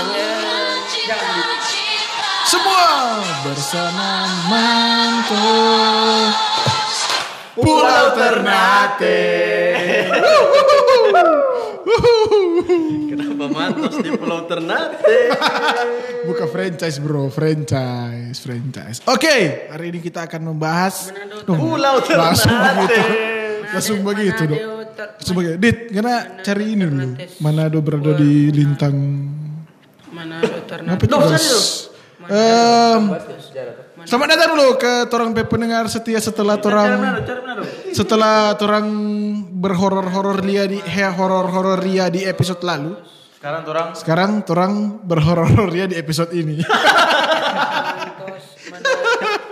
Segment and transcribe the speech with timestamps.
[0.00, 0.78] kangen.
[2.48, 2.88] Semua
[3.46, 5.48] bersenang-mantu
[7.54, 9.22] Pulau Ternate.
[13.10, 15.30] Kenapa mantos di Pulau Ternate?
[16.28, 18.98] Buka franchise bro, franchise, franchise.
[19.06, 21.12] Oke, hari ini kita akan membahas
[21.46, 22.88] Duh, Pulau Langsung Ternate.
[22.88, 23.02] begitu.
[23.70, 24.62] Langsung begitu dong
[24.98, 25.56] Langsung begitu.
[25.60, 27.08] Dit, karena cari ini dulu.
[27.40, 28.96] Manado berada di lintang
[30.10, 31.48] Mana itu guys?
[32.30, 33.02] Em,
[34.04, 37.16] Selamat datang dulu ke torang pe pendengar setia setelah torang
[37.96, 38.86] setelah torang
[39.56, 42.96] berhoror-horor lia di he horor-horor ria di episode lalu.
[43.40, 46.60] Sekarang orang Sekarang torang berhoror ria di episode ini.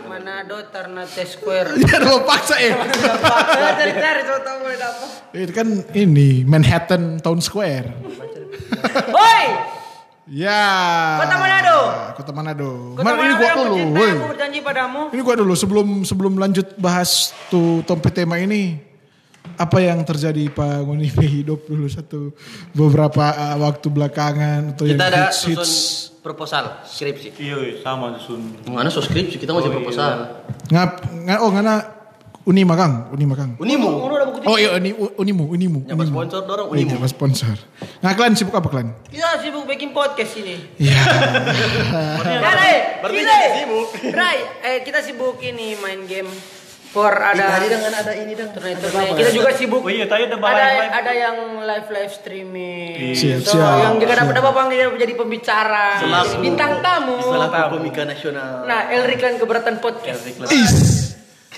[0.04, 1.72] Manado Ternate Square.
[1.88, 2.76] Ya mau paksa eh.
[2.76, 5.04] Cari cari coba tahu apa.
[5.32, 7.96] Itu kan ini Manhattan Town Square.
[9.08, 9.44] Hoi,
[10.28, 10.60] Ya.
[11.18, 11.78] Kota Manado.
[12.14, 12.70] Kota Manado.
[12.94, 13.76] Mar- tahu ini gua dulu.
[13.96, 14.10] woi.
[14.12, 15.00] Aku berjanji padamu.
[15.08, 18.76] Ini gua dulu sebelum sebelum lanjut bahas tuh topik tema ini
[19.56, 21.08] apa yang terjadi Pak Ngoni
[21.40, 22.36] hidup dulu satu
[22.70, 25.56] beberapa uh, waktu belakangan atau yang Kita ada hits, hits.
[25.56, 25.72] susun
[26.20, 27.32] proposal skripsi.
[27.40, 28.68] iya sama susun.
[28.68, 30.44] Mana so skripsi kita masih proposal.
[30.68, 30.90] ngap
[31.24, 31.97] nga, oh ngana
[32.48, 33.60] Unima Kang, Unima Kang.
[33.60, 34.08] Unimu.
[34.48, 35.78] Oh iya Uni, Unimu, Unimu.
[35.84, 36.08] Unimu.
[36.08, 36.96] sponsor dorong Unimu.
[36.96, 37.04] Unimu.
[37.04, 37.56] Iya, sponsor.
[38.00, 38.96] Nah, kalian sibuk apa kalian?
[39.04, 40.56] Kita sibuk bikin podcast ini.
[40.80, 40.96] Iya.
[42.24, 42.76] Ya, Ray.
[43.04, 43.28] Berarti Ini.
[43.28, 43.88] jadi sibuk.
[44.16, 46.32] Ray, eh kita sibuk ini main game.
[46.88, 48.48] For ada Tadi dengan ada ini dong.
[48.48, 49.12] apa?
[49.12, 49.84] Kita juga sibuk.
[49.84, 53.12] Oh iya tadi ada ada ada yang live live streaming.
[53.12, 57.20] Siap, so, siap, yang juga dapat dapat panggil jadi pembicara, Selaku- bintang tamu.
[57.20, 58.64] Selaku komika nasional.
[58.64, 60.24] Nah, Elrikan keberatan podcast.
[60.48, 61.07] Is.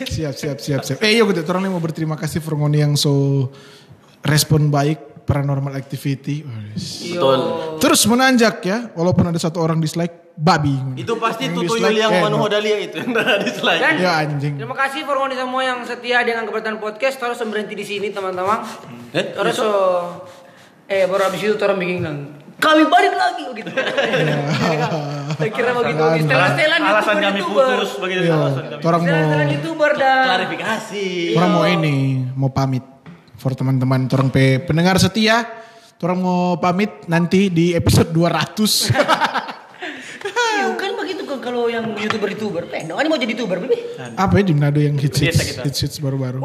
[0.06, 0.98] Siap, siap, siap, siap.
[1.04, 3.48] Eh, iya, gue orang mau berterima kasih for Ngoni yang so
[4.24, 6.42] respon baik paranormal activity.
[6.42, 7.38] Betul.
[7.78, 10.74] Terus menanjak ya, walaupun ada satu orang dislike, babi.
[10.98, 12.36] Itu pasti Yang tuh dislike, tuyul yang eh, Manu.
[12.42, 13.80] Hodalia itu yang ada di slide.
[13.80, 14.54] Dan Ya anjing.
[14.58, 17.20] terima kasih for ngoni semua yang setia dengan keberatan podcast.
[17.20, 18.64] Terus berhenti di sini teman-teman.
[19.14, 19.68] Eh, Terus so,
[20.90, 22.02] eh baru habis itu orang bikin
[22.60, 23.72] kami balik lagi begitu.
[25.40, 26.02] Saya kira begitu.
[26.20, 27.66] Setelan-setelan Alasan kami YouTuber.
[27.66, 28.82] putus begitu Iya, alasan kami.
[28.82, 31.06] orang mau youtuber dan Klarifikasi.
[31.34, 31.96] orang mau ini,
[32.32, 32.84] mau pamit
[33.34, 35.48] for teman-teman orang pe pendengar setia.
[35.98, 38.88] Orang mau pamit nanti di episode 200.
[40.20, 42.62] Iya, kan begitu kan kalau yang youtuber youtuber.
[42.68, 43.64] Eh, no, ini mau jadi youtuber.
[44.14, 46.44] Apa ya di Manado yang hits hits, hits baru-baru.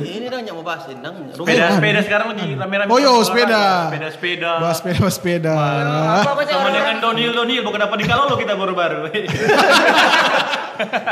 [0.00, 1.16] Ini dong yang mau bahas ini dong.
[1.34, 2.90] Sepeda sepeda sekarang lagi rame-rame.
[2.90, 3.90] Oh, yo, sepeda.
[3.90, 4.50] Sepeda sepeda.
[4.62, 5.52] Bahas sepeda, bahas sepeda.
[5.54, 9.10] Apa apa Sama dengan Donil Donil bukan dapat di kalau lo kita baru-baru.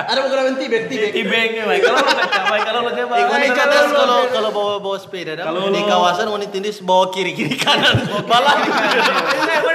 [0.04, 1.10] Ada bukan lawan tibek tibek.
[1.12, 1.82] Tibeng ya, baik.
[1.82, 3.14] Kalau lo coba, kalau lo coba.
[3.14, 5.32] Eh, ngoni Kalau kalau kalau bawa bawa sepeda.
[5.34, 8.04] Kalau di kawasan ngoni tindis bawa kiri kiri kanan.
[8.25, 8.60] Balang.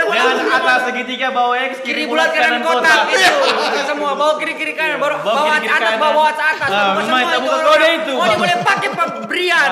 [0.09, 4.97] Yang atas segitiga bawa X, kiri bulat kanan kotak itu semua bawa kiri kiri kanan
[4.97, 8.13] baru Bawa bawa atas bawa atas atas Semua memang itu kode itu.
[8.13, 9.69] oh dia boleh pakai Pak Brian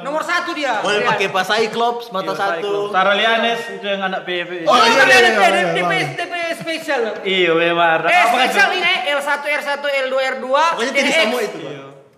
[0.00, 2.88] nomor satu dia Boleh pakai pas Cyclops mata satu.
[2.88, 4.64] Sarah Lianes itu yang anak PV.
[4.64, 6.06] oh iya, iya iya, iya iya, iya, DP iya.
[6.14, 8.00] DP spesial Iya, memang.
[8.04, 9.68] eh Apa spesial ini L1 R1
[10.02, 11.16] L2 R2 Pokoknya DX.
[11.20, 11.58] semua itu.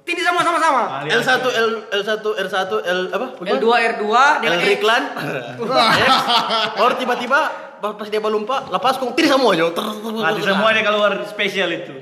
[0.04, 2.54] tindis sama sama sama L1 L L1 R1
[2.84, 3.26] L apa?
[3.40, 4.04] L2 R2
[4.38, 4.62] L DX.
[4.68, 5.02] Riklan.
[6.78, 7.40] Or tiba-tiba
[7.76, 9.68] pas dia balumpa lepas kong tiri semua aja.
[9.68, 11.92] Nanti semua dia keluar spesial itu.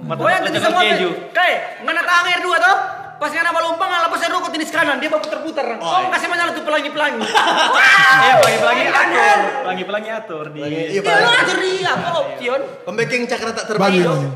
[0.00, 1.08] Mata Pokoknya tindis lecakan semua keju.
[1.32, 2.76] kayak ngana tangan R2 tuh
[3.14, 6.50] pas ngana balumpang ngana lepas R2 ke tindis kanan dia baru putar-putar oh kasih mana
[6.50, 7.22] tuh pelangi-pelangi
[8.14, 9.38] Iya, pelangi-pelangi Kanan.
[9.38, 9.62] atur.
[9.64, 14.28] Pelangi-pelangi atur di Iya, atur dia apa option Pembaking cakra tak ini.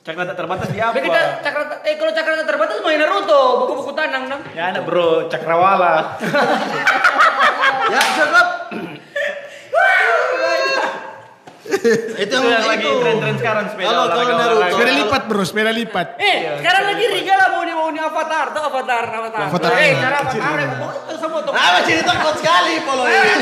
[0.00, 0.96] cakra tak terbatas di apa?
[0.96, 4.42] Kita cakra eh kalau cakra tak terbatas main Naruto, buku-buku tanang dong.
[4.52, 5.94] Ya anak bro, cakrawala.
[7.90, 8.48] Ya, cukup.
[12.22, 12.98] Itu yang Itu lagi itu.
[12.98, 14.56] tren-tren sekarang sepeda Kalau kalau olahraga, Naruto.
[14.56, 14.74] olahraga.
[14.74, 16.06] Sepeda lipat bro, sepeda lipat.
[16.18, 19.40] Eh, sekarang lagi Riga lah mau nih mau nih avatar tuh avatar avatar.
[19.46, 19.70] Avatar.
[19.76, 21.52] Eh, cara avatar mau itu semua tuh.
[21.52, 23.34] Ah, cerita kuat sekali polo ini.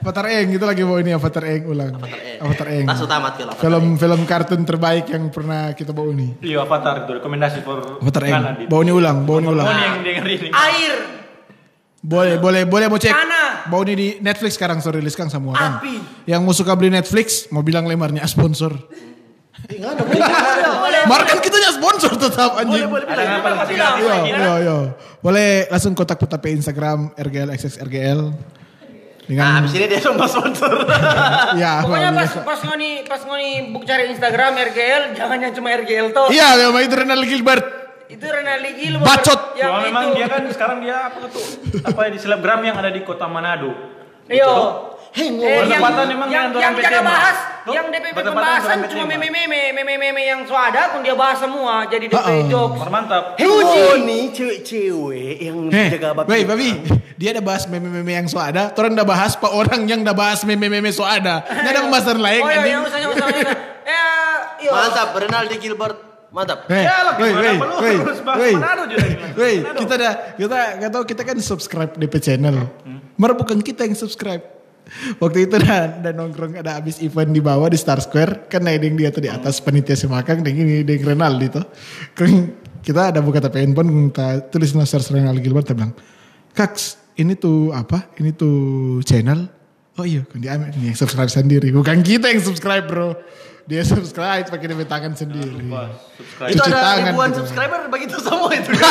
[0.00, 1.92] Avatar Eng itu lagi bawa ini Avatar Eng ulang.
[2.40, 2.88] Avatar Eng.
[2.88, 3.52] Tas tamat ke lah.
[3.52, 6.40] Film film kartun terbaik yang pernah kita bawa ini.
[6.40, 8.64] Iya, Avatar itu rekomendasi for Avatar Eng.
[8.64, 9.68] Bawa ini ulang, bawa ini ulang.
[9.68, 10.92] Air,
[12.00, 13.12] Boleh, boleh, boleh mau cek.
[13.12, 13.68] Tanah.
[13.68, 15.72] Bawa ini di Netflix sekarang sorry rilis Kang semua kan.
[15.84, 16.24] Api.
[16.24, 18.72] Yang mau suka beli Netflix mau bilang lemarnya sponsor.
[19.68, 21.02] Enggak ada boleh.
[21.10, 22.88] Mar kan kita nya sponsor tetap anjing.
[22.88, 23.74] Ada apa lagi?
[23.76, 24.78] Yo, yo, yo.
[25.20, 27.52] Boleh langsung kontak kita pe Instagram RGL
[29.30, 30.74] Nah, dengan abis ini dia sumpah sponsor.
[31.62, 32.38] ya Pokoknya pas biasa.
[32.42, 36.26] pas ngoni pas ngoni buk cari Instagram RGL, jangan yang cuma RGL tuh.
[36.34, 37.64] Iya, memang itu Renal Gilbert.
[38.10, 39.54] Itu Renali Gil Bacot.
[39.54, 40.16] yang Cuma memang itu.
[40.18, 41.46] dia kan sekarang dia apa tuh?
[41.80, 43.70] Apa di selebgram yang ada di kota Manado.
[44.26, 44.50] Yo.
[45.10, 45.42] Hengok.
[45.42, 47.02] Eh, yang, memang yang, yang orang jaga PTM.
[47.02, 47.36] bahas,
[47.66, 52.06] Tuh, yang DPP pembahasan cuma meme-meme, meme-meme yang so ada, pun dia bahas semua, jadi
[52.06, 52.46] DP Uh-uh.
[52.46, 52.78] jokes.
[52.86, 53.34] Mantap.
[53.42, 56.30] Oh, nih cewek-cewek yang Heh, jaga babi.
[56.30, 56.70] woi babi,
[57.18, 60.46] dia ada bahas meme-meme yang so ada, orang udah bahas pak orang yang udah bahas
[60.46, 61.42] meme-meme so ada.
[61.42, 62.70] Nggak ada pembahasan lain Oh iya, anjing.
[62.70, 63.58] yang usah, yang usah, yang usah.
[63.90, 64.70] Eh, iya.
[64.70, 65.98] Mantap, Renaldi Gilbert.
[66.30, 66.70] Mantap.
[66.70, 68.38] Hei, Ya lah, woi, gimana woi, perlu woi, harus bahas.
[68.54, 69.78] Manado juga Manado.
[69.82, 72.56] kita ada, kita nggak tahu kita kan subscribe DP channel.
[73.18, 74.42] Mar bukan kita yang subscribe.
[75.22, 78.78] Waktu itu ada, ada nongkrong ada habis event di bawah di Star Square kan ada
[78.78, 81.66] yang dia tuh di atas panitia semakang dan ini dengan Renaldi tuh.
[82.14, 85.94] Kan kita ada buka tapi handphone kita tulis Nasar Renaldi Gilbert kita bilang,
[86.54, 88.10] "Kaks, ini tuh apa?
[88.18, 88.54] Ini tuh
[89.02, 89.50] channel."
[89.98, 91.74] Oh iya, kan dia yang subscribe sendiri.
[91.74, 93.18] Bukan kita yang subscribe, Bro.
[93.70, 95.62] Dia subscribe pakai DP tangan sendiri.
[96.18, 96.50] Subscribe.
[96.50, 97.38] Itu Cuci ada tangan ribuan gitu.
[97.40, 98.70] subscriber begitu semua itu.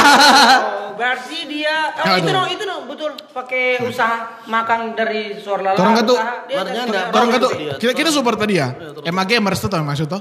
[0.90, 3.12] Oh, berarti dia, oh, itu dong, itu dong, betul.
[3.32, 5.80] Pakai usaha makan dari suara lala.
[5.80, 8.76] Enggak- Orang kata Dia- kita kita support tadi ya.
[9.04, 10.20] Emang gamers tuh maksud tuh.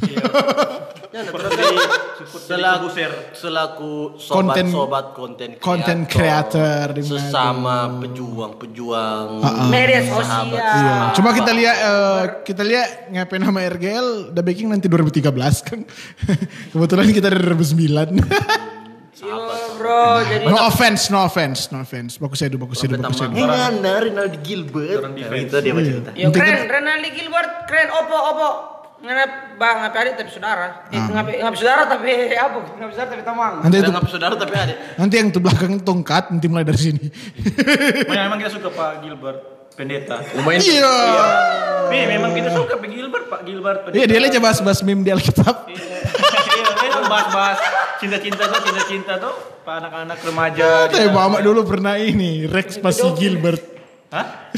[1.10, 1.58] Ya, Seperti
[2.22, 2.62] support dari
[3.34, 7.02] selaku selaku Konten- sobat-sobat konten konten Manado.
[7.02, 9.66] sesama pejuang-pejuang Ah, ah.
[9.66, 10.54] Media sosial.
[10.54, 11.10] Iya.
[11.10, 15.82] Cuma kita lihat eh, kita lihat ngapain nama RGL udah baking nanti 2013 kan.
[16.72, 18.14] Kebetulan kita dari 2009.
[19.20, 19.36] Yo,
[19.76, 22.16] bro, jadi no offense, no offense, no offense.
[22.16, 23.34] Bagus edu, bagus edu, bagus edu.
[23.34, 25.10] Ngana Rinaldi Gilbert.
[25.12, 26.10] Itu dia macam kita.
[26.14, 28.48] Yo keren, Renaldi Gilbert keren, opo opo.
[29.00, 29.24] Ngana
[29.56, 30.84] bang ngapain adik tapi saudara.
[30.92, 32.58] Eh, ngapain ngapain saudara tapi apa?
[32.76, 33.54] Ngapain saudara tapi tamang.
[33.64, 34.74] Nanti itu, nggak saudara tapi ada.
[35.00, 37.08] nanti yang tuh belakang tongkat nanti mulai dari sini.
[38.04, 39.40] Memang memang kita suka Pak Gilbert
[39.72, 40.20] Pendeta.
[40.36, 40.60] Lumayan.
[40.60, 40.94] Iya.
[41.88, 43.96] Nih, memang kita suka Pak Gilbert, Pak Gilbert Pendeta.
[44.04, 45.56] Iya dia aja bahas-bahas meme di Alkitab.
[45.64, 45.80] Iya,
[46.84, 47.58] memang bahas-bahas
[48.04, 49.32] cinta-cinta tuh, cinta-cinta tuh,
[49.64, 50.92] Pak anak-anak remaja.
[50.92, 51.16] Tapi gitu.
[51.16, 53.79] Mama dulu pernah ini Rex pasti Gilbert.
[54.10, 54.50] Hah?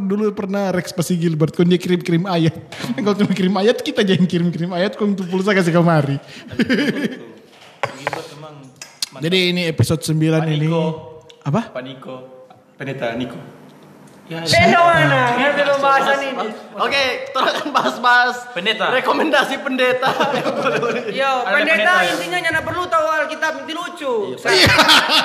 [0.00, 1.52] Dulu pernah Rex pasti Gilbert.
[1.52, 2.56] Kan dia kirim-kirim ayat.
[3.04, 4.96] Kalau cuma kirim ayat kita jangan kirim-kirim ayat.
[4.96, 6.16] Kalau untuk pulsa kasih kemari.
[9.18, 10.68] Jadi ini episode 9 Pak ini.
[11.44, 11.72] Apa?
[11.72, 12.16] Pak Niko,
[12.76, 13.57] Pendeta Niko.
[14.28, 15.20] Ya, Beda mana?
[15.34, 16.46] Ngerti pembahasan ini.
[16.76, 18.92] Oke, kita akan bahas-bahas Pendeta.
[18.92, 20.04] rekomendasi pendeta.
[21.08, 22.12] Yo, pendeta pendeta, ya?
[22.12, 24.14] intinya nyana perlu tahu Alkitab itu lucu.
[24.36, 24.68] Iya.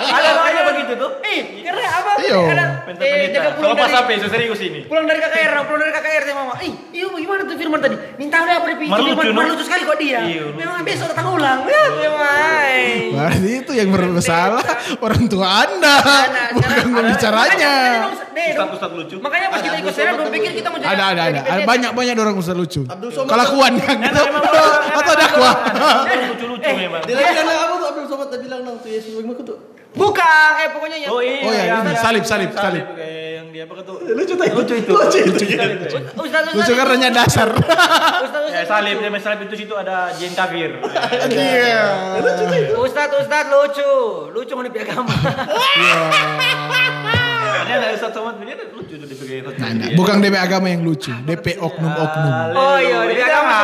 [0.07, 1.11] Ada ada begitu tuh.
[1.19, 2.11] Eh, karena apa?
[2.17, 2.39] Iya.
[2.47, 3.35] Ada Pendeta eh, pendeta.
[3.35, 4.79] jaga pulang Kalau pas dari sampai serius ini.
[4.87, 6.53] pulang dari KKR, pulang dari KKR sama mama.
[6.57, 7.95] Eh, iya gimana tuh firman tadi?
[8.15, 10.19] Minta udah apa di Malu lucu, firman lucu sekali kok dia.
[10.23, 10.45] Iya.
[10.55, 11.59] Memang besok datang ulang.
[11.65, 12.71] Ya, memang.
[13.13, 14.63] Berarti itu yang bersalah
[14.97, 15.95] orang tua anda.
[15.99, 17.73] Nah, Bukan cara- pembicaranya.
[18.33, 19.15] Ustaz-ustaz lucu.
[19.17, 21.39] Makanya pas kita ikut serap, belum pikir kita mau jadi Ada, ada, ada.
[21.41, 21.67] pendeta.
[21.67, 22.81] Banyak-banyak orang usah lucu.
[22.85, 23.29] Abdul Somad.
[23.29, 23.97] Kelakuan kan.
[23.99, 24.43] Enak memang.
[24.93, 25.55] Atau ada kuah.
[26.29, 27.01] Lucu-lucu memang.
[27.03, 29.57] Dia lagi bilang apa tuh Abdul Somad dia bilang nang tuh Yesus bagaimana tuh.
[29.93, 32.81] Bukan, eh pokoknya yang Oh iya, Oh iya, yang- ini yang- salib, salib, salib.
[32.97, 34.01] kayak yang dia apa tuh?
[34.01, 34.45] Lucu tuh.
[34.49, 34.89] Lucu itu.
[34.89, 35.97] Lucu itu.
[36.17, 37.49] Ustaz, Lucu kan karena dasar.
[37.53, 40.81] Ustaz, Ya salib, dia salib itu situ ada jin kafir.
[41.29, 41.77] Iya.
[42.73, 43.93] Ustaz, Ustaz lucu.
[44.33, 45.13] Lucu mau agama.
[45.13, 47.02] Ada
[48.13, 49.57] lucu tuh host.
[49.57, 52.33] Nah, nah, bukan DP agama yang lucu, DP oknum-oknum.
[52.53, 53.55] Oh iya, di agama.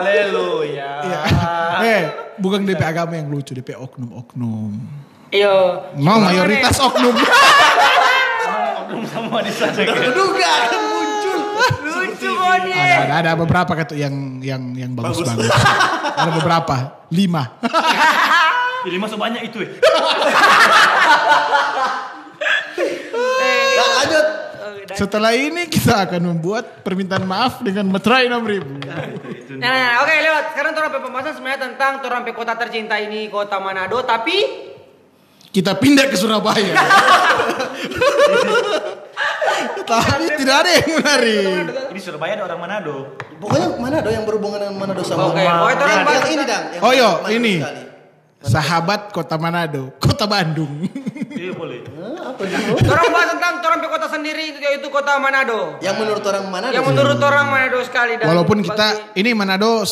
[0.00, 0.90] Haleluya.
[1.82, 2.02] Eh,
[2.36, 4.72] bukan DP agama yang lucu, DP oknum-oknum.
[5.32, 5.56] Iya.
[5.98, 7.16] Mau mayoritas oknum.
[9.06, 9.74] Semua di sana.
[9.74, 10.12] kan.
[10.14, 11.38] Duga akan muncul.
[11.82, 12.84] Lucu Ada, dia.
[13.02, 15.50] ada, ada beberapa kata yang yang yang bagus-bagus.
[16.16, 16.76] ada beberapa,
[17.10, 17.58] lima.
[18.86, 19.70] Jadi masuk banyak itu eh.
[23.76, 24.26] Nah, lanjut.
[24.96, 28.32] Setelah ini kita akan membuat permintaan maaf dengan meterai 6000.
[28.32, 28.96] Nah,
[29.60, 30.44] nah, nah, oke lewat.
[30.56, 34.64] Sekarang orang pembahasan sebenarnya tentang orang kota tercinta ini kota Manado, tapi
[35.52, 36.76] Kita pindah ke Surabaya.
[39.86, 41.46] Tapi tidak ada yang menarik.
[41.96, 42.96] Ini Surabaya ada orang Manado.
[43.40, 45.32] Pokoknya Manado yang berhubungan dengan Manado sama.
[45.32, 46.64] Oke, orang yang, bahas yang ini dang.
[46.84, 47.54] Oh yo, Manado ini.
[47.62, 47.82] sekali.
[48.46, 50.84] Sahabat kota Manado, kota Bandung.
[51.36, 51.84] Iya boleh.
[51.86, 52.72] Hah, apa dulu?
[52.82, 55.76] orang bahas tentang orang kota sendiri itu yaitu kota Manado.
[55.78, 56.72] Yang menurut orang Manado.
[56.72, 59.84] Yang menurut orang Manado sekali dan Walaupun bagi- kita ini Manado,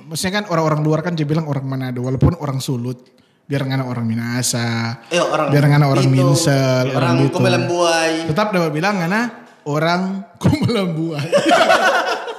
[0.00, 2.98] maksudnya kan orang-orang luar kan dia bilang orang Manado, walaupun orang Sulut.
[3.44, 7.40] Biar ngana orang Minasa, Eh, orang biar ngana orang Bito, Minsel, orang Bito.
[7.40, 8.28] Komelambuai.
[8.28, 9.20] Tetap dapat bilang ngana
[9.64, 10.00] orang
[10.36, 11.28] Kumelambuai.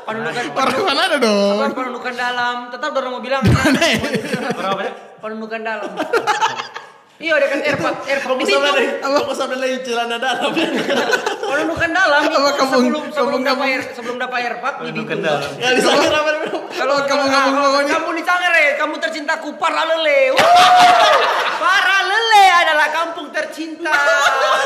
[0.05, 1.57] penundukan orang Manado dong.
[1.57, 3.41] Bukan penundukan dalam, tetap orang mau bilang
[4.59, 4.91] Orang apa ya?
[5.17, 5.89] penundukan dalam.
[7.19, 9.59] Iya, ada kan airport, airport di Fokus sama situ.
[9.59, 9.75] lagi.
[9.83, 10.51] Celana dalam.
[11.51, 14.79] Penundukan dalam itu Apa kamu- sebelum sebelum kamu- dapat kamu- air sebelum dapat airport di
[14.87, 15.27] Penundukan Bitu.
[15.27, 15.49] dalam.
[15.59, 16.31] Ya di sana apa
[16.71, 17.91] Kalau kamu kamu ngomong ngomong ini.
[17.91, 20.19] kamu di Cangere, kamu tercintaku Paralele.
[20.31, 20.39] Wuh.
[21.59, 23.91] Paralele adalah kampung tercinta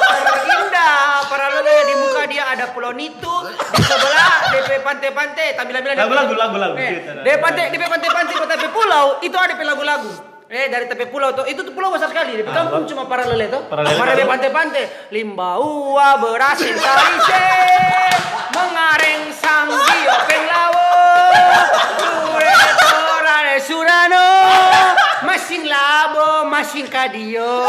[0.06, 1.26] terindah.
[1.26, 6.06] Paralele di muka dia ada Pulau Nitu, di sebelah DP pantai-pantai, tampilan-tampilan.
[6.06, 7.02] Lagu-lagu, lagu-lagu, Eh.
[7.18, 10.33] DP pantai, DP pantai-pantai kota pulau, itu ada lagu-lagu.
[10.54, 12.38] Eh dari tepi pulau tuh, itu tuh pulau besar sekali.
[12.38, 13.66] Di kampung cuma para lele tuh.
[13.66, 15.10] Para lele Para pantai-pantai.
[15.10, 17.50] Limbaua berasin tarise,
[18.54, 20.94] mengareng sanggi openg lawo.
[22.38, 22.54] Ure
[22.86, 24.30] torare surano,
[25.26, 27.66] masing labo, masing kadio.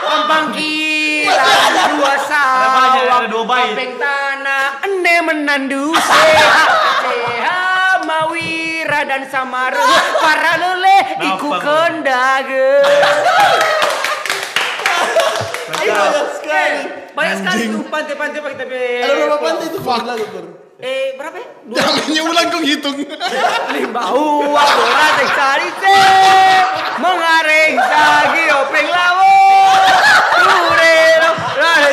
[0.00, 1.68] Pembangkilan
[2.00, 6.70] dua sawah, dua tanah, ende menandu sehat,
[7.04, 7.69] sehat
[8.10, 9.86] mawira dan samara,
[10.18, 10.98] para lele
[11.30, 12.70] iku kendage.
[15.70, 16.80] Banyak sekali.
[17.14, 18.82] Banyak sekali tuh pantai-pantai pakai tapi.
[19.06, 19.78] Ada berapa pantai itu?
[20.80, 21.46] Eh berapa ya?
[21.68, 22.96] Dua Jangan ulang kau hitung.
[23.76, 25.08] lima uang bola
[27.00, 29.32] mengareng sagi openg lawo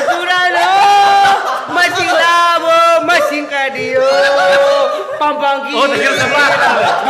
[0.07, 0.71] turano
[1.71, 4.07] masing labo masing kadio
[5.19, 6.49] pampang Oh, tegel sebelah.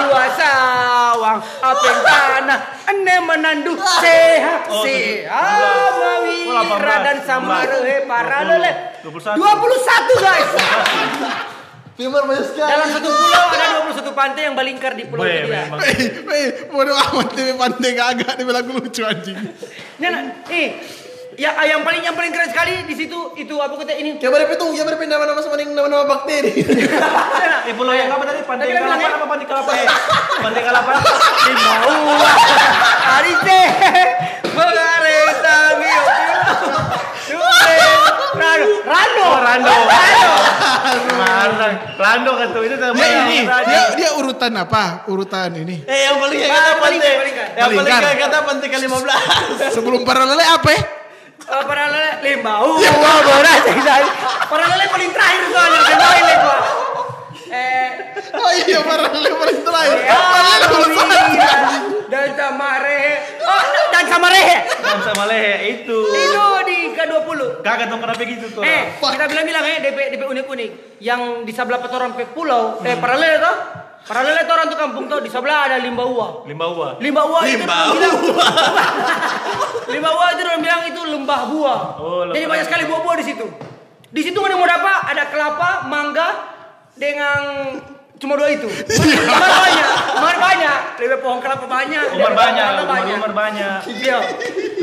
[0.02, 2.60] dua sawang apeng tanah?
[2.88, 3.74] Ene menandu.
[3.78, 4.68] Sehat.
[4.72, 5.94] Oh, sehat.
[6.48, 7.08] Mawira 18.
[7.08, 8.52] dan samarehe para 20.
[8.52, 8.72] lele
[9.04, 9.38] 21.
[9.38, 10.52] 21 guys.
[11.98, 12.70] Filmer banyak sekali.
[12.70, 15.26] dalam satu pulau ada 21 pantai yang balingkar di pulau.
[15.26, 15.50] Weh,
[16.30, 19.38] weh, bodoh amat TV pantai kagak dia lagu lucu anjing.
[19.98, 20.22] Ya, nah,
[20.54, 20.78] eh,
[21.38, 24.18] ya yang paling yang paling keren sekali di situ itu apa kata ini?
[24.18, 26.50] Coba DP tunggu, coba DP nama-nama sama nama-nama bakteri.
[27.68, 28.42] Di pulau yang apa tadi?
[28.42, 29.12] Pantai Kalapan eh.
[29.12, 29.76] apa Pantai Kalapan?
[30.40, 30.96] Pantai Kalapan.
[30.98, 32.18] Mau
[33.06, 33.68] hari teh
[34.50, 35.94] mengareng tangi
[37.28, 37.92] Rando,
[38.88, 39.76] Rando, Oh, Rando.
[41.18, 41.68] Rando.
[41.98, 43.20] Rando kan tuh itu Dia namanya.
[43.28, 43.68] ini, Rando.
[43.68, 45.04] dia dia urutan apa?
[45.06, 45.84] Urutan ini.
[45.84, 46.94] Eh yang paling yang Ah, kata kan.
[47.52, 49.76] Yang paling kata pantai ke 15.
[49.76, 50.70] Sebelum para lele apa?
[50.72, 50.82] ya?
[51.48, 54.10] Oh, para lele limbau, wah berat sekali.
[54.50, 56.58] Para lele paling terakhir soalnya kenalin gua.
[57.48, 57.90] Eh,
[58.36, 59.98] Oh iya para lele paling terakhir.
[60.02, 61.54] ya, Para lele belum Mawira
[62.08, 63.14] dan sama Rehe.
[63.44, 64.58] Oh, dan sama Rehe.
[64.80, 65.98] Dan sama lehe itu.
[66.08, 67.40] Itu di ke-20.
[67.64, 68.64] Kagak tahu kenapa gitu tuh.
[68.64, 70.72] Eh, kita bilang-bilang ya DP DP unik-unik.
[71.00, 73.56] Yang di sebelah petoran pe pulau, eh paralel toh?
[74.08, 76.48] Paralel itu orang tuh kampung tuh di sebelah ada Limbaua.
[76.48, 76.96] Limbaua.
[77.04, 77.92] Limbaua itu Limbaua.
[77.92, 78.16] orang bilang
[79.94, 81.80] Limbaua itu orang bilang itu lembah buah.
[82.00, 82.36] Oh, lembah.
[82.40, 83.46] Jadi banyak sekali buah-buah di situ.
[84.08, 86.30] Di situ mana mau dapat ada kelapa, mangga
[86.96, 87.40] dengan
[88.16, 88.68] cuma dua itu.
[89.28, 90.78] Umar banyak, Umar banyak.
[91.04, 92.04] Lebih pohon kelapa banyak.
[92.16, 93.80] Umar lebih banyak, pohon kelapa umar banyak.
[93.92, 94.18] Iya.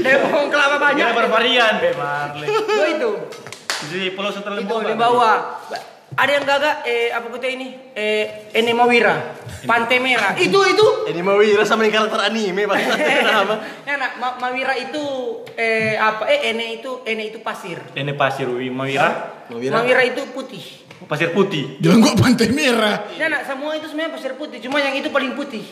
[0.05, 1.07] Dari pohon kelapa banyak.
[1.09, 2.45] Kira bervarian, Be Marle.
[2.45, 3.11] Dua itu.
[3.89, 4.93] Di pulau setelah Itu Limbaua.
[4.93, 5.37] di bawah.
[6.15, 7.69] Ada yang gagak eh apa kata ini?
[7.95, 9.35] Eh Enemawira.
[9.65, 10.37] Pantai Merah.
[10.47, 10.87] Itu itu.
[11.11, 12.77] Ini mau Wira sama yang karakter anime Pak.
[12.77, 13.55] Nama.
[13.83, 15.03] Ya, nak, Ma- Mawira itu
[15.57, 16.29] eh apa?
[16.29, 17.81] Eh Ene itu Ene itu pasir.
[17.97, 19.43] Ini pasir Wi Mawira.
[19.51, 19.81] Mawira.
[19.81, 20.85] Mawira itu putih.
[21.05, 21.81] Pasir putih.
[21.85, 23.09] Jangan gua pantai merah.
[23.17, 25.65] Ya nak, semua itu sebenarnya pasir putih, cuma yang itu paling putih.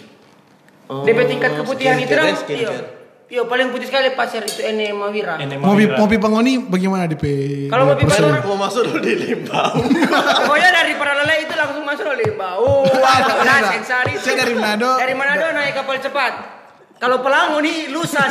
[0.93, 3.02] Oh, DP tingkat keputihan itu skincare,
[3.33, 5.41] Iya, paling putih sekali pasir itu Ene Mawira.
[5.57, 5.97] Mawira.
[5.97, 7.25] mobil pengoni bagaimana di P?
[7.65, 8.29] Kalau mobil persen?
[8.29, 9.73] pengoni- Mau masuk dulu di Limbau.
[10.45, 12.85] Pokoknya dari Paralele itu langsung masuk oleh bau.
[12.85, 13.71] Ada, Nah, ada.
[13.73, 14.21] sensari.
[14.21, 15.01] Saya dari Manado.
[15.01, 16.61] Dari Manado naik kapal cepat.
[17.03, 18.23] Kalau Pelango nih lusa.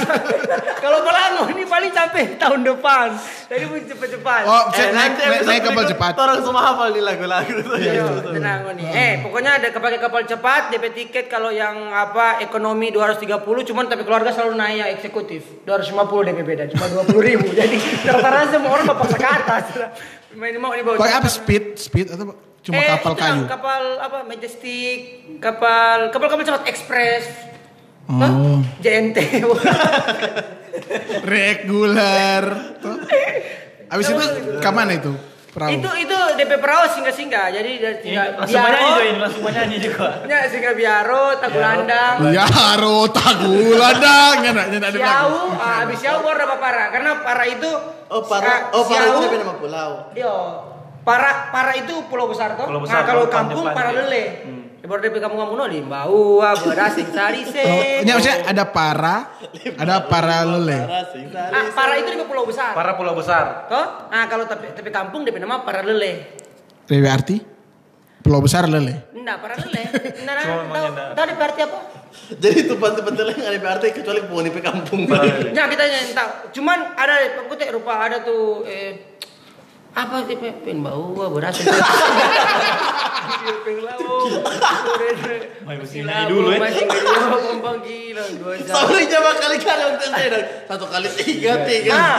[0.80, 3.12] Kalau Pelango ini paling sampai tahun depan.
[3.52, 4.42] Jadi mesti cepat-cepat.
[4.48, 6.14] Oh, Eh, naik, naik, naik kapal cepat.
[6.16, 7.76] Orang semua hafal nih lagu-lagu tuh.
[7.76, 8.88] Iya, tenang nih.
[8.88, 14.08] Eh, pokoknya ada pakai kapal cepat, DP tiket kalau yang apa ekonomi 230 cuman tapi
[14.08, 15.44] keluarga selalu naik yang eksekutif.
[15.68, 17.52] 250 DP beda, cuma 20 ribu.
[17.60, 17.76] Jadi
[18.08, 19.66] rata-rata semua orang bapak ke atas.
[20.32, 20.96] Main mau dibawa.
[20.96, 21.76] Pakai apa speed?
[21.76, 23.44] Speed atau cuma Eh, kapal kayu?
[23.52, 24.24] Kapal apa?
[24.24, 24.98] Majestic,
[25.44, 27.51] kapal kapal kapal cepat ekspres.
[28.12, 28.20] Oh.
[28.20, 28.32] Hah?
[28.84, 29.18] JNT.
[31.24, 32.44] Regular.
[32.84, 32.98] Tuh.
[33.88, 34.24] Habis itu
[34.60, 35.12] ke mana itu?
[35.52, 35.68] Perahu.
[35.68, 37.52] itu itu DP perahu singgah-singgah.
[37.52, 40.08] Jadi dari Ini singgah langsung menyanyi tuh ini, langsung menyanyi juga.
[40.24, 42.16] Ya, singgah biaro, tagulandang.
[42.32, 42.48] Ya
[42.80, 45.28] rota guladang nyenak nyenak di belakang.
[45.28, 46.84] Siau, ah, habis siau baru dapat para.
[46.96, 47.72] Karena para itu
[48.12, 48.72] Oh, para.
[48.76, 49.92] Oh, para itu nama pulau.
[50.16, 50.36] Yo,
[51.08, 52.68] para para itu pulau besar toh.
[52.68, 54.24] Pulau besar, nah, kalau kampung para lele.
[54.44, 54.61] Hmm.
[54.82, 57.62] Di baru DP kampung kampung no di bau, beras, sing sari se.
[57.62, 59.30] Oh, ini maksudnya ada para,
[59.78, 60.80] ada para lele.
[61.54, 62.74] Ah, para itu di pulau besar.
[62.74, 63.70] Para pulau besar.
[63.70, 64.10] Toh?
[64.10, 66.34] Nah, kalau tapi tapi kampung DP nama para lele.
[66.90, 67.38] Dewi arti?
[68.26, 69.06] Pulau besar lele.
[69.14, 69.82] Enggak, para lele.
[70.26, 71.08] Nah, Cuma tahu namanya enggak.
[71.14, 71.80] tahu DP arti apa?
[72.42, 75.02] Jadi itu pantai-pantai lain ada arti kecuali penghuni pe kampung.
[75.54, 76.30] Nah, kita yang tahu.
[76.58, 79.14] Cuman ada aku teh rupa ada tuh eh
[79.92, 81.60] apa sih pe pen bau beras.
[81.60, 81.72] Ya.
[88.72, 89.30] Sorry coba
[90.12, 90.46] saya dong.
[90.68, 91.92] Satu kali tiga, tiga.
[91.92, 92.18] Nah,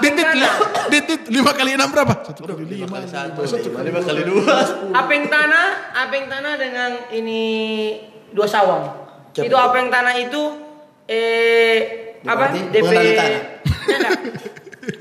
[0.00, 0.54] dit, dit, tanah.
[0.92, 2.14] dit, dit, lima kali enam berapa?
[2.24, 2.96] Satu kali Lima lima.
[3.00, 4.56] kali satu, lima, lima kali dua.
[4.94, 5.66] Apeng tanah,
[6.06, 7.42] apeng tanah dengan ini
[8.30, 8.84] dua sawang.
[9.34, 10.42] Itu apeng tanah itu
[11.10, 11.78] eh
[12.24, 12.52] apa?
[12.52, 12.92] DP.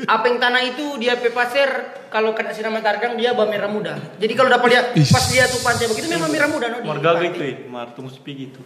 [0.08, 1.68] Apeng tanah itu dia pe pasir
[2.12, 3.96] kalau kena sinar matahari dia bermerah muda.
[4.20, 7.24] Jadi kalau dapat lihat pas dia tuh pantai begitu memang merah muda no, di Margaga
[7.24, 7.32] pantai.
[7.32, 8.62] itu ya, Martu Muspi gitu.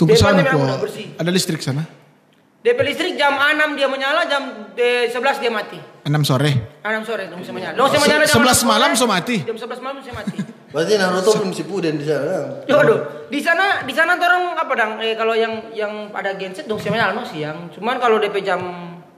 [0.00, 0.88] Tunggu Dia sana kok.
[1.20, 1.84] Ada listrik sana.
[2.58, 5.78] DP listrik jam 6 dia menyala, jam eh, 11 dia mati.
[6.02, 6.82] Enam sore.
[6.82, 7.78] 6 sore dong bisa menyala.
[7.78, 9.36] Dong bisa menyala jam 11 6 malam so mati.
[9.46, 10.36] Jam 11 malam saya mati.
[10.74, 12.60] Berarti Naruto belum si Puden di sana.
[12.68, 14.92] Waduh, di sana di sana orang apa dang?
[15.00, 17.70] Eh kalau yang yang ada genset dong saya menyala no siang.
[17.72, 18.60] Cuman kalau DP jam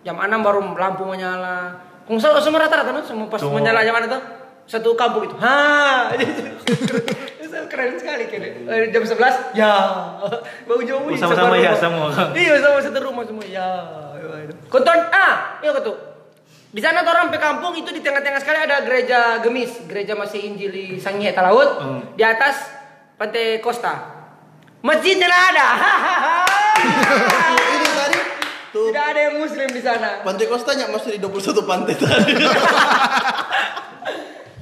[0.00, 1.76] jam 6 baru lampu menyala.
[2.08, 4.22] Kung semua semua rata-rata no, semua pas menyala jam mana tuh?
[4.70, 5.34] Satu kampung itu.
[5.42, 6.14] Ha.
[7.42, 8.30] Itu keren sekali.
[8.30, 9.72] Eh, Jam 11 ya.
[10.70, 12.06] Bau jauh Oh, sama-sama ya, semua.
[12.30, 13.66] Iya, sama satu rumah semua ya.
[14.70, 15.98] Konton ah, iya ketuk.
[16.70, 21.02] Di sana orang pe kampung itu di tengah-tengah sekali ada gereja Gemis, gereja masih Injili
[21.02, 21.82] Sangihe Talaut.
[21.82, 22.14] Hmm.
[22.14, 22.70] Di atas
[23.18, 24.22] pantai Costa.
[24.78, 25.66] Masjidnya nggak ada.
[28.70, 30.22] Tuh Tidak ada yang muslim di sana.
[30.22, 32.32] Pantai Costa nyak masuk di 21 pantai tadi.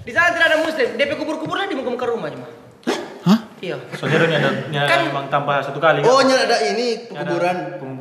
[0.09, 0.89] Di sana tidak ada muslim.
[0.97, 2.49] DP kubur-kuburnya di muka-muka rumah cuma.
[3.29, 3.39] Hah?
[3.61, 3.77] Iya.
[3.93, 6.01] Soalnya ini ada ini ada Kan- memang tambah satu kali.
[6.09, 6.33] Oh, kan?
[6.33, 7.57] ada ini penguburan.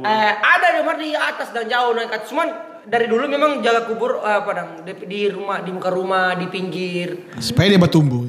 [0.08, 2.32] Eh, ada di di atas dan jauh naik atas.
[2.32, 2.48] Cuman
[2.88, 6.48] dari dulu memang jaga kubur eh, apa dang di, di rumah di muka rumah di
[6.48, 8.24] pinggir Supaya dia bertumbuh.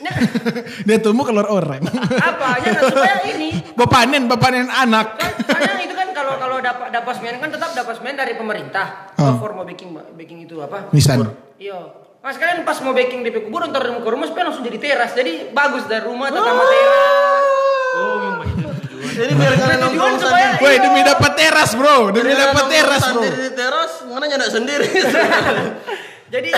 [0.00, 0.16] Nah,
[0.88, 1.84] dia tumbuh keluar orang.
[2.16, 5.20] apa ya nah, supaya ini Bapanen, bapanen anak.
[5.20, 6.01] kan kadang itu kan
[6.34, 9.38] kalau kalau dapat dapat semen kan tetap dapat semen dari pemerintah Oh.
[9.38, 11.30] for mau baking baking itu apa Nisan.
[11.56, 11.78] iya
[12.18, 15.10] Mas kalian pas mau baking DP kubur ntar di muka rumah supaya langsung jadi teras
[15.12, 17.46] jadi bagus dari rumah tetap teras
[17.92, 18.68] Oh, memang begitu.
[19.12, 20.64] Jadi biar kalian nongkrong supaya sendiri.
[20.64, 23.20] Woi demi dapat teras bro, demi dapat teras bro.
[23.20, 24.88] Sendiri di teras, mana nyak sendiri.
[26.32, 26.48] Jadi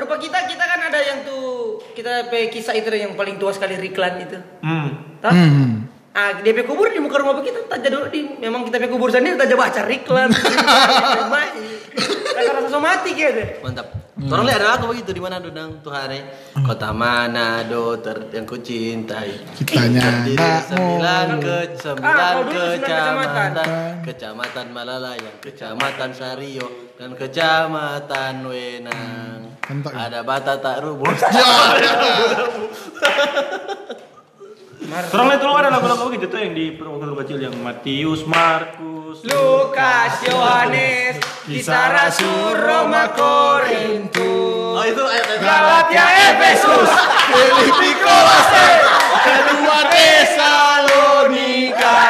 [0.00, 4.24] rupa kita kita kan ada yang tuh kita kisah itu yang paling tua sekali Riklan
[4.24, 4.40] itu.
[4.64, 5.20] Hmm.
[5.20, 5.28] Tahu?
[5.28, 5.89] Hmm.
[6.20, 9.56] Ah, DP kubur di muka rumah kita tak dulu di memang kita kubur sendiri tak
[9.56, 10.28] baca Riklan.
[12.30, 13.40] Rasa rasa mati gitu.
[13.64, 13.88] Mantap.
[14.20, 16.20] Orang lihat ada lagu begitu di mana dudang tuh hari.
[16.60, 19.32] Kota Manado ter yang ku cintai.
[19.56, 20.20] Kitanya
[20.60, 23.52] sembilan ke Ah, sembilan sembilan kecamatan.
[24.04, 24.66] kecamatan.
[24.76, 29.40] Malalayang, Kecamatan Sario, dan Kecamatan Wenang.
[29.64, 30.04] Ya?
[30.04, 31.16] Ada bata tak rubuh.
[34.80, 40.24] Terus lihat dulu ada lagu-lagu begitu tuh yang di waktu kecil yang Matius, Markus, Lukas,
[40.24, 46.88] Yohanes, kisah Rasul, Roma, Korintus, Oh itu ayat Galatia, Efesus,
[47.28, 48.68] Filipi Kolose,
[49.20, 52.00] kedua Tesalonika,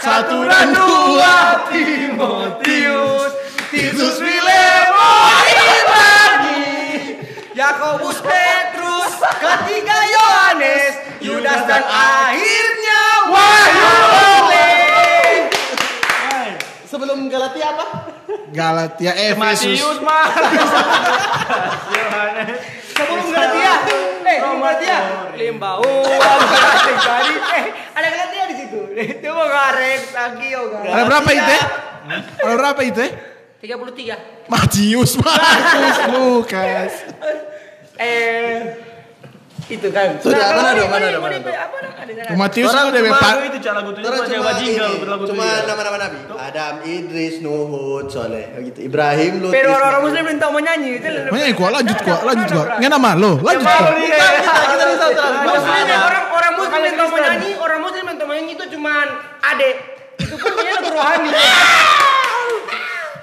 [0.00, 3.36] satu dan dua Timotius,
[3.68, 6.64] Titus, Filemon, Ibrani,
[7.52, 8.41] Yakobus, Petrus,
[9.42, 13.90] ketiga Yohanes, Yudas dan akhirnya Wahyu.
[16.92, 17.86] Sebelum Galatia apa?
[18.52, 19.80] Galatia Efesus.
[19.80, 20.70] Matius, Markus,
[21.88, 22.60] Yohanes.
[22.92, 23.74] Sebelum Galatia,
[24.28, 24.98] eh sebelum Galatia,
[25.40, 27.64] limba uang, Galatia tadi, eh
[27.96, 28.80] ada Galatia di situ.
[28.92, 31.56] Itu mau garek, Sagio, Ada berapa itu?
[32.44, 33.04] Ada berapa itu?
[33.64, 34.20] Tiga puluh tiga.
[34.52, 36.92] Matius, Markus, Lukas.
[37.96, 38.91] Eh
[39.72, 40.08] itu kan.
[40.16, 41.54] Sudah, kalau mana dong, mana dong, mana dong?
[41.54, 41.92] Apa dong?
[41.94, 42.36] Ada sana.
[42.36, 43.32] Matius Orang itu udah cuma- Pak.
[43.32, 45.64] Lagu itu cak lagu tuh Orang Jawa cuma Jingle berlagu cuma iya.
[45.64, 46.18] nama-nama Nabi.
[46.32, 48.78] Adam, Idris, Nuhud, Soleh, gitu.
[48.82, 49.50] Ibrahim, Lut.
[49.50, 50.90] Pero orang-orang muslim minta mau nyanyi.
[50.94, 52.66] itu lebih- Mana kuat lanjut Ada, kuat ada, lanjut ada, kuat.
[52.66, 52.76] ada.
[52.76, 54.52] Nggak nama lo, lanjut Kita, kita,
[55.82, 59.06] ya, orang orang muslim yang mau menyanyi, orang muslim yang mau menyanyi itu cuman
[59.42, 59.70] ade.
[60.18, 61.30] Itu pun dia lagu rohani.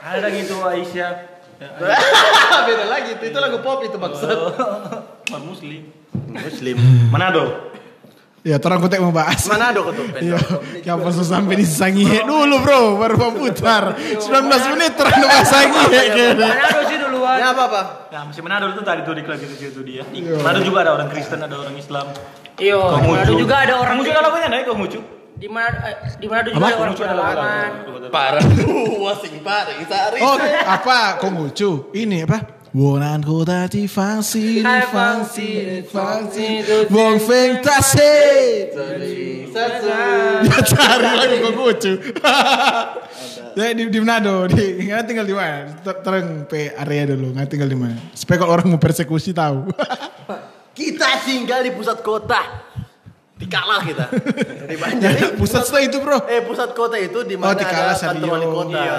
[0.01, 1.12] Ada gitu Aisyah.
[1.59, 1.67] Ya,
[2.65, 4.31] Beda lagi, itu, itu lagu pop itu maksud.
[5.27, 5.91] Umat Muslim.
[6.13, 6.78] Muslim.
[7.10, 7.69] Manado.
[8.39, 9.43] Ya, orang kotek mau bahas.
[9.52, 10.06] Manado kau tuh.
[10.15, 10.39] Iya,
[10.88, 14.00] yang pas sampai di Sangihe dulu bro, baru mau putar.
[14.00, 14.24] 19
[14.80, 16.48] menit terang bahas Sangihe kayaknya.
[16.48, 17.36] Manado sih duluan.
[17.36, 17.82] Ya apa apa?
[18.10, 20.04] Ya, masih Manado itu tadi tuh di klub itu itu dia.
[20.39, 22.08] Manado juga ada orang Kristen, ada orang Islam.
[22.56, 25.00] Iyo, di Manado juga ada orang Kamu juga lagunya naik Konghucu.
[25.39, 27.69] di mana eh, di Manado juga ada orang ada pedalaman.
[28.15, 28.43] Parah.
[29.04, 29.76] Wah, sing parah.
[30.24, 31.19] Oh, apa?
[31.22, 31.91] Konghucu.
[31.93, 32.59] Ini apa?
[33.73, 36.62] Di fangsi, di fangsi.
[36.93, 38.13] Wong feng tase.
[40.45, 41.93] Ya cari lagu Konghucu.
[43.58, 45.82] Ya di, di Manado, di nggak tinggal di mana?
[45.82, 47.97] Ter- Terang pe area dulu, nggak tinggal di mana?
[48.13, 49.73] Supaya kalau orang mau persekusi tahu.
[50.77, 52.68] Kita tinggal di pusat kota.
[53.41, 54.06] Di Kalah kita.
[54.67, 55.12] Di Banjar.
[55.15, 56.19] Ya, pusat setelah itu bro.
[56.28, 58.80] Eh pusat kota itu di Oh, mana di Kala ada kantor wali kota.
[58.84, 58.97] Iya.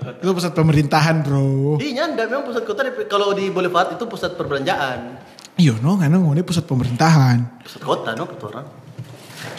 [0.00, 0.18] Kota.
[0.24, 1.76] Itu pusat pemerintahan bro.
[1.76, 5.20] Di Nyanda memang pusat kota kalau di Boulevard itu pusat perbelanjaan.
[5.60, 7.60] Iya no, karena ini pusat pemerintahan.
[7.68, 8.66] Pusat kota no kata orang.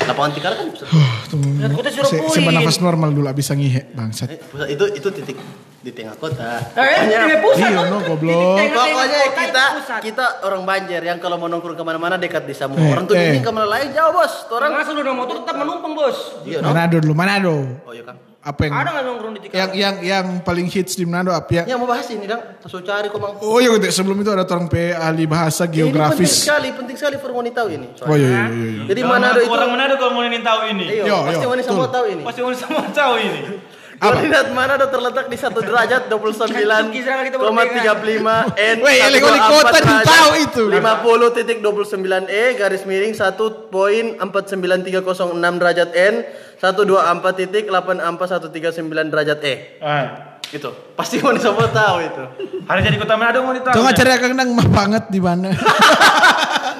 [0.01, 0.87] Lapangan Tikara kan pusat.
[0.89, 2.19] Huh, kota suruh se-.
[2.33, 4.27] Seba nafas normal dulu bisa ngihe bangsat.
[4.33, 5.37] Eh, pusat itu itu titik
[5.83, 6.73] di tengah kota.
[6.73, 7.69] Eh, ini pusat.
[7.69, 8.57] Iya, no, goblok.
[8.59, 9.65] Pokoknya kita
[10.01, 12.75] kita orang Banjar yang kalau mau nongkrong ke mana-mana dekat di Samu.
[12.75, 13.37] Eh, orang tuh eh.
[13.37, 14.49] ini ke mana lain jauh bos.
[14.49, 16.41] Orang asal udah motor tetap menumpang bos.
[16.43, 16.73] Iya no.
[16.73, 17.55] Manado dulu, Manado.
[17.85, 18.32] Oh iya kan.
[18.43, 21.63] Apa yang Ada nggak nongkrong di yang yang yang paling hits di Manado apa ya?
[21.63, 22.43] Ya mau bahas ini dong.
[22.59, 23.39] Terus cari kok mang.
[23.39, 24.67] Oh iya, sebelum itu ada orang
[24.99, 26.43] ahli bahasa Ini penting geografis.
[26.43, 27.87] sekali, penting sekali for wanita tahu ini.
[28.03, 28.67] Oh iya iya iya.
[28.67, 28.83] iya.
[28.91, 30.85] Jadi Manado itu Orang Manado kalau mau ingin tahu ini.
[30.91, 32.21] Iya, pasti wanita semua tahu ini.
[32.27, 33.39] Pasti orang semua tahu ini.
[34.01, 37.29] Koordinat Manado terletak di satu derajat 29,35
[38.57, 38.77] N.
[38.81, 40.63] Weh, elek wali kota di tahu itu.
[40.73, 43.37] 50 titik 29 E garis miring 1
[43.69, 46.15] poin 49306 derajat N
[46.57, 49.55] 124 titik 84139 derajat E.
[49.83, 50.32] Ah.
[50.53, 50.69] Gitu.
[50.93, 52.23] Pasti mau semua tahu itu.
[52.69, 53.73] Hari jadi kota Manado mau ditahu.
[53.73, 55.49] Nggak cari akang nang mah banget di mana?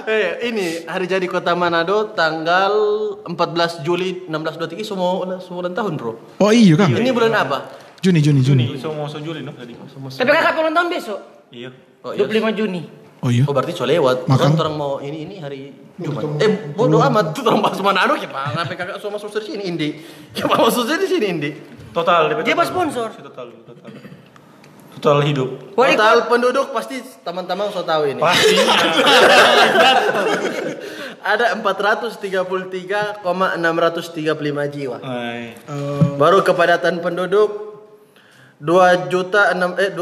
[0.04, 2.76] Eh, ini hari jadi Kota Manado tanggal
[3.24, 6.44] 14 Juli 1623 semua semua ulang tahun, Bro.
[6.44, 6.92] Oh iya kan?
[6.92, 7.72] Ini bulan apa?
[8.04, 8.68] Juni Juni Juni.
[8.68, 9.72] Juni, semua so Juli no tadi.
[9.72, 11.20] Tapi kakak ulang tahun besok.
[11.56, 11.72] Iya.
[12.04, 12.28] Oh, iya.
[12.28, 12.82] 25 Juni.
[13.24, 13.48] Oh iya.
[13.48, 14.28] Oh berarti so lewat.
[14.28, 14.60] Makan.
[14.60, 16.44] Kan orang mau ini ini hari Jumat.
[16.44, 19.90] Eh bodoh amat tuh orang bahas Manado kita ngapain kakak semua masuk di sini Indi.
[20.36, 21.52] Kita masuk di sini Indi.
[21.94, 22.68] Total DP Dia total.
[22.68, 23.08] sponsor.
[23.14, 23.90] Total, total.
[24.98, 25.50] Total hidup.
[25.78, 28.20] Wali Total penduduk pasti teman-teman so tahu ini.
[28.20, 28.64] Pastinya.
[31.24, 33.24] Ada 433,635
[34.76, 35.00] jiwa.
[35.00, 35.56] Ay.
[36.20, 37.80] Baru kepadatan penduduk
[38.60, 39.96] 2 juta 6 eh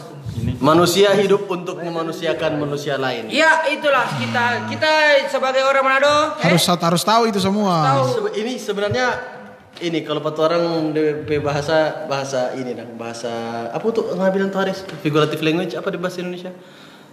[0.64, 3.28] Manusia hidup untuk memanusiakan manusia lain.
[3.28, 4.90] Iya, itulah kita kita
[5.28, 7.84] sebagai orang Manado eh, harus harus tahu itu semua.
[7.84, 9.37] tahu ini sebenarnya
[9.80, 13.30] ini kalau patu orang DP bahasa bahasa ini dong bahasa
[13.68, 16.50] apa tuh nggak bilang tuh Haris figurative language apa di bahasa Indonesia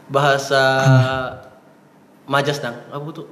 [0.07, 0.61] bahasa
[2.25, 3.27] majas dong apa tuh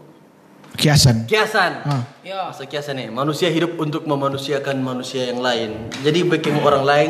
[0.73, 1.29] Kiasan.
[1.29, 2.01] kiasan Ah.
[2.25, 2.49] ya.
[2.49, 5.69] bahasa kiasan nih manusia hidup untuk memanusiakan manusia yang lain
[6.01, 7.09] jadi bikin orang lain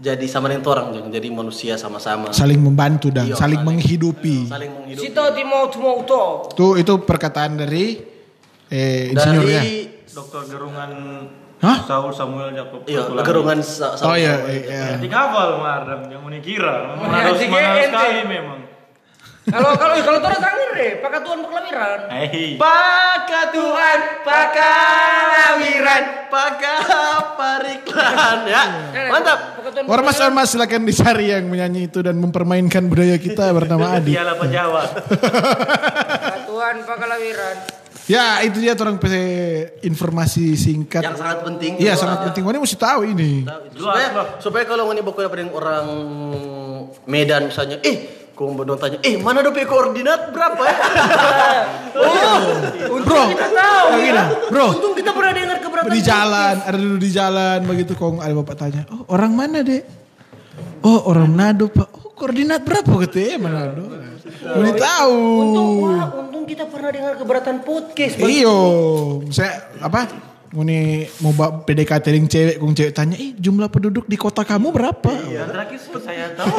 [0.00, 1.12] jadi sama dengan orang Jeng.
[1.12, 3.68] jadi manusia sama-sama Saling membantu dan Iya, saling saling.
[3.68, 4.48] menghidupi.
[4.48, 5.68] saling menghidupi Sito Timo.
[6.48, 8.00] Tuh itu perkataan dari
[8.66, 9.60] eh, insinyur ya.
[10.10, 10.90] Dokter Gerungan
[11.60, 11.84] Hah?
[11.84, 12.80] Saul Samuel Jacob.
[12.84, 13.20] iya Tulang.
[13.20, 14.96] gerungan sa- Oh sama- iya, iya.
[14.96, 16.88] Jadi hafal Mardam yang menikira.
[16.88, 18.58] Memang Ya, harus sekali memang.
[19.40, 22.00] Kalau kalau kalau tuh tangan deh, pakai tuan perlawiran.
[22.08, 22.54] Hei.
[22.56, 26.04] Pakatuan, pakalawiran,
[27.20, 28.62] pakapariklan ya.
[29.10, 29.38] Mantap.
[29.58, 34.12] Pakai tuan Ormas ormas silakan dicari yang menyanyi itu dan mempermainkan budaya kita bernama Adi.
[34.12, 34.82] Dialah Jawa.
[36.46, 37.79] Tuan pakalawiran.
[38.10, 39.14] Ya itu dia orang PC
[39.86, 41.06] informasi singkat.
[41.06, 41.72] Yang sangat penting.
[41.78, 42.26] Iya sangat ada.
[42.26, 42.42] penting.
[42.42, 43.30] Wah, Ini mesti tahu ini.
[43.78, 44.08] Supaya,
[44.42, 45.86] supaya kalau ngoni baku dapat orang
[47.06, 50.76] Medan misalnya, eh Kau mau tanya, eh mana dong koordinat berapa ya?
[53.04, 54.24] Bro, kita tahu yang ya.
[54.24, 54.66] ini, bro.
[54.80, 58.56] Untung kita pernah dengar keberatan di jalan, ada dulu di jalan begitu kong ada bapak
[58.56, 59.84] tanya, oh orang mana dek?
[60.80, 61.92] Oh orang Manado pak.
[62.00, 64.09] Oh koordinat berapa gitu ya Manado?
[64.40, 65.16] Mau tahu.
[65.44, 68.16] Untung, wah, untung kita pernah dengar keberatan podcast.
[68.16, 68.56] Iyo,
[69.28, 70.29] saya apa?
[70.50, 71.30] Mau nih mau
[71.62, 75.30] PDKT dengan cewek, kong cewek tanya, eh jumlah penduduk di kota kamu berapa?
[75.30, 76.50] Yang terakhir saya tahu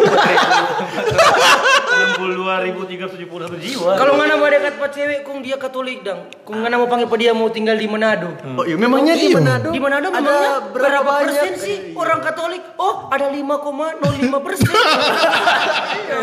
[2.16, 3.92] 62.371 jiwa.
[4.00, 6.24] Kalau nggak mau dekat pak cewek, kong dia Katolik dang.
[6.48, 8.32] Kong nggak mau panggil pak dia mau tinggal di Manado.
[8.56, 9.36] Oh iya, memangnya di Iya.
[9.44, 9.76] Manado?
[9.76, 11.28] Di Manado ada memangnya berapa, berapa, banyak?
[11.28, 12.64] persen sih orang Katolik?
[12.80, 14.72] Oh, ada 5,05 persen.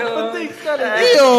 [0.08, 0.84] Penting sekali.
[1.04, 1.32] Iyo.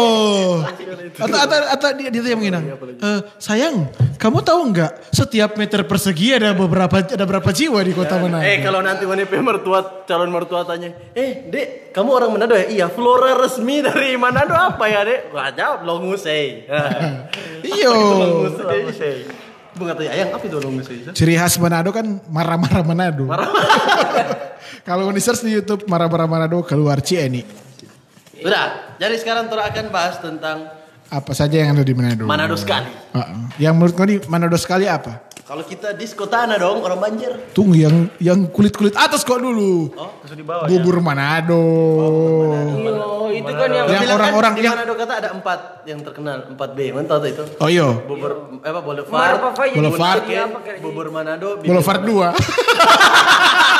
[1.18, 2.64] Atau atau atau dia dia yang menginang.
[3.02, 8.20] "Eh, sayang, kamu tahu nggak setiap meter persegi ada beberapa ada berapa jiwa di kota
[8.20, 8.44] Manado?
[8.44, 12.68] Eh kalau nanti wanita mertua calon mertua tanya, eh dek kamu orang Manado ya?
[12.68, 15.32] Iya, flora resmi dari Manado apa ya dek?
[15.32, 16.68] Wah jawab Longusei.
[17.80, 17.94] Iyo.
[18.60, 19.24] Longusei.
[19.80, 21.08] Tanya, ayang apa itu Longusei?
[21.16, 23.24] Ciri khas Manado kan marah-marah Manado.
[24.88, 27.40] Kalau di search di YouTube marah-marah Manado keluar Cieni.
[28.40, 30.79] Sudah, jadi sekarang Tora akan bahas tentang
[31.10, 32.22] Apa saja yang ada di Manado?
[32.22, 32.86] Manado sekali.
[32.86, 33.38] Heeh.
[33.58, 35.26] Yang menurut kau di Manado sekali apa?
[35.42, 37.50] Kalau kita di tanah dong, orang banjir.
[37.50, 39.90] Tunggu yang yang kulit-kulit atas kok dulu.
[40.22, 40.78] Terus di bawah ya.
[40.78, 41.58] Bubur Manado.
[42.78, 45.58] Yo, itu kan yang Yang Bilang orang-orang kan, di yang- Manado kata ada empat
[45.90, 46.78] yang terkenal, empat B.
[46.94, 47.42] Mana tahu itu?
[47.58, 47.90] Oh iya.
[47.90, 49.34] Bubur apa Boulevard,
[49.74, 50.22] Boulevard.
[50.22, 52.30] apa kayak Bubur Manado, Boulevard 2.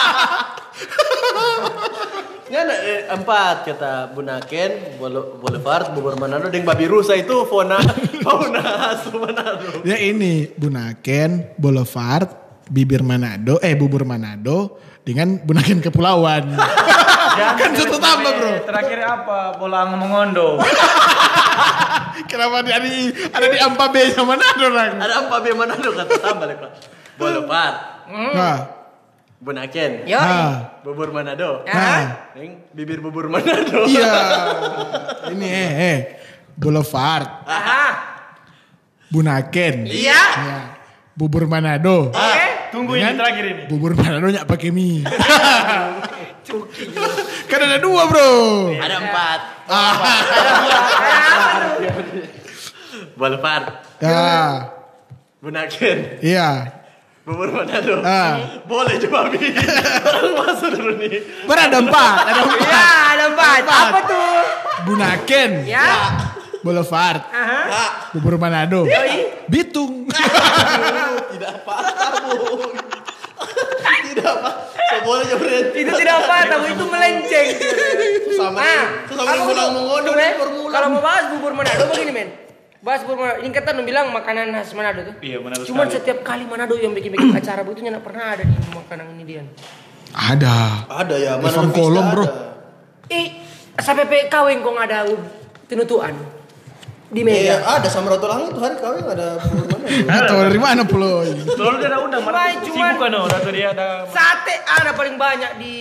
[2.51, 7.79] Ya, eh, empat kata Bunaken, Boule- Boulevard, Bubur Manado, dengan Babi Rusa itu fauna
[8.27, 8.59] fauna
[8.91, 9.87] asli Manado.
[9.87, 12.27] Ya ini Bunaken, Boulevard,
[12.67, 16.51] Bibir Manado, eh Bubur Manado dengan Bunaken Kepulauan.
[17.63, 18.53] kan satu tambah bro.
[18.67, 19.55] Terakhir apa?
[19.55, 20.59] Bola Mengondo.
[22.31, 24.99] Kenapa ada di ada di Ampa B Manado orang?
[24.99, 26.71] Ada empat B Manado kata tambah deh, Pak.
[27.15, 27.77] Boulevard,
[28.11, 28.80] Nah,
[29.41, 30.21] Bunaken, Yo.
[30.21, 32.29] nah, Bubur Manado, nah.
[32.37, 33.89] Deng bibir bubur Manado.
[33.89, 34.13] Iya.
[35.33, 35.99] Ini eh eh
[36.61, 37.85] Boulevard, Aha.
[39.09, 39.89] Bunaken.
[39.89, 40.21] Iya.
[40.45, 40.59] Ya.
[41.17, 42.13] Bubur Manado.
[42.13, 42.69] Eh.
[42.71, 43.63] Tunggu ini terakhir ini.
[43.67, 45.03] Bubur Manado nyak pakai mie.
[47.51, 48.31] kan ada dua bro.
[48.77, 49.41] Ada empat.
[53.17, 53.65] Boulevard,
[54.01, 54.21] Ya,
[55.41, 56.80] Bunaken, iya.
[57.21, 58.01] Bubur Manado.
[58.01, 58.65] Ah.
[58.65, 59.39] Boleh coba bi.
[60.09, 61.21] Orang masuk dulu nih.
[61.45, 62.59] Berada empat, ada empat.
[62.73, 63.61] Ya, ada empat.
[63.63, 64.33] Apa tuh?
[64.89, 65.87] Bunaken, Ya.
[66.61, 68.13] Boulevard, Aha.
[68.13, 69.45] Bubur Manado, Yoi.
[69.49, 70.05] Bitung.
[71.33, 72.69] Tidak apa-apa, Bu.
[73.81, 74.51] Tidak apa.
[74.77, 75.77] So boleh berhenti.
[75.81, 77.49] Itu tidak apa, tahu itu melenceng.
[78.35, 79.69] Sama Ah, sama apa tuh?
[79.73, 80.73] mengondo Tuh, di eh, formula.
[80.75, 82.29] Kalau mau bahas bubur Manado begini men.
[82.81, 83.45] Bahas Manado.
[83.45, 85.15] Ini kata bilang makanan khas Manado tuh.
[85.21, 85.97] Iya, Manado Cuman sekali.
[86.01, 89.43] setiap kali Manado yang bikin-bikin acara begitu nggak pernah ada di makanan ini dia.
[90.11, 90.89] Ada.
[90.89, 92.27] Ada ya, Farm Kolom, bro.
[93.13, 93.27] Eh,
[93.79, 95.07] sampai kawin kong ada
[95.69, 96.15] tinutuan
[97.11, 97.67] di Iya, meja.
[97.69, 100.15] ada sama Ratu Langit tuh hari kawin ada bubur mana?
[100.17, 101.43] Atau dari mana pulau ini?
[101.43, 102.23] Selalu dia ada undang.
[102.23, 103.27] Mana sibuk kan oh.
[103.27, 104.07] Atau dia ada.
[104.07, 105.75] Sate ada paling banyak di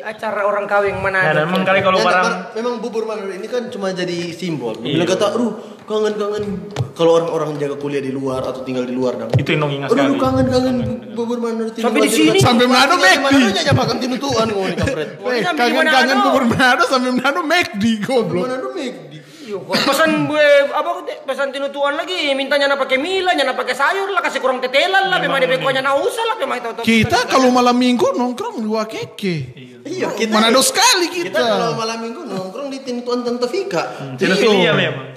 [0.00, 1.32] acara orang kawin Nah, Manado.
[1.32, 4.74] dan memang kali kalau Ya, barang memang- memang bubur Manado ini kan cuma jadi simbol.
[4.76, 5.52] Bila kata, aduh
[5.84, 6.44] kangen-kangen
[6.92, 9.30] kalau orang-orang jaga kuliah di luar atau tinggal di luar dong.
[9.32, 10.10] itu yang nonging Aduh, sekali.
[10.10, 10.76] aduh, kangen-kangen
[11.14, 11.70] bubur Manado.
[11.72, 12.38] Sampai di sini.
[12.38, 13.22] Sampai Manado di McD.
[13.22, 15.08] Manado aja makan tinutuan kampret.
[15.16, 18.44] Pokoknya di kangen-kangen bubur Manado sampai Manado McD goblok.
[18.44, 19.12] Manado McD.
[19.56, 20.90] Kok pesan gue apa
[21.22, 25.18] pesan tinutuan lagi mintanya na pakai mila, nyana pakai sayur lah, kasih kurang tetelan lah,
[25.18, 26.70] memang di bekonya na usah lah, memang itu.
[26.82, 29.36] Kita kalau malam minggu nongkrong di Wakeke.
[29.84, 31.40] Iya, kita Manado sekali kita kita.
[31.40, 33.46] kalau malam minggu nongkrong di tinutuan Tante.
[33.46, 33.76] Tidak
[34.18, 34.34] Iya.
[34.34, 35.08] pilih ya memang.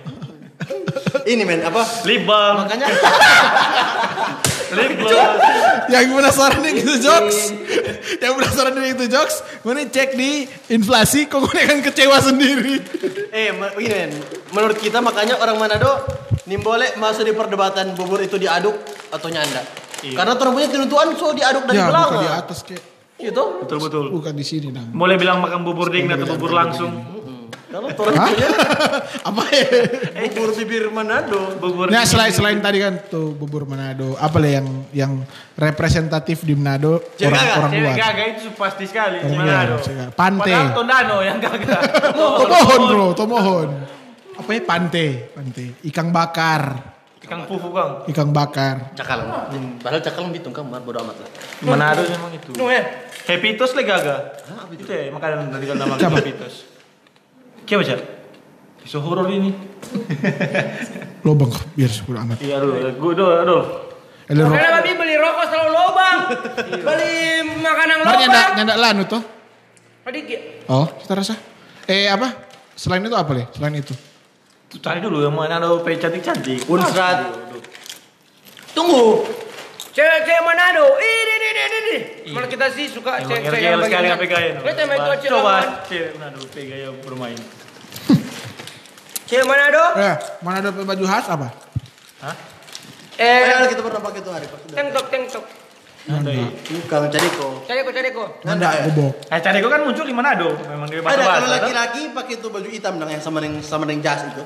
[1.23, 1.83] Ini men apa?
[2.03, 2.87] Libam, Makanya
[4.73, 5.09] libam.
[5.87, 7.37] Yang penasaran dengan itu jokes.
[8.17, 9.35] Yang penasaran dengan itu jokes.
[9.63, 12.75] Mana cek di inflasi kok gue kan kecewa sendiri.
[13.29, 14.11] eh ma- ini men,
[14.51, 16.03] menurut kita makanya orang Manado
[16.43, 18.75] nih boleh masuk di perdebatan bubur itu diaduk
[19.09, 19.63] atau nyanda.
[19.97, 22.11] Karena orang punya tinutuan so diaduk dari ya belakang.
[22.13, 22.81] bukan di atas kek.
[23.17, 23.43] Gitu.
[23.65, 24.05] Betul betul.
[24.13, 24.93] Bukan di sini nang.
[24.93, 27.16] Boleh bilang makan bubur dingin atau bubur langsung.
[27.67, 28.47] Kalau orang punya
[29.29, 29.67] Apa ya?
[30.23, 31.59] bubur bibir Manado.
[31.59, 35.11] Bubur Nah selain selain tadi kan tuh bubur Manado, apa lah yang yang
[35.53, 37.95] representatif di Manado Cewek orang orang Cewek luar.
[37.99, 39.17] gagak itu pasti sekali.
[39.19, 39.75] Orang Manado.
[39.81, 40.07] cewek.
[40.15, 40.47] Pante.
[40.47, 41.81] Padahal Tondano yang gagak.
[42.39, 43.69] Tomohon bro, tomohon.
[44.37, 45.65] Apa ya pante, pante.
[45.83, 46.63] Ikan bakar,
[47.19, 48.07] Ikan fufu kang.
[48.07, 48.95] ikan bakar.
[48.95, 49.27] Cakal.
[49.83, 51.29] Padahal cakal bitung kan bodo amat lah.
[51.67, 52.55] Manado memang itu.
[52.55, 52.85] No ya.
[53.27, 54.21] Happy lagi gagak.
[54.71, 55.99] Itu ya makanan dari kalau nama?
[55.99, 56.31] Happy
[57.67, 57.99] Siapa sih?
[58.87, 59.51] Kisah horor ini.
[61.27, 62.39] Lobang biar sepuluh amat.
[62.39, 63.13] Iya, aduh, gue.
[64.27, 64.55] Ele rokok.
[64.59, 66.17] Karena babi beli rokok selalu lobang.
[66.83, 67.15] beli
[67.63, 68.19] makanan lobang.
[68.59, 69.21] nyandak lanu tuh.
[70.03, 70.19] Tadi
[70.67, 71.35] Oh, kita rasa.
[71.87, 72.31] Eh apa?
[72.75, 73.43] Selain itu apa le?
[73.55, 73.95] Selain itu.
[74.67, 76.67] Tuh, Tadi dulu yang mana ada pe cantik-cantik.
[76.67, 77.47] Unsrat.
[78.75, 79.23] tunggu.
[79.95, 80.85] Cewek-cewek Manado.
[80.99, 81.97] Ini ini ini ini.
[82.35, 84.59] Kalau kita sih suka cewek-cewek yang bagian-.
[84.59, 85.55] Lihat yang itu aja Coba
[85.87, 87.39] cewek Manado pe gaya bermain.
[89.27, 89.83] Cewek Manado.
[89.99, 91.47] Eh, mana ada baju khas apa?
[92.23, 92.35] Hah?
[93.19, 94.59] Eh, Eh, kita pernah pakai itu hari Pak.
[94.71, 95.45] teng tok teng tok.
[96.07, 96.31] Ada.
[96.31, 96.47] ya?
[96.47, 98.23] Bukan cari ko cari ko.
[98.47, 99.11] Nyandak gobok.
[99.27, 100.55] Eh, cari gue kan muncul di Manado.
[100.63, 104.07] Memang dia Ada kalau laki-laki pakai itu baju hitam dong yang sama dengan sama dengan
[104.07, 104.43] jas itu.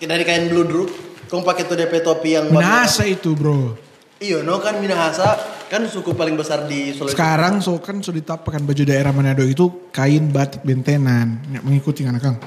[0.00, 0.88] Dari kain bludruk.
[1.28, 2.48] Kau pakai itu DP topi yang.
[2.48, 3.76] Minahasa itu bro.
[4.16, 5.36] Iya, no kan Minahasa
[5.68, 7.12] kan suku paling besar di Sulawesi.
[7.12, 11.44] Sekarang so kan sudah ditapakan baju daerah Manado itu kain batik bentenan.
[11.60, 12.40] Mengikuti kan Kang?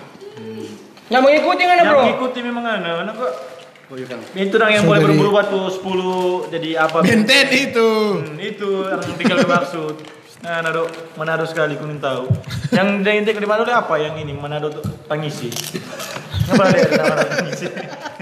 [1.11, 1.99] Yang mengikuti kan Yang bro?
[2.07, 2.93] mengikuti memang anak.
[3.03, 3.31] Anak kok
[3.91, 4.07] Oh, iya,
[4.47, 7.03] itu dong yang So, boleh berubah tuh 10 jadi apa?
[7.03, 7.89] Benten itu.
[8.23, 9.99] Hmm, itu yang tinggal bermaksud.
[10.47, 10.87] Nah, Manado,
[11.19, 12.31] Manado sekali kuning tahu.
[12.71, 14.31] Yang yang inti di Manado apa yang ini?
[14.31, 14.79] Manado tuh
[15.11, 15.51] tangisi.
[16.55, 16.91] Apa ada yang
[17.35, 17.67] tangisi?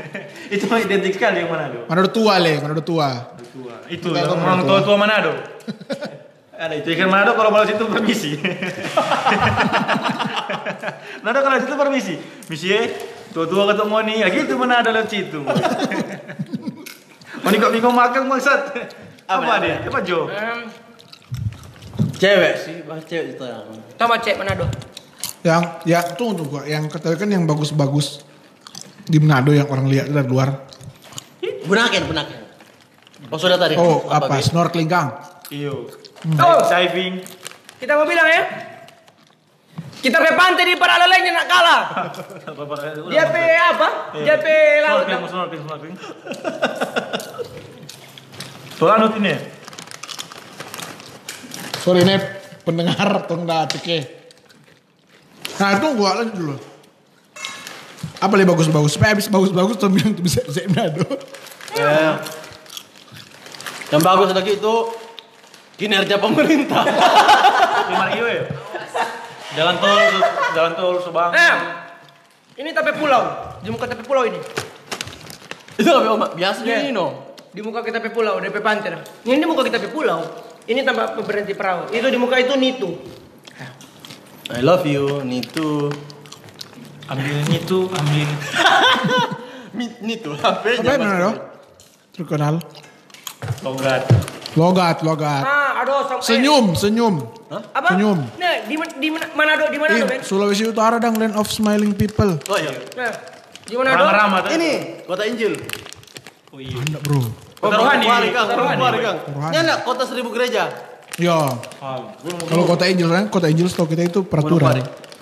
[0.58, 1.86] itu mah identik sekali yang Manado.
[1.86, 3.38] Manado tua le, Manado tua.
[3.54, 3.76] Tua.
[3.94, 5.32] Itu yang orang Manado tua tua Manado.
[6.60, 8.36] Ada itu ikan Manado kalau balas itu permisi.
[11.24, 12.20] Manado kalau situ permisi.
[12.52, 12.92] Misi eh,
[13.32, 15.40] tua-tua ketemu nih, ya gitu Manado lewat situ.
[17.40, 18.76] Mau kok bingung makan maksud.
[19.24, 19.88] Apa, Apa, dia?
[19.88, 20.28] Apa Jo?
[22.20, 23.64] Cewek sih, bahas cewek itu yang.
[23.96, 24.68] Sama cek Manado.
[25.40, 28.28] Yang ya tunggu tunggu yang kata kan yang bagus-bagus
[29.08, 30.68] di Manado yang orang lihat dari luar.
[31.40, 32.40] Bunaken, bunaken.
[33.32, 33.80] Oh, sudah tadi.
[33.80, 34.28] Oh apa?
[34.28, 34.44] Bi?
[34.44, 35.24] Snorkeling Kang.
[35.48, 35.88] Iyo.
[36.28, 36.60] Oh.
[36.68, 37.24] Diving.
[37.80, 38.44] Kita mau bilang ya.
[40.00, 41.82] Kita pe pantai di para lainnya nak kalah.
[43.12, 43.88] Dia pe apa?
[44.16, 45.04] Dia pe laut.
[45.04, 45.96] Snorkeling, snorkeling, snorkeling.
[48.80, 49.36] Soal anut ini.
[49.36, 49.40] ya?
[51.84, 52.20] Sorry nih
[52.64, 54.08] pendengar tong dah ceke.
[55.60, 56.56] Nah itu gua lanjut dulu.
[58.20, 58.96] Apa lebih bagus-bagus?
[58.96, 61.08] Supaya habis bagus-bagus tuh bilang tuh bisa bisa Manado.
[61.76, 62.14] Eh,
[63.92, 64.76] yang bagus lagi itu
[65.80, 66.84] kinerja pemerintah.
[67.88, 68.44] Lima ribu ya.
[69.56, 69.98] Jalan tol,
[70.54, 71.32] jalan tol Subang.
[71.32, 71.56] Eh,
[72.60, 73.56] ini tape pulau.
[73.64, 74.40] Di muka tape pulau ini.
[75.80, 76.24] itu apa Om?
[76.36, 77.32] Biasa juga ini no.
[77.50, 78.94] Di muka kita pe pulau, DP pantai.
[79.26, 80.22] Ini di muka kita pe pulau.
[80.70, 81.90] Ini tanpa berhenti perahu.
[81.90, 82.94] Itu di muka itu nitu.
[84.54, 85.90] I love you, nitu.
[87.10, 88.30] Ambil itu, ambil.
[89.80, 91.38] Nitu, HP Apa yang?
[92.14, 92.58] Terkenal.
[93.62, 94.04] Logat.
[94.60, 95.40] Logat, logat.
[95.40, 97.16] Ah, aduh sama Senyum, senyum.
[97.48, 97.96] Apa?
[97.96, 98.20] Senyum.
[98.36, 100.20] Nah, di mana- di mana Manado di Manado, Ih, men?
[100.20, 102.36] Sulawesi Utara dang land of smiling people.
[102.46, 102.76] Oh iya.
[102.94, 103.12] Nah,
[103.64, 104.04] di Manado.
[104.04, 104.38] Rama-rama.
[104.52, 104.72] Ini
[105.08, 105.56] kota Injil.
[106.52, 106.76] Oh iya.
[106.76, 107.24] Anda bro.
[107.56, 108.06] Kota rohani.
[108.30, 109.00] Kota rohani.
[109.00, 109.18] Kang.
[109.32, 109.54] Rohani.
[109.56, 110.64] Ya enggak, kota seribu gereja.
[111.20, 111.36] Ya,
[112.48, 114.80] kalau kota Angel kan, kota Angel setahu kita itu peraturan.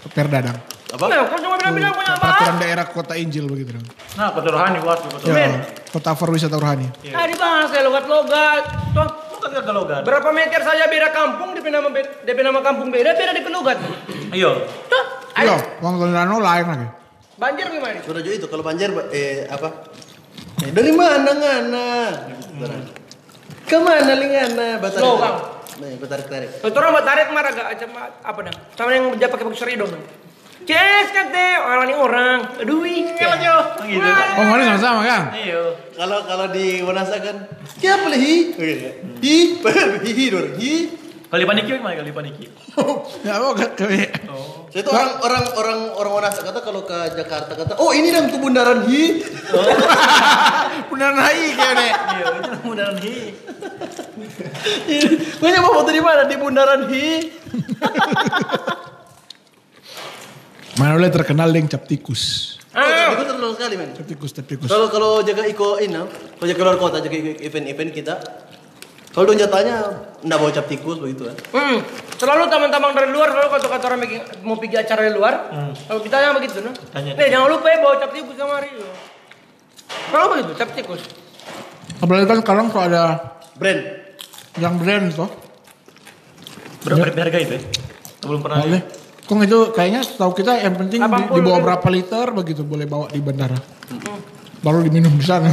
[0.07, 0.57] Perda dang.
[0.87, 1.03] Apa?
[1.03, 2.21] Nah, kau cuma bilang-bilang punya apa?
[2.21, 3.85] Peraturan daerah kota Angel begitu dang.
[4.13, 5.57] Nah, kota rohani buat kota Ya, rohani.
[5.89, 6.85] kota perwisata rohani.
[7.09, 8.63] Ah, dibahas ya logat-logat.
[8.93, 9.09] Tuh,
[9.47, 10.01] Kota logat.
[10.03, 11.87] berapa meter saja beda kampung, DP nama
[12.23, 13.77] DP nama kampung beda, beda DP logat.
[14.31, 14.51] Iya.
[14.91, 15.03] Tuh,
[15.37, 16.87] Iya, Tondano lain lagi.
[17.37, 18.01] Banjir gimana?
[18.01, 19.69] Sudah juga itu kalau banjir eh apa?
[20.65, 21.87] Eh, dari mana ngana?
[23.69, 24.81] Ke mana lingana?
[24.81, 25.03] Batarik.
[25.05, 25.37] Slow, Kang.
[25.77, 26.49] Nih, batarik tarik.
[26.57, 27.67] Tuh, orang mau tarik marah gak
[28.25, 28.53] apa dah?
[28.73, 29.85] Sama yang dia pakai pakai serido.
[30.67, 32.39] Ces kate orang ini orang.
[32.59, 33.79] Aduh, iya aja.
[33.87, 34.03] Gitu.
[34.03, 35.31] Oh, mana sama-sama kan?
[35.31, 35.79] Iya.
[35.95, 37.47] Kalau kalau di Wanasa kan,
[37.79, 38.35] siapa boleh hi?
[38.59, 39.33] Hi,
[40.03, 40.73] hi, hi, dor, hi.
[41.27, 42.51] Kali paniki gimana kali paniki?
[43.23, 43.69] Ya, apa kan?
[43.79, 48.27] Saya itu orang orang orang orang Wanasa kata kalau ke Jakarta kata, oh ini dong
[48.27, 49.23] tuh bundaran hi.
[50.91, 51.91] Beneran hai kayak deh.
[52.17, 53.17] Iya, itu mudahan hi.
[55.39, 56.27] Gue nyoba foto di mana?
[56.27, 57.07] Di bundaran hi.
[60.77, 62.55] Mana boleh terkenal dengan cap tikus.
[62.77, 63.89] Oh, itu terkenal sekali men.
[63.97, 64.69] Cap tikus, cap tikus.
[64.69, 65.97] Kalau kalau jaga iko ini,
[66.37, 68.13] kalau jaga keluar kota jaga event-event kita,
[69.09, 69.75] kalau dong jatahnya
[70.21, 71.35] nggak bawa cap tikus begitu kan?
[71.51, 71.81] Hmm.
[72.17, 75.33] Selalu teman-teman dari luar selalu kata kata orang bikin- mau pergi acara di luar.
[75.81, 76.71] Kalau kita yang begitu, no?
[76.93, 77.17] Tanya.
[77.17, 78.69] Nih jangan lupa ya bawa cap tikus kemari.
[80.13, 81.01] Kalau begitu cap tikus.
[81.97, 83.03] Apalagi kan sekarang tuh ada
[83.57, 83.81] Brand.
[84.57, 85.29] yang brand tuh.
[86.85, 87.61] Berapa harga itu ya?
[88.21, 88.61] Belum pernah.
[88.61, 88.81] Boleh.
[89.27, 91.67] Kong itu kayaknya setahu kita yang penting di, 80 di bawah ribu.
[91.67, 93.59] berapa liter begitu boleh bawa di bandara.
[94.63, 95.51] Baru diminum di sana.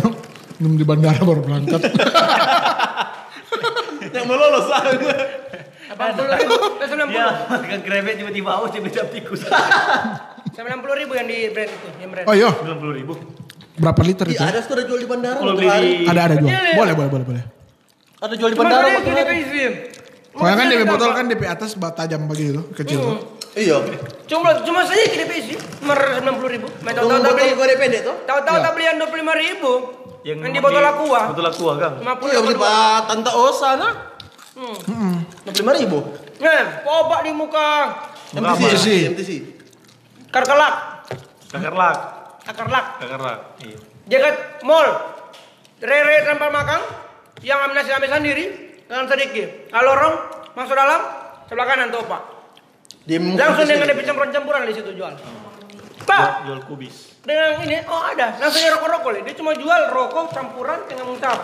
[0.62, 1.82] Minum di bandara baru berangkat.
[4.14, 6.54] Yang melolos Apa puluh ribu?
[6.80, 7.60] Sembilan Iya, puluh.
[7.60, 9.42] makan krevet tiba-tiba aus cap tikus.
[10.54, 12.26] Sembilan puluh ribu yang di brand itu, yang brand.
[12.30, 13.12] Oh iya, 90 ribu.
[13.74, 14.42] berapa liter Iya, itu?
[14.54, 16.46] ada sudah jual di bandara Kalau beli Ada ada jual.
[16.46, 16.78] Ya?
[16.78, 17.42] Boleh boleh boleh boleh.
[18.22, 18.86] Ada jual di Cuma bandara.
[20.34, 22.98] Soalnya kan DP botol kan DP atas tajam begitu, kecil.
[23.02, 23.18] tuh.
[23.54, 23.76] Iya.
[24.26, 25.54] Cuma cuma saya gini isi.
[25.80, 26.66] Mer sembilan puluh ribu.
[26.82, 27.54] Main tahu-tahu Tunggu tak beli.
[27.54, 28.16] gede pendek tuh.
[28.24, 28.64] Tahu-tahu Iya.
[28.64, 29.72] tak belian dua puluh lima ribu.
[30.24, 31.20] Yang, di botol aqua.
[31.30, 31.94] Botol aqua, Kang.
[32.00, 33.92] Lima puluh Iya, beli Pak Tante Osa nah.
[34.54, 35.18] Hmm.
[35.44, 35.98] Enam lima ribu.
[36.40, 37.68] Nah, kobak di muka.
[38.32, 38.64] MTC.
[38.64, 38.86] MTC.
[39.12, 39.30] MTC.
[40.30, 40.74] Karkelak.
[41.50, 41.98] Kakarlak.
[42.42, 42.86] Akarlak.
[42.98, 43.38] Kakarlak.
[43.62, 43.78] Iya.
[44.08, 44.88] Jagat mall.
[45.78, 46.80] Rere tanpa makan.
[47.38, 48.44] Yang ambil nasi ambil sendiri.
[48.88, 49.48] Dengan sedikit.
[49.70, 50.14] Kalau orang
[50.54, 51.00] masuk dalam.
[51.46, 52.22] Sebelah kanan tuh pak.
[53.04, 55.12] Dia Langsung dengan ada campuran-campuran di situ jual.
[56.04, 57.16] Pak, Jual kubis.
[57.24, 58.36] dengan ini oh ada.
[58.36, 61.38] Langsung rokok-rokok dia cuma jual rokok campuran dengan mengtap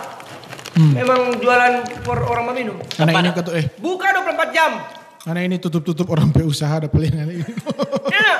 [0.80, 4.80] memang jualan for orang meminum Karena ini ketuk eh, buka 24 jam.
[5.20, 7.44] Karena ini tutup-tutup orang pe usaha ada pelingan ini.
[8.20, 8.38] enak.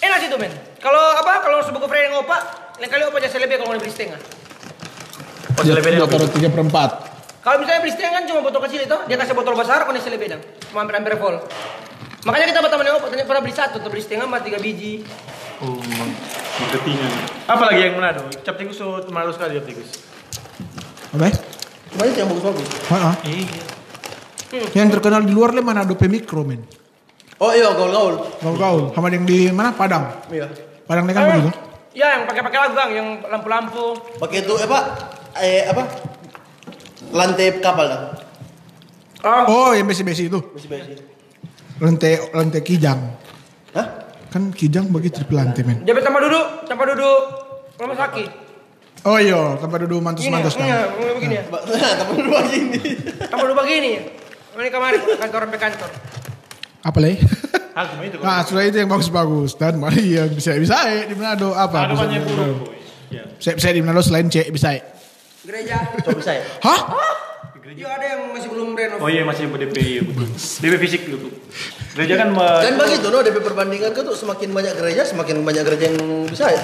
[0.00, 0.52] Enak sih tuh men.
[0.80, 1.40] Kalau apa?
[1.40, 2.40] Kalau sebuah friend ngopak
[2.80, 4.18] lain kali opa jasa lebih kalau mau beli setengah
[5.52, 6.08] Oh, apa?
[6.10, 6.90] taruh tiga perempat.
[7.44, 10.10] kalau misalnya beli setengah kan cuma botol kecil itu dia kasih botol besar kau nasi
[10.10, 11.38] lebih dong cuma hampir hampir full
[12.22, 15.02] makanya kita berteman dengan opa tanya pernah beli satu atau beli setengah mah tiga biji
[15.62, 15.78] Oh,
[16.58, 17.06] marketingnya.
[17.46, 18.26] Apa lagi yang Manado?
[18.42, 19.94] Cap tikus so Manado sekali cap tikus.
[21.14, 21.30] Apa?
[21.30, 21.34] ya?
[21.94, 22.66] Banyak yang bagus-bagus.
[22.90, 23.14] Ah.
[23.22, 24.66] Iya.
[24.74, 26.66] Yang terkenal di luar le mana ada pe mikro men.
[27.38, 28.26] Oh iya, gaul-gaul.
[28.42, 28.90] Gaul-gaul.
[28.90, 30.26] Sama yang di mana Padang.
[30.34, 30.50] Iya.
[30.82, 31.50] Padang le kan begitu.
[31.94, 34.78] ya yang pakai-pakai lagu Bang, yang lampu-lampu Pakai itu apa?
[35.38, 35.86] Eh apa?
[37.14, 38.00] Lantai kapal dah.
[39.22, 40.42] oh Oh, yang besi-besi itu.
[40.58, 41.11] Masih
[41.82, 43.00] Lantai lantai kijang.
[43.74, 43.86] Hah?
[44.30, 45.82] Kan kijang begitu di lantai men.
[45.82, 47.18] Dia tempat duduk, tempat duduk
[47.76, 48.28] rumah sakit.
[49.02, 50.68] Oh iya, tempat duduk mantus-mantus ya, kan.
[50.70, 50.80] ya,
[51.18, 51.44] begini ya.
[51.98, 52.78] Temen lu gini.
[53.18, 53.92] Tempat duduk begini.
[54.52, 55.90] Ini kemarin kantor sampai kantor.
[56.86, 56.98] Apa
[57.90, 58.16] cuma itu.
[58.22, 61.90] Nah, sudah itu yang bagus-bagus dan mari yang bisa bisa eh di Manado apa?
[61.90, 62.22] Ada banyak.
[63.10, 63.22] Iya.
[63.42, 64.70] Saya bisa di Manado selain C bisa.
[64.70, 64.82] eh.
[65.42, 65.82] Gereja.
[66.06, 66.42] Coba bisa ya?
[67.62, 67.70] Hah?
[67.70, 68.98] Iya ada yang masih belum renov.
[68.98, 70.02] Oh iya masih DP iya.
[70.34, 71.30] DP fisik dulu.
[71.94, 75.94] Gereja kan Dan begitu no, DP perbandingan kan tuh semakin banyak gereja, semakin banyak gereja
[75.94, 76.62] yang bisa ya.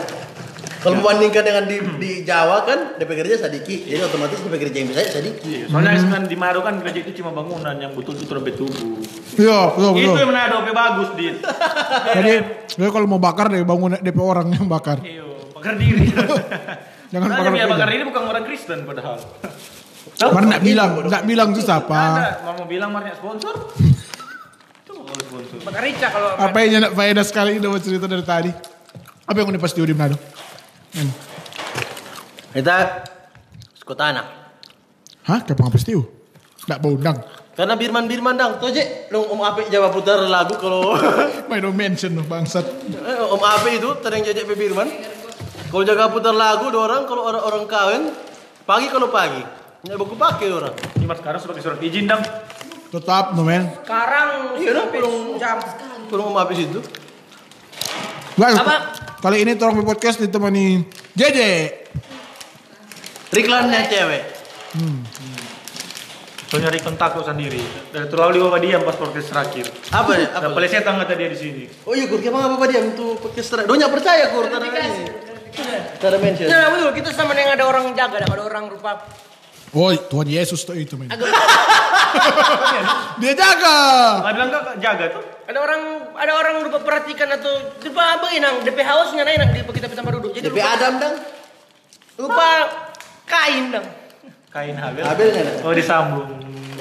[0.79, 4.89] Kalau membandingkan dengan di, di Jawa kan DP gereja sedikit, jadi otomatis DP gereja yang
[4.91, 5.43] bisa ya sedikit.
[5.47, 8.99] Iya, Soalnya kan di Manado kan gereja itu cuma bangunan yang betul-betul sampai tubuh.
[9.39, 10.19] Iya, betul Itu betul.
[10.19, 11.37] yang Manado sampai bagus, Dit.
[12.19, 12.33] Jadi,
[12.75, 14.99] jadi kalau mau bakar deh bangun DP orang yang bakar.
[15.07, 16.11] Iyo, bakar diri.
[17.15, 17.75] Jangan Nah, bakar yang gereja.
[17.79, 19.19] bakar ini bukan orang Kristen padahal.
[20.19, 21.99] Mar nggak bilang, nggak bilang tuh siapa.
[22.43, 23.55] Mau bilang marnya sponsor.
[24.83, 25.59] Itu mau sponsor.
[25.63, 28.51] Bakar rica kalau Apa yang nak faedah sekali udah mau cerita dari tadi.
[29.31, 30.19] Apa yang udah pasti di Manado?
[30.99, 31.13] Hmm.
[32.51, 33.07] Kita
[33.79, 34.27] suku tanah.
[35.29, 35.39] Hah?
[35.47, 36.03] Kayak pengapis tiu?
[36.67, 37.19] Nggak mau undang.
[37.55, 40.95] Karena Birman Birman dang, tuh aja dong Om Ape Jawa putar lagu kalau
[41.51, 42.63] Main no mention bangsat.
[42.87, 44.87] Eh, Om Ape itu terang jajak Pe Birman.
[45.69, 48.03] Kalau jaga putar lagu dua orang kalau orang orang kawin
[48.63, 49.58] pagi kalau pagi.
[49.79, 50.75] Nggak baku pakai orang.
[50.99, 52.19] Ini mas sekarang sebagai surat izin dam.
[52.89, 53.69] Tetap no men.
[53.85, 55.59] sekarang Iya sampai belum- jam.
[56.09, 56.81] Kalau Om Ape itu.
[58.35, 58.75] Guys, Apa?
[59.21, 61.39] kali ini Torong Podcast ditemani JJ.
[63.29, 64.23] Riklannya cewek.
[66.49, 67.61] So nyari kontak kok sendiri.
[67.93, 69.69] Dan terlalu bawa diam pas podcast terakhir.
[69.93, 70.27] Apa ya?
[70.33, 70.49] Apa?
[70.49, 71.63] Apa pelesetan kata dia di sini.
[71.85, 73.69] Oh iya kur, ke mana apa dia untuk podcast terakhir?
[73.69, 75.05] Donya percaya kur, tanda ini.
[76.01, 76.49] Tanda mention.
[76.49, 79.05] Nah, betul kita sama dengan ada orang jaga, ada orang rupa
[79.77, 81.13] Oh, Tuhan Yesus tuh itu men.
[83.21, 83.79] Dia jaga.
[84.25, 85.23] Nggak bilang kak jaga tuh.
[85.49, 85.81] ada orang
[86.13, 90.13] ada orang lupa perhatikan atau lupa apa inang DP hausnya nah inang di kita tempat
[90.21, 91.15] duduk jadi DP lupa, Adam dang.
[92.21, 92.49] lupa
[93.25, 93.89] kain dong
[94.49, 95.05] Kain Habel.
[95.05, 95.65] Abelnya dah.
[95.69, 96.29] Oh disambung.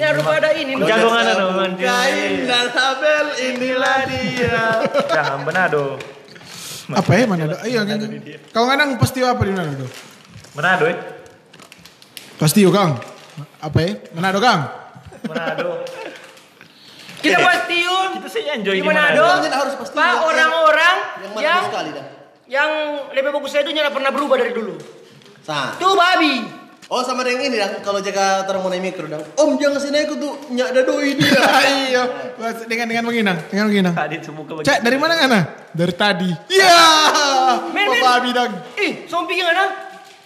[0.00, 0.88] ya lupa ada ini dong.
[0.88, 1.52] Jago mana dong?
[1.76, 4.60] Kain dan Abel inilah dia.
[5.16, 6.00] Jangan Manado.
[6.92, 7.54] Apa ya Manado?
[7.68, 7.98] Iya kan.
[8.52, 9.84] Kau ngadang pasti apa di Manado?
[10.56, 10.96] Manado eh.
[10.96, 11.17] Pasti
[12.38, 12.92] yuk Kang.
[13.58, 13.90] Apa ya?
[14.14, 14.60] Manado Kang.
[15.26, 15.82] Manado.
[17.22, 19.56] kita pastiin Kita sih enjoy di Manado Manado.
[19.58, 22.06] Harus pasti pak orang-orang Yang mana yang sekali dah.
[22.48, 22.70] yang
[23.12, 24.78] lebih bagus saya itu nyala pernah berubah dari dulu
[25.42, 25.76] Sah.
[25.76, 26.46] tuh babi
[26.88, 29.20] Oh sama dengan ini dang, kalau jaga terang mau naik mikro dang.
[29.36, 31.36] Om jangan sini aku tuh nyak ada doi dia.
[31.84, 32.02] Iya.
[32.64, 33.92] Dengan dengan menginang, dengan menginang.
[33.92, 34.72] Tadi semuka bagi.
[34.72, 35.40] Cek dari mana Ngana?
[35.68, 36.32] Dari tadi.
[36.48, 36.80] Iya.
[37.76, 38.00] Men, men.
[38.00, 38.50] Bapak bidang.
[38.80, 39.68] ih semua pikir mana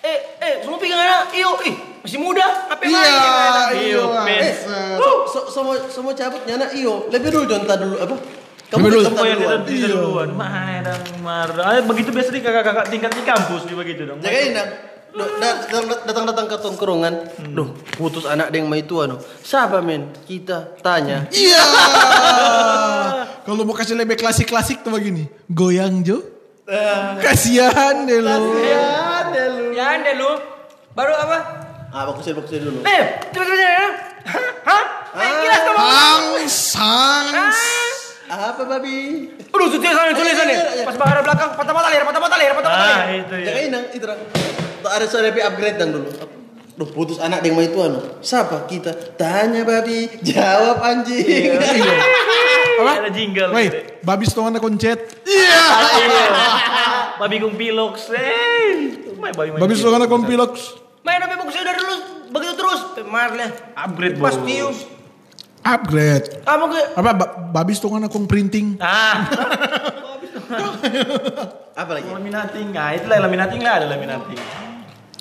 [0.07, 3.07] eh eh semua pikir mana iyo ih masih muda apa yang Iya.
[3.07, 3.67] ya, kan?
[3.73, 4.43] Iyo, Iya.
[4.43, 4.55] Eh,
[4.99, 7.07] so, so, semua semua cabut nyana iyo.
[7.09, 8.17] Lebih dulu jonta dulu apa?
[8.69, 9.01] Lebih dulu.
[9.13, 9.61] Oh yang duluan.
[9.63, 10.29] duluan.
[10.33, 11.49] Mana dong mar.
[11.57, 14.19] Ah, begitu biasa di kakak-kakak tingkat di kampus di begitu dong.
[14.19, 14.71] Jagain dang.
[15.13, 17.15] Do- da- datang- Datang-datang ke tongkrongan.
[17.53, 19.21] Duh, putus anak dengan mai tua no.
[19.39, 20.09] Siapa men?
[20.23, 21.29] Kita tanya.
[21.31, 21.61] Iya.
[23.43, 25.29] Kalau mau kasih lebih klasik-klasik tuh begini.
[25.47, 26.19] Goyang Jo.
[27.21, 28.57] Kasihan deh lo.
[28.57, 28.89] Ya,
[29.29, 29.65] deh lu.
[29.71, 30.31] Ya ande lu.
[30.93, 31.62] Baru apa?
[31.93, 32.81] Ah, bakusin bakusin dulu.
[32.89, 33.87] Eh, coba coba ya.
[34.65, 34.85] Hah?
[35.13, 35.79] Eh, gila sama.
[35.85, 37.61] Hangs, hangs.
[38.33, 39.29] Apa babi?
[39.53, 40.55] Aduh, sudah sana tulis sana.
[40.89, 43.29] Pas bakar belakang, patah patah lir, patah patah lir, patah patah Ah, lir.
[43.29, 43.45] itu ya.
[43.45, 44.21] Jangan inang itu dong.
[44.83, 46.09] Ada lebih upgrade dan dulu.
[46.73, 48.01] Duh, putus anak dengan mai tua no.
[48.25, 48.97] Siapa kita?
[49.21, 51.53] Tanya babi, jawab anjing.
[52.81, 52.93] Apa?
[53.05, 53.53] Ada jingle.
[53.53, 54.97] Wait, babis tuh anak koncet.
[55.29, 55.65] Iya.
[56.01, 56.25] Iya.
[57.21, 58.09] Babi kung piloks.
[58.17, 58.97] Eh.
[59.21, 60.82] Babi Babis tuh anak kompiloks.
[61.03, 61.95] Main apa bagus udah dulu
[62.31, 62.81] begitu terus.
[63.05, 63.47] Marle.
[63.75, 64.45] Upgrade Pas bos.
[64.45, 64.71] view.
[65.63, 66.43] Upgrade.
[66.43, 68.79] Kamu ke Apa ba- babis tuh anak kong printing.
[68.79, 69.23] Ah,
[71.73, 72.07] Apa lagi?
[72.07, 72.71] laminating.
[72.73, 74.39] Ah, itulah laminating lah ada laminating.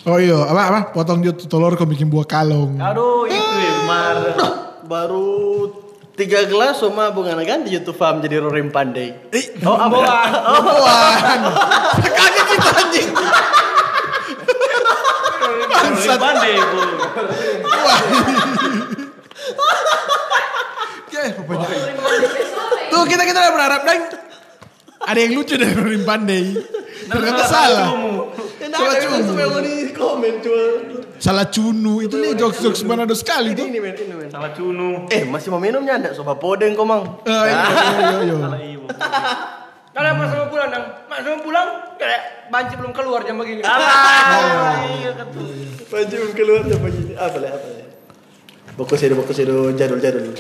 [0.01, 0.79] Oh iya, apa apa?
[0.91, 2.73] Potong dia telur kau bikin buah kalong.
[2.75, 4.17] Aduh, itu ya, Mar.
[4.91, 5.69] Baru
[6.11, 9.13] tiga gelas sama bunga ganti YouTube farm jadi Rorim Pandai.
[9.61, 10.09] Oh, amboan.
[10.41, 11.39] Oh, Buan.
[12.01, 13.09] Kaget kita anjing.
[15.71, 16.19] Bangsat.
[16.19, 16.79] pandai, Bu.
[21.11, 21.67] Ya, pokoknya.
[22.91, 23.99] Tuh kita kita udah berharap dan
[25.01, 26.55] ada yang lucu dari Rorim Pandai.
[27.09, 27.87] Ternyata salah.
[28.71, 29.59] Salah cunu.
[29.61, 30.63] di komen cuma
[31.21, 31.93] Salah cunu.
[32.01, 33.67] Itu nih jokes jokes Manado sekali tuh.
[34.31, 35.05] Salah cunu.
[35.11, 36.13] Eh, masih mau minumnya enggak?
[36.15, 37.03] Soba podeng kok, Mang.
[37.25, 39.57] Eh, iya, iya, iya.
[39.91, 40.87] Kalian pas mau pulang dong.
[41.11, 41.67] Mau pulang
[41.99, 43.59] kayak banci belum keluar jam begini.
[43.63, 45.41] Alah, iya ketu.
[45.91, 47.13] Baju keluar apa gini?
[47.19, 47.87] Apa lah, apa lah.
[48.79, 50.31] Bokus itu, bokus itu jadul-jadul.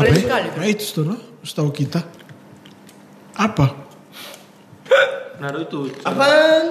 [0.00, 0.20] Apa Keren ya?
[0.24, 0.48] sekali.
[0.56, 1.16] Nah itu tuh, no?
[1.44, 2.00] setahu kita.
[3.36, 3.66] Apa?
[5.40, 5.88] Nah, itu.
[6.04, 6.64] Abang.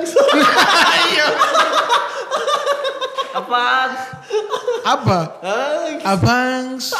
[3.33, 3.65] Apa?
[4.85, 5.19] Apa?
[6.05, 6.93] Abangs.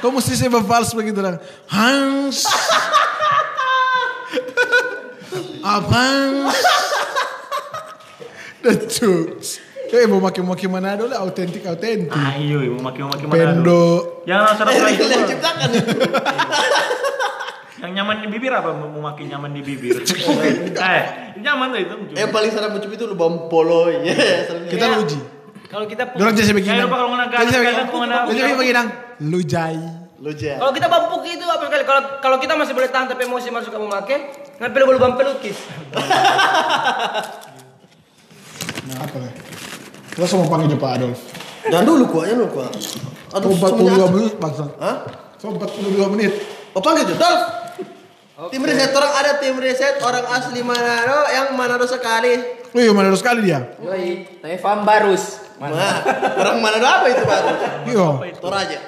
[0.00, 1.36] Kau mesti saya fals begitu lang.
[1.68, 2.48] Hans.
[5.60, 6.54] Abangs.
[8.62, 9.58] The jokes.
[9.90, 12.14] Eh mau maki-maki Manado lah, autentik autentik.
[12.14, 13.58] Ayo, mau maki mau maki mana?
[13.58, 14.22] Pendo.
[14.22, 15.02] Yang serap Eh, lagi.
[15.02, 15.94] yang ciptakan itu.
[17.80, 18.70] Yang nyaman di bibir apa?
[18.70, 19.98] Mau makin nyaman di bibir.
[20.94, 21.02] eh,
[21.42, 21.94] nyaman tuh itu.
[22.14, 23.90] Yang paling serem mencubit itu lubang polo.
[23.90, 24.14] Ya.
[24.68, 25.18] Kita lu uji.
[25.66, 26.76] Kalau kita Dorang jadi begini.
[26.76, 27.08] Kayak kalau kalau
[27.98, 28.38] ngena- begini.
[28.38, 28.82] Jadi begini.
[29.26, 29.80] Lu jai.
[30.20, 30.60] Lu ja.
[30.60, 31.84] kalau kita bapuk itu apa sekali?
[31.88, 34.16] Kalau kalau kita masih boleh tahan tapi emosi masuk kamu make,
[34.60, 35.56] ngapain boleh lubang pelukis?
[38.82, 39.32] Nah apa lah?
[40.10, 41.20] Kita semua panggil Pak Adolf.
[41.64, 42.70] Jangan dulu kuah, jangan dulu kuah.
[43.30, 44.64] Aduh, Oh, 42 semuanya- menit bangsa.
[44.76, 44.96] Hah?
[45.36, 46.32] So 42 menit.
[46.70, 47.42] Oh panggil tuh, Dolf.
[48.40, 52.32] Tim riset orang ada tim riset orang asli Manado yang Manado sekali.
[52.66, 53.76] Oh iya Manado sekali dia.
[53.78, 55.44] Yoi, Tevam Barus.
[55.56, 56.00] Nah,
[56.34, 57.48] orang Manado apa itu baru?
[57.84, 58.08] Iya.
[58.36, 58.78] Toraja.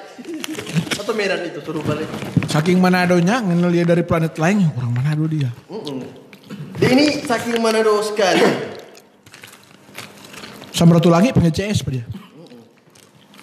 [1.03, 2.07] Atau Medan itu suruh balik.
[2.47, 5.51] Saking Manadonya ngenal dia dari planet lain, ya, orang Manado dia.
[6.75, 8.39] Dia ini saking Manado sekali.
[10.73, 12.05] Samratulangi pengen CS pak dia.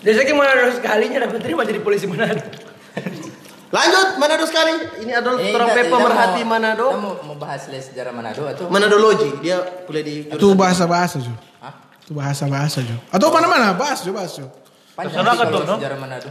[0.00, 2.40] Dia saking Manado sekalinya dapat terima jadi polisi Manado.
[3.76, 4.72] Lanjut Manado sekali.
[4.98, 6.86] Ini adalah Eh, orang kita- Pepe mau- merhati Manado.
[6.88, 8.66] Kita mau, mau bahas les sejarah Manado atau?
[8.66, 9.30] Manadologi.
[9.38, 11.30] Dia kuliah di Itu bahasa-bahasa Jo.
[11.60, 11.76] Hah?
[12.00, 12.96] Itu bahasa-bahasa Jo.
[13.08, 14.48] Atau mana-mana bahas Jo, bahas Jo.
[14.90, 15.76] Panjang Terserah kan no?
[15.78, 16.28] sejarah Manado.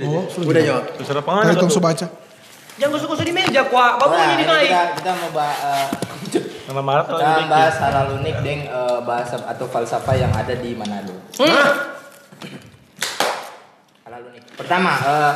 [0.00, 0.84] Oh, Udah jawab.
[0.96, 1.52] Terserah Kita pengen.
[1.52, 2.06] hitung sebaca.
[2.80, 4.00] Jangan gosok-gosok di meja, kuah.
[4.00, 4.68] Bapak ini ini naik.
[4.72, 5.92] kita, kita mau bahas,
[6.64, 7.20] Nama marah tuh.
[7.20, 11.12] kita bahas hal-hal unik deng eh, bahasa atau falsafah yang ada di Manado.
[14.02, 14.42] Hal-hal unik.
[14.56, 15.34] Pertama, eh,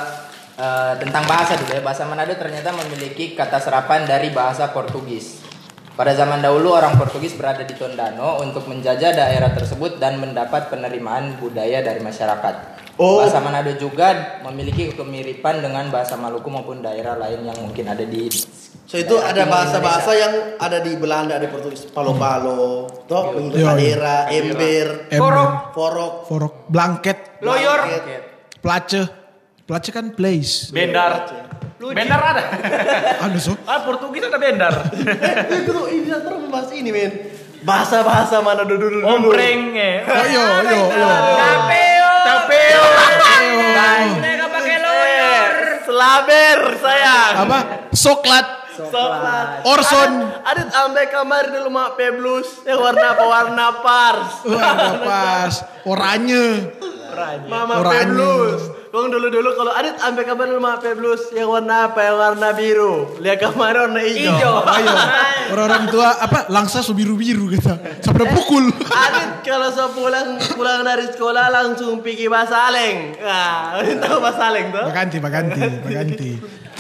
[0.57, 1.85] eh, tentang bahasa dulu ya.
[1.85, 5.45] Bahasa Manado ternyata memiliki kata serapan dari bahasa Portugis.
[5.93, 11.37] Pada zaman dahulu orang Portugis berada di Tondano untuk menjajah daerah tersebut dan mendapat penerimaan
[11.37, 12.76] budaya dari masyarakat.
[12.97, 13.21] Oh.
[13.21, 18.33] Bahasa Manado juga memiliki kemiripan dengan bahasa Maluku maupun daerah lain yang mungkin ada di
[18.87, 20.23] So itu ada bahasa-bahasa Indonesia.
[20.23, 20.33] yang
[20.63, 21.91] ada di Belanda, di Portugis.
[21.91, 23.75] Palo-palo, toh, bentuk Iya, iya.
[23.75, 24.87] kadera, ember.
[25.11, 25.53] Forok.
[25.75, 27.83] forok, Forok, blanket, Loyor.
[28.63, 29.03] place.
[29.67, 30.71] Place kan place.
[30.71, 31.27] Bendar.
[31.77, 32.43] Bendar ada.
[33.27, 33.53] Ada so.
[33.67, 34.73] Ah, Portugis ada bendar.
[35.51, 37.11] Itu ini terus membahas ini, men.
[37.67, 39.05] Bahasa-bahasa mana dulu dulu.
[39.05, 41.96] Ompreng iya, iya, iya.
[42.27, 42.85] Tapeo.
[44.19, 45.53] Mereka pakai loyor.
[45.87, 47.35] Selaber sayang.
[47.47, 47.59] Apa?
[47.95, 48.47] Soklat.
[48.77, 49.63] Soklat.
[49.65, 50.11] Orson.
[50.43, 54.33] Adit ambil kamar dulu mak peblus yang warna apa warna pars.
[54.45, 55.55] Wah, ada pas.
[55.87, 56.47] Oranye.
[57.49, 57.95] Mama Oranye.
[57.95, 58.63] peblus.
[58.97, 62.01] Kong dulu-dulu kalau Adit ambil kabar rumah HP Blues yang warna apa?
[62.01, 62.93] Yang warna biru.
[63.21, 64.33] Lihat kamar warna hijau.
[64.33, 64.55] Hijau.
[64.73, 64.89] Ayo,
[65.53, 67.77] orang-orang tua apa langsa so biru-biru kita.
[68.01, 68.73] Sampai pukul.
[68.73, 73.21] Adit kalau saya pulang pulang dari sekolah langsung pergi Basaleng.
[73.21, 74.89] Nah, tahu Basaleng tuh?
[74.89, 76.31] Baganti, baganti, baganti.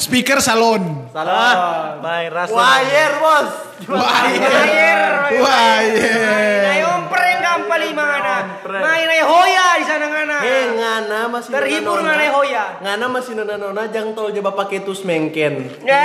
[0.00, 1.12] Speaker salon.
[1.12, 2.00] Salah.
[2.00, 2.56] Main rasa.
[2.56, 3.50] Wire bos.
[3.92, 5.36] Wire.
[5.36, 6.80] Wire.
[6.80, 8.36] Ompreng gampang lima ngana.
[8.84, 10.36] Main ayo hoya di sana ngana.
[10.44, 12.64] Eh ngana masih Terhibur ngana hoya.
[12.84, 15.80] Ngana masih nona-nona jang tol coba pakai tus mengken.
[15.82, 16.04] Ya.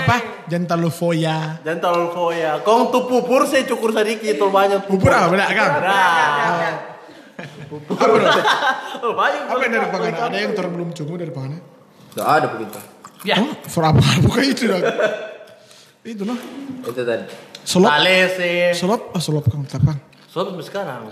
[0.00, 0.16] Apa?
[0.48, 1.60] Jangan lu foya.
[1.60, 2.64] Jangan tol foya.
[2.64, 5.70] Kong tuh pupur saya cukur sedikit tol banyak Bubur apa benar kan?
[5.84, 6.72] Nah.
[7.70, 8.32] Apa benar?
[9.00, 9.48] Oh, banyak.
[9.48, 10.16] Apa yang dari Pangana?
[10.28, 11.56] Ada yang orang belum cungu dari Pangana?
[12.12, 12.76] Gak ada begitu.
[13.32, 14.04] Oh, for apa?
[14.28, 14.84] Bukan itu dong.
[16.04, 16.36] Itu loh.
[16.84, 17.24] Itu tadi.
[17.64, 17.88] Solop.
[17.88, 18.76] Salese.
[18.76, 19.00] Solop.
[19.16, 20.09] Ah, solop kang tapang.
[20.30, 21.10] Sob sekarang.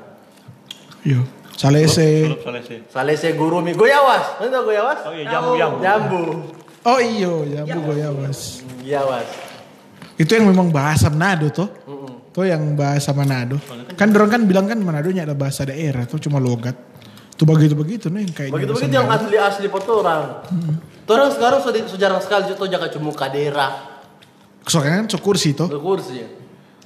[1.02, 1.26] Iya.
[1.58, 2.38] Salese.
[2.38, 2.86] Selesai.
[2.86, 4.38] Salese guru mi goyawas.
[4.38, 5.02] Mana goyawas?
[5.02, 5.82] Oh iya, jambu-jambu.
[5.82, 6.22] Jambu.
[6.86, 8.62] Oh iyo, jambu goyawas.
[8.78, 9.26] Goyawas.
[10.14, 11.66] Itu yang memang bahasa Manado toh.
[12.30, 13.58] Tuh yang bahasa Manado.
[13.98, 16.78] Kan dorong kan bilang kan Manado ada bahasa daerah tuh cuma logat.
[17.34, 20.46] Tuh begitu-begitu nih yang kayak Begitu begitu yang asli asli foto orang.
[21.10, 23.98] Orang sekarang sudah sejarah sekali itu jaga cuma kadera.
[24.62, 25.66] Soalnya kan so kursi toh.
[25.66, 26.37] Kursi.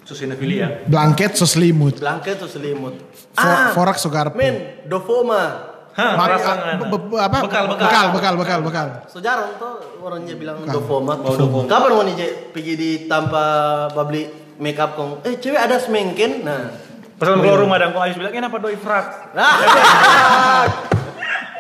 [0.03, 0.83] Susinofilia.
[0.91, 2.03] Blanket selimut.
[2.03, 2.99] Blanket selimut.
[3.33, 4.35] For, forak so garpu.
[4.35, 5.71] Men, dofoma.
[5.93, 7.39] Hah, be- apa?
[7.45, 7.85] Bekal, bekal.
[7.85, 8.87] bekal, bekal, bekal, bekal.
[9.13, 10.73] Sejarah tuh orangnya bilang Bukan.
[10.73, 11.21] dofoma.
[11.21, 11.69] Oh, dofoma.
[11.69, 13.45] Kapan mau nih Je, pergi di tanpa
[13.93, 14.25] babli
[14.57, 15.21] make up kong?
[15.29, 16.49] Eh cewek ada semengken.
[16.49, 16.73] Nah.
[17.21, 19.37] Pas keluar rumah dan kok Ais bilang, kenapa doi frak?
[19.37, 19.53] Nah.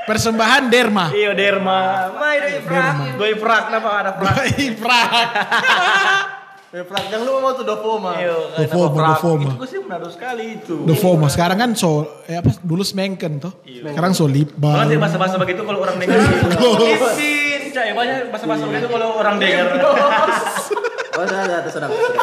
[0.09, 1.14] Persembahan Derma.
[1.14, 2.11] Iya, derma.
[2.18, 2.95] Main ayo frak.
[3.14, 4.34] Doi frak, kenapa ada frak?
[4.59, 5.09] Ifrak.
[5.14, 6.18] Eh,
[6.72, 8.16] Frank, jangan lupa mau tuh dofoma.
[8.16, 8.32] Iya,
[8.64, 9.08] Dofoma, frak?
[9.20, 9.50] dofoma.
[9.60, 10.88] Itu sih menado sekali itu.
[10.88, 11.28] Dofomo.
[11.28, 13.52] Sekarang kan so eh apa dulu semengken toh.
[13.60, 14.96] Sekarang so lip Malah balm.
[14.96, 16.16] bahasa-bahasa begitu kalau orang dengar.
[16.96, 19.66] Isin, cak, ya banyak bahasa-bahasa begitu kalau orang dengar.
[21.12, 22.20] Oh, sudah, sudah, sudah, sudah.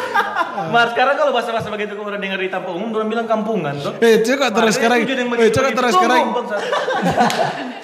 [0.74, 3.94] Mas, sekarang kalau bahasa-bahasa begitu kalau orang dengar di tempat umum, orang bilang kampungan tuh.
[4.02, 5.06] Eh, coba terus sekarang.
[5.38, 6.22] Eh, coba terus sekarang.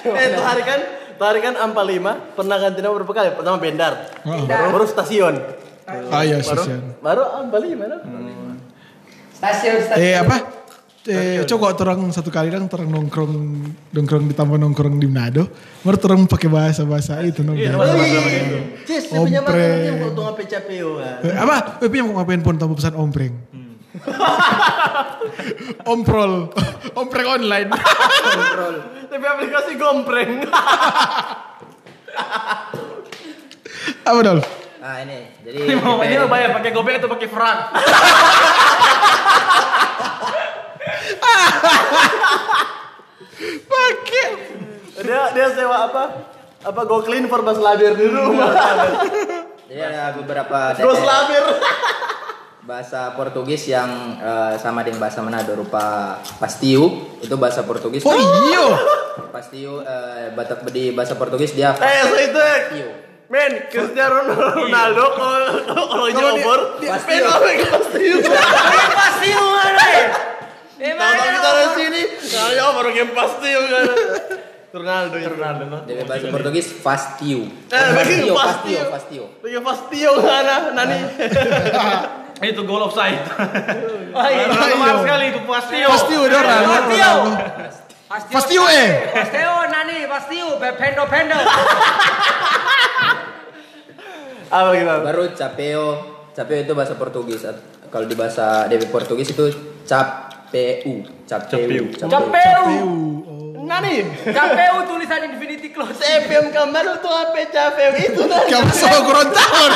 [0.03, 0.81] Eh, tuh hari kan,
[1.15, 3.29] tuh hari kan Ampa 5 pernah ganti nama berapa kali?
[3.33, 3.93] Pertama Bendar.
[4.27, 4.51] Oh.
[4.51, 5.39] Baru stasiun.
[5.87, 6.81] Ah iya Baru, sisian.
[6.99, 7.97] baru Ampa 5 no?
[9.33, 10.03] Stasiun stasiun.
[10.03, 10.37] Eh apa?
[11.07, 13.31] Eh, coba terang satu kali dong terang nongkrong
[13.95, 15.47] nongkrong di taman nongkrong di Manado.
[15.87, 18.59] Baru terang pakai bahasa bahasa itu Iya, begitu.
[18.83, 19.71] Cis, saya punya Ompreng.
[19.71, 19.99] makan yang
[20.99, 21.17] kan.
[21.23, 21.57] Eh, apa?
[21.79, 23.35] Eh, punya mau ngapain pun tanpa pesan ompreng.
[25.87, 26.51] Omprol,
[27.01, 27.71] ompreng online.
[29.07, 30.43] Tapi aplikasi gompreng.
[34.03, 34.41] apa dong?
[34.87, 37.59] Nah ini, jadi Ini mau ini mau bayar pakai gobek atau pakai frak?
[43.67, 44.27] Pakai.
[44.97, 46.05] dia dia sewa apa?
[46.63, 48.51] Apa go clean for bas labir di rumah.
[49.67, 51.45] Jadi ada beberapa DPR labir.
[52.67, 58.03] bahasa Portugis yang eh, sama dengan bahasa Manado rupa pastiu itu bahasa Portugis.
[58.03, 58.75] Oh iyo.
[59.31, 62.35] Pastiu eh, batak di bahasa Portugis dia Eh, so itu.
[62.35, 63.06] pastiu.
[63.27, 66.07] Men, Cristiano Ronaldo kalau kalau
[66.79, 67.11] Pasti.
[67.11, 68.05] men apa pasti.
[68.95, 69.89] Pasti mana?
[70.77, 73.85] Eh Tahu-tahu kita dari sini, kayak baru game pasti kan.
[74.77, 75.29] Ronaldo, ya.
[75.33, 75.79] Ronaldo no.
[75.89, 77.49] Dia bahasa Portugis pastiu.
[77.49, 78.73] Eh, Pastiu, pasti.
[78.77, 79.25] pastiu, pastiu.
[79.41, 80.99] Lagi pasti yang mana nani.
[82.53, 83.25] Itu goal offside.
[84.13, 84.53] Oh iya.
[85.01, 85.81] Sekali itu pasti.
[85.89, 86.85] Pasti udah orang.
[88.07, 88.35] Pastio.
[88.39, 89.11] Pasti eh.
[89.11, 90.07] Pastio nani?
[90.07, 90.47] Pastio.
[90.63, 91.35] Pendo pendo.
[94.55, 95.03] Apa gimana?
[95.03, 95.87] Baru capeo.
[96.31, 97.43] Capeo itu bahasa Portugis.
[97.91, 99.51] Kalau di bahasa DP Portugis itu
[99.83, 101.03] capeu.
[101.27, 101.85] Capeu.
[102.07, 102.87] Capeu.
[103.67, 103.95] Nani?
[104.31, 105.99] Capeu tulisan infinity close.
[105.99, 108.47] CPM kamar tuh apa capek itu nani?
[108.47, 109.67] Kamu sama Gorontalo.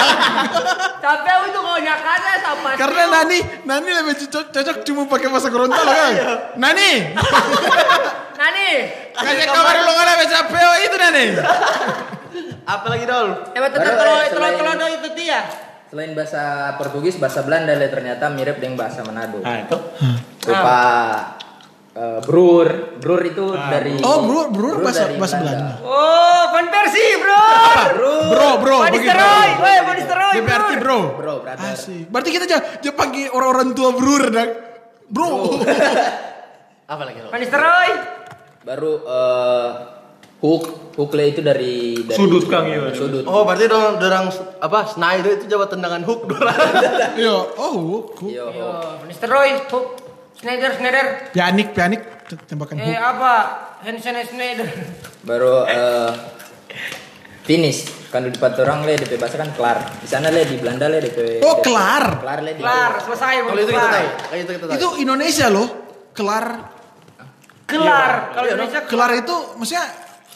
[1.03, 5.91] Capeu itu kalau nyakannya sama Karena Nani, Nani lebih cocok, cocok cuma pakai bahasa Gorontalo
[5.91, 6.12] kan.
[6.55, 6.91] Nani,
[8.38, 8.68] Nani.
[9.11, 11.24] kasih kabar lu nggak ada capek itu Nani.
[12.70, 13.28] Apa lagi dol?
[13.51, 15.41] Eh betul Baru, kalau eh, kalau itu dia.
[15.91, 19.43] Selain bahasa Portugis, bahasa Belanda ternyata mirip dengan bahasa Manado.
[19.43, 19.74] Nah itu.
[20.47, 20.78] Rupa
[21.97, 22.68] eh, brur,
[23.03, 25.74] brur itu dari Oh, brur, brur bahasa bahasa Belanda.
[25.82, 27.43] Oh, Van Persie, bro.
[28.30, 29.11] Bro, bro, Van begitu.
[29.11, 30.99] Nistelrooy, weh, Van Nistelrooy, Dia berarti bro.
[31.18, 31.34] bro.
[31.43, 31.70] Brother.
[31.74, 32.05] Asik.
[32.11, 34.49] Berarti kita jangan jangan panggil orang-orang tua brur dah.
[35.11, 35.28] Bro.
[36.93, 37.30] Apa lagi dol?
[37.30, 37.91] Van Nistelrooy.
[38.61, 39.68] Baru eh,
[40.45, 40.64] hook,
[40.95, 42.93] hook le itu dari, dari Sudut, Kang, iya.
[42.93, 43.24] Sudut.
[43.24, 44.24] Oh, berarti dorang dorang
[44.61, 44.84] apa?
[44.84, 46.55] Snyder itu jawab tendangan hook dorang.
[47.24, 48.05] Yo, oh.
[48.24, 48.68] Yo, Yo,
[49.01, 50.10] Van Nistelrooy, hook.
[50.41, 51.05] Schneider, Schneider.
[51.30, 52.01] Pianik, pianik
[52.49, 52.97] tembakan Eh hook.
[52.97, 53.32] apa?
[53.84, 54.68] Hansen Schneider.
[55.20, 56.11] Baru eh,
[57.45, 57.84] finish.
[58.11, 59.78] Kan di tempat orang le DP bahasa kan kelar.
[60.01, 61.38] Di sana le di Belanda le DP.
[61.41, 62.18] Oh, kelar.
[62.18, 62.61] Kelar le di.
[62.61, 63.34] Kelar, selesai.
[63.38, 64.09] Kalau itu kita tahu.
[64.26, 64.74] Kayak itu kita tahu.
[64.74, 65.68] Itu Indonesia loh.
[66.11, 66.47] Kelar.
[67.64, 68.11] Kelar.
[68.34, 69.86] Kalau Indonesia Kelar itu maksudnya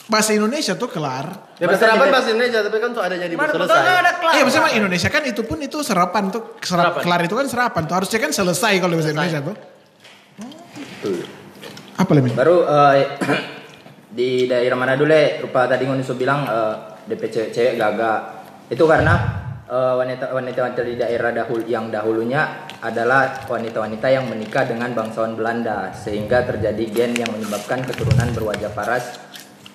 [0.05, 1.27] bahasa Indonesia tuh kelar.
[1.57, 3.89] Ya serapan bahasa Indonesia tapi kan tuh ada jadi Mana betul selesai.
[3.97, 4.33] ada kelar.
[4.37, 7.03] Iya, maksudnya Indonesia kan itu pun itu serapan tuh serap, Serapan.
[7.03, 9.57] kelar itu kan serapan tuh harusnya kan selesai kalau bahasa Indonesia tuh.
[11.99, 12.35] Apa lebih?
[12.35, 13.19] Baru eh,
[14.19, 16.75] di daerah mana dulu le, rupa tadi Ngoniso bilang eh,
[17.11, 18.21] DP cewek-cewek gagak.
[18.73, 19.45] Itu karena
[19.75, 26.85] wanita-wanita di daerah dahulu yang dahulunya adalah wanita-wanita yang menikah dengan bangsawan Belanda sehingga terjadi
[26.93, 29.17] gen yang menyebabkan keturunan berwajah paras,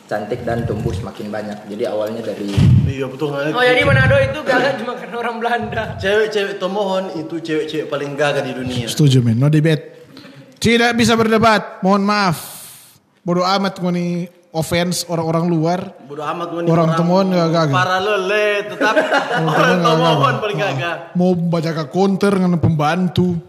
[0.05, 1.57] cantik dan tumbuh semakin banyak.
[1.73, 2.53] Jadi awalnya dari
[2.85, 3.33] Iya betul.
[3.33, 5.83] Oh jadi Manado itu gagak cuma karena orang Belanda.
[5.97, 8.85] Cewek-cewek tomohon itu cewek-cewek paling gagah di dunia.
[8.85, 9.98] Setuju men, no debate.
[10.59, 12.59] Tidak bisa berdebat, mohon maaf.
[13.23, 14.11] Bodoh amat gue nih
[14.51, 15.79] offense orang-orang luar.
[16.03, 17.75] Bodoh amat gue Orang tomohon nggak gagah.
[17.79, 18.95] Paralel le, tetap
[19.55, 20.35] orang gagah.
[20.43, 20.93] paling gagah.
[21.15, 23.39] Mau baca ke counter dengan pembantu.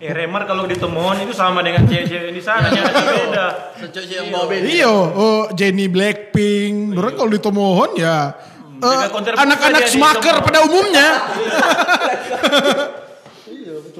[0.00, 3.46] Eh Remar kalau ditemuan itu sama dengan cewek-cewek di sana, jangan beda.
[3.80, 4.64] Secok yang bawa beda.
[4.64, 6.96] Iya, oh Jenny Blackpink.
[6.96, 8.32] Orang kalau ditomohon ya
[8.80, 9.06] eh,
[9.36, 11.08] anak-anak smaker pada umumnya.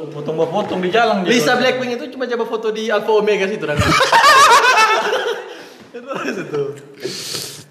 [0.09, 1.31] Potong-potong di jalan gitu.
[1.31, 3.77] Lisa Blackpink itu cuma coba foto di Alpha Omega situ kan.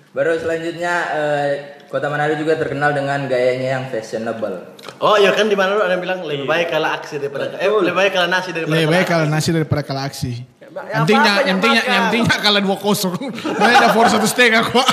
[0.10, 1.50] Baru selanjutnya eh,
[1.86, 4.62] Kota Manado juga terkenal dengan gayanya yang fashionable.
[5.00, 7.66] Oh iya kan di mana lu ada yang bilang lebih baik kalah aksi daripada eh
[7.66, 9.12] lebih baik kalah nasi daripada Lebih kalah baik aksi.
[9.12, 10.32] kalau nasi daripada kalah aksi.
[10.60, 11.90] apa-apa Yang pentingnya, yang yang pentingnya, makan.
[11.90, 13.14] yang pentingnya kalah dua kosong.
[13.58, 14.86] Mana ada for satu setengah kok.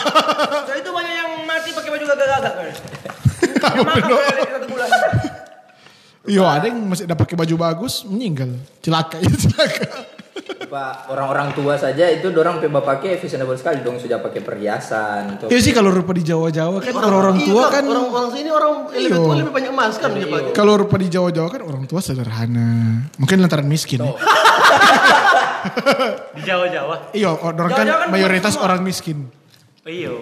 [0.64, 2.54] So, itu banyak yang mati pakai baju gagak-gagak.
[3.66, 4.88] Yang makan dari satu bulan.
[6.26, 8.48] Iya, ada yang masih ada pakai baju bagus meninggal,
[8.78, 9.86] celaka ya celaka.
[10.66, 15.38] Pak orang-orang tua saja itu dorang pe pakai fashionable sekali dong sudah pakai perhiasan.
[15.38, 15.46] Tuh.
[15.46, 17.72] Iya sih kalau rupa di Jawa-Jawa kan orang-orang Iya, tua Bang.
[17.72, 19.16] kan orang-orang sini orang lebih Iya.
[19.16, 20.50] tua lebih banyak emas kan dia pakai.
[20.52, 22.68] kalau rupa di Jawa-Jawa kan orang tua sederhana.
[23.16, 24.02] Mungkin lantaran miskin.
[24.02, 24.10] ya.
[26.36, 26.94] Di Jawa-Jawa.
[27.10, 28.64] Iya, orang kan kan mayoritas semua.
[28.66, 29.26] orang miskin.
[29.82, 30.14] Iya.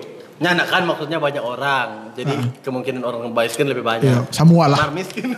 [0.42, 2.10] Nyana kan maksudnya banyak orang.
[2.18, 2.34] Jadi
[2.66, 4.10] kemungkinan orang miskin lebih banyak.
[4.10, 4.90] Iya, semua lah.
[4.90, 5.34] Miskin.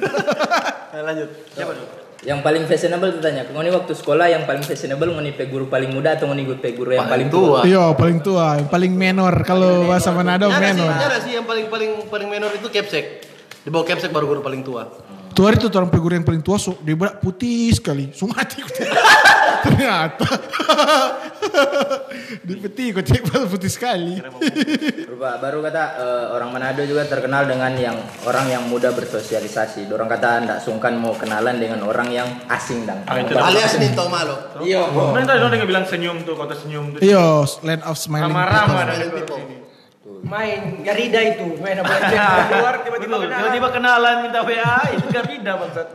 [0.97, 1.29] Nah, lanjut.
[1.53, 1.89] Siapa dulu?
[2.25, 5.93] Yang paling fashionable tuh tanya, ngoni waktu sekolah yang paling fashionable ngoni pe guru paling
[5.93, 7.61] muda atau ngoni pe guru yang paling, tua?
[7.69, 9.45] Iya, paling tua, yang paling menor.
[9.45, 10.89] Kalau bahasa Manado sih, menor.
[10.89, 13.29] nyana sih yang paling paling paling menor itu capsek.
[13.61, 14.89] Di bawah capsek baru guru paling tua.
[15.37, 18.09] Tuh hari itu orang guru yang paling tua, so, dia berak putih sekali.
[18.09, 18.65] Sumati
[19.69, 20.25] Ternyata.
[22.49, 24.17] di peti kok cek putih sekali.
[25.05, 29.85] Rupa, baru kata eh, orang Manado juga terkenal dengan yang orang yang mudah bersosialisasi.
[29.85, 33.05] Dorang kata ndak sungkan mau kenalan dengan orang yang asing dan.
[33.05, 34.33] Ah, itu Alias nih tau malu.
[34.65, 34.89] Iya.
[34.89, 37.05] Mana tadi dia bilang senyum tuh, kota senyum tuh.
[37.05, 39.66] Iya, land of smiling sini.
[40.27, 43.39] Main Garida itu, main apa aja keluar tiba-tiba kenalan.
[43.39, 45.89] tiba-tiba kenalan minta WA, itu Garida bangsat.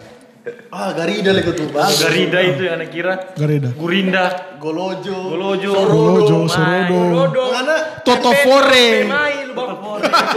[0.74, 1.92] Ah, Garida lagi tuh, Bang.
[1.92, 3.14] Garida itu yang anak kira.
[3.36, 3.70] Gareda.
[3.76, 5.36] Gurinda, Golojo.
[5.36, 6.88] Golojo, Golojo, Mai.
[6.88, 7.00] Sorodo.
[7.14, 7.44] Rodo.
[7.52, 8.88] Ngana Toto Tempe, Fore.
[9.06, 9.70] Mai lu bang.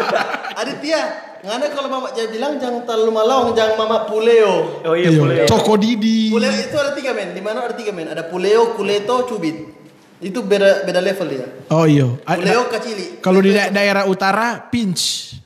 [0.60, 1.00] Aditya,
[1.40, 4.84] ngana kalau mama dia bilang jangan terlalu malawang, jangan mama puleo.
[4.84, 5.36] Oh iya, Iya, boleh.
[5.48, 6.28] Toko Didi.
[6.34, 7.32] Puleo itu ada tiga men.
[7.32, 8.10] Di mana ada tiga men?
[8.10, 9.83] Ada puleo, kuleto, cubit.
[10.24, 11.46] Itu beda beda level dia.
[11.68, 12.08] Oh iya.
[12.16, 13.20] Puleo kacili.
[13.20, 15.36] Kalau di da- daerah utara, pinch.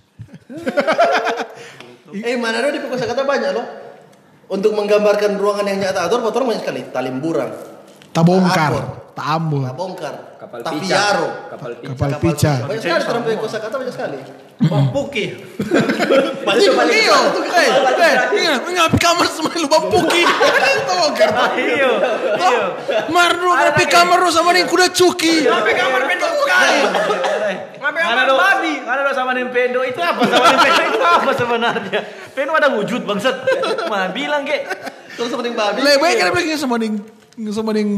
[2.09, 3.67] Eh mana di kosa kata banyak loh.
[4.49, 6.81] Untuk menggambarkan ruangan yang nyata atur, motor banyak sekali.
[6.89, 7.53] Talimburang,
[8.17, 8.73] Tabongkar.
[9.13, 10.73] Tabongkar, Kapal pica.
[10.73, 11.29] tapiaro.
[11.53, 11.91] Kapal pica.
[11.93, 12.53] Kapal pica.
[12.65, 14.19] Banyak sekali terang kosa kata banyak sekali.
[16.59, 16.95] Sekali.
[16.99, 17.19] Iyo,
[17.55, 20.23] eh, eh, iya, ngapi kamar semua lu bampuki.
[20.27, 21.31] Tabongkar.
[21.55, 21.91] Iya,
[22.35, 22.63] iya.
[23.07, 25.47] Marno ngapi kamar lu sama nih kuda cuki.
[25.47, 26.01] Sampai kamar.
[27.79, 28.75] Sampai Mana kamar babi.
[28.83, 32.01] mana do sama Nintendo itu apa sama Nintendo itu apa sebenarnya?
[32.35, 33.37] Pendo ada wujud bangsat.
[33.87, 34.67] Mah bilang ke.
[35.15, 35.79] Terus sama dengan babi.
[35.87, 36.95] Lebih baik kan bilang sama ning
[37.55, 37.89] sama ning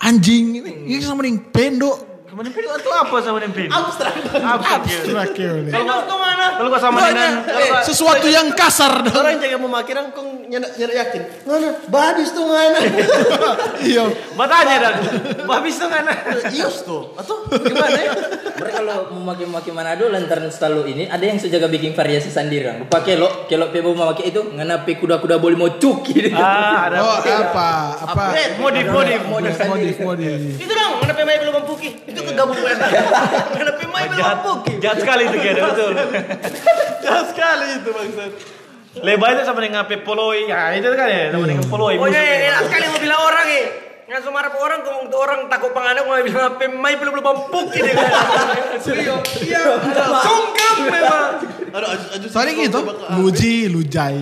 [0.00, 0.72] anjing ini.
[0.88, 2.07] Ini sama ning pendo.
[2.38, 3.72] Sama Nintendo itu apa sama Nintendo?
[3.74, 4.14] Abstrak.
[4.30, 4.98] Abstrak ya.
[5.02, 5.50] Abstrak ya.
[5.58, 5.70] ini.
[5.74, 6.46] Pendok ke mana?
[6.54, 9.02] Kalau sama dengan Eh, sesuatu yang kasar.
[9.10, 11.22] Orang jaga memakiran kong nyana nyana yakin.
[11.42, 12.78] Ngana, babis tuh ngana.
[13.82, 14.04] Iya.
[14.38, 14.94] Matanya dan
[15.50, 16.06] habis tuh kan.
[16.54, 17.10] Ius tuh.
[17.18, 18.14] Atau gimana ya?
[18.54, 22.70] Mereka kalau mau maki-maki Manado lantaran selalu ini ada yang sejaga bikin variasi sendiri.
[22.70, 22.76] kan.
[22.86, 26.30] Lupa kelo, kelo pe mau maki itu ngenapi kuda-kuda boleh mau cuki.
[26.30, 27.68] Ah, ada Oh, apa?
[28.06, 28.22] Apa?
[28.58, 29.22] modif modif.
[29.26, 30.38] Modif Modif, modif.
[30.54, 31.98] Itu dong, mana pemain belum mampuki.
[32.06, 32.72] Itu kegabung gue.
[33.56, 34.72] Mana pemain belum Jahat, mampuki.
[34.78, 35.92] jahat sekali itu kayaknya betul.
[37.04, 38.32] Jahat sekali itu bangsat.
[38.98, 40.48] Lebih itu sama dengan ngape poloi.
[40.48, 41.94] Ya itu kan ya sama dengan poloi.
[41.96, 43.46] Oh iya, enak sekali mau bilang orang
[44.08, 47.26] langsung marah ke orang kok untuk orang takut pangana mau bilang apa mai belum belum
[47.28, 48.08] mampuk gitu kan.
[48.88, 49.14] Iya,
[49.44, 49.62] iya.
[50.24, 51.28] Sungkem memang.
[51.68, 54.20] Aduh, aju, aju, Soalnya sih, gitu, kalau coba ke- luji, lujai,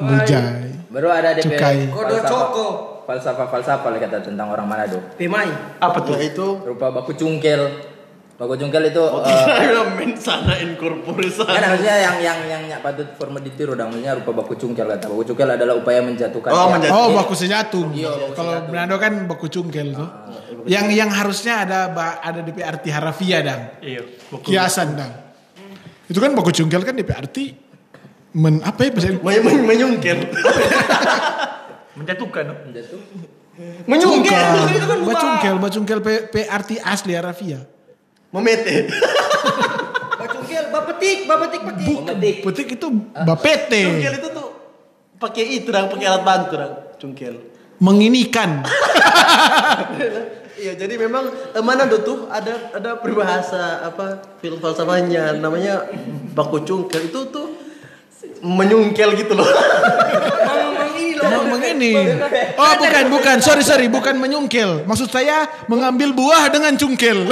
[0.00, 0.64] lujai.
[0.88, 1.76] Baru ada DP Cukai.
[1.92, 2.68] Kodo coko.
[3.04, 4.98] Falsafah-falsafah kata tentang orang Manado.
[5.14, 5.50] Pemai.
[5.78, 6.16] apa tuh?
[6.16, 7.90] itu Rupa baku cungkel.
[8.32, 13.38] Baku cungkel itu Oh, eh, mensana incorpore kan harusnya yang yang yang yang patut forma
[13.38, 15.06] ditiru dan maksudnya rupa baku cungkel kata.
[15.06, 16.50] Baku cungkel adalah upaya menjatuhkan.
[16.50, 17.92] Oh, menjatuh- Oh, baku sejatung.
[17.92, 18.66] Iya, Kalau.
[18.66, 20.08] Manado kan baku cungkel tuh.
[20.64, 23.62] Yang yang harusnya ada ba- ada DP arti harafiah dang.
[23.78, 24.02] Iya.
[24.36, 25.12] Kiasan dang.
[26.04, 27.44] Itu kan baku cungkel kan DP arti
[28.32, 30.18] men apa ya bahasa Men- men- Menyungkir.
[31.98, 32.42] Menjatuhkan.
[32.48, 32.54] no?
[32.68, 33.00] Menjatuh.
[33.84, 34.32] Menyungkir.
[34.32, 37.60] Cungkel, Itu kan bacungkel, bacungkel P, P arti asli harafiah.
[38.32, 38.88] Memete.
[40.22, 41.96] Bacungkel, bapetik, bapetik petik.
[42.00, 42.34] Memetik.
[42.46, 44.48] Petik itu bapete, Cungkel itu tuh
[45.20, 46.74] pakai itu dong, pakai alat bantu dong.
[46.98, 47.34] Cungkel.
[47.82, 48.62] menginikan.
[50.52, 55.90] Iya, jadi memang eh, Manado tuh ada ada peribahasa apa film falsafahnya namanya
[56.38, 57.50] baku cungkel itu tuh
[58.46, 59.42] menyungkel gitu loh.
[61.82, 61.92] Ini.
[62.62, 63.36] Oh bukan, bukan.
[63.42, 63.86] Sorry, sorry.
[63.90, 64.86] Bukan menyungkil.
[64.86, 67.26] Maksud saya mengambil buah dengan cungkil.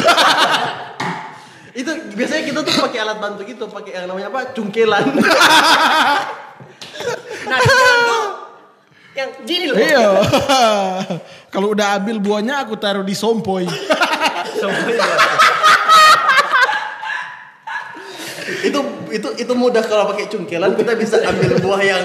[1.81, 4.51] itu biasanya kita tuh pakai alat bantu gitu, pakai yang namanya apa?
[4.57, 5.07] Cungkelan.
[7.41, 7.57] Nah,
[9.17, 9.81] yang gini loh.
[9.81, 10.07] iya.
[11.49, 13.65] Kalau udah ambil buahnya aku taruh di sompoi.
[18.61, 18.81] itu
[19.11, 22.05] itu itu mudah kalau pakai cungkelan kita bisa ambil buah yang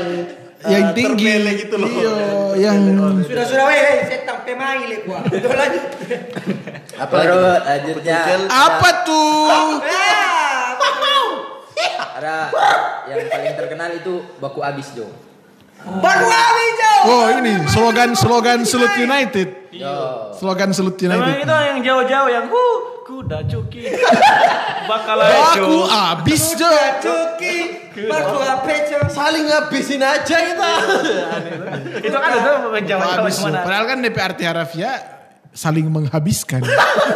[0.66, 1.32] eh, yang tinggi.
[1.62, 1.88] gitu loh.
[1.88, 2.14] Iya,
[2.74, 5.22] yang Sudah sudah weh, weh, setang pemai le gua.
[5.26, 5.84] Udah lanjut.
[7.14, 9.48] Baru lanjutnya apa tuh?
[9.86, 10.66] Ah,
[12.16, 12.36] ada
[13.12, 15.08] yang paling terkenal itu baku abis Jo.
[15.86, 17.04] Baru habis jauh.
[17.06, 19.70] Oh ini slogan slogan Sulut United.
[19.70, 20.32] Yo.
[20.34, 21.46] Slogan Sulut Memang United.
[21.46, 22.78] itu yang jauh-jauh yang huh,
[23.26, 23.82] kuda cuki.
[24.90, 25.58] Bakal aja.
[25.58, 26.70] Aku abis jo.
[27.02, 27.58] Cuki,
[28.06, 29.10] apa jauh.
[29.10, 30.72] Saling ngabisin aja kita.
[32.06, 32.96] Itu kan Habis jo.
[33.42, 33.66] ke mana.
[33.66, 34.96] Padahal kan DP arti harafiah
[35.50, 36.62] saling menghabiskan.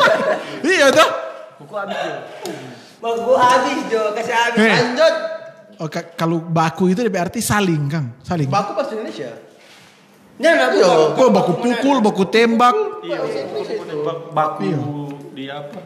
[0.66, 1.10] iya tuh.
[1.62, 2.18] Buku habis tuh.
[3.00, 4.60] Baru habis jo, kasih habis.
[4.66, 4.74] Eh.
[4.74, 5.16] Lanjut.
[5.80, 8.18] Oh, ka- kalau baku itu DP arti saling, Kang.
[8.26, 8.50] Saling.
[8.50, 9.30] Baku bahasa Indonesia.
[10.42, 10.74] Iya.
[10.74, 11.22] bukan.
[11.22, 12.74] Oh, baku pukul, baku tembak.
[13.06, 13.22] Iya.
[14.02, 15.80] bak- Baku di apa?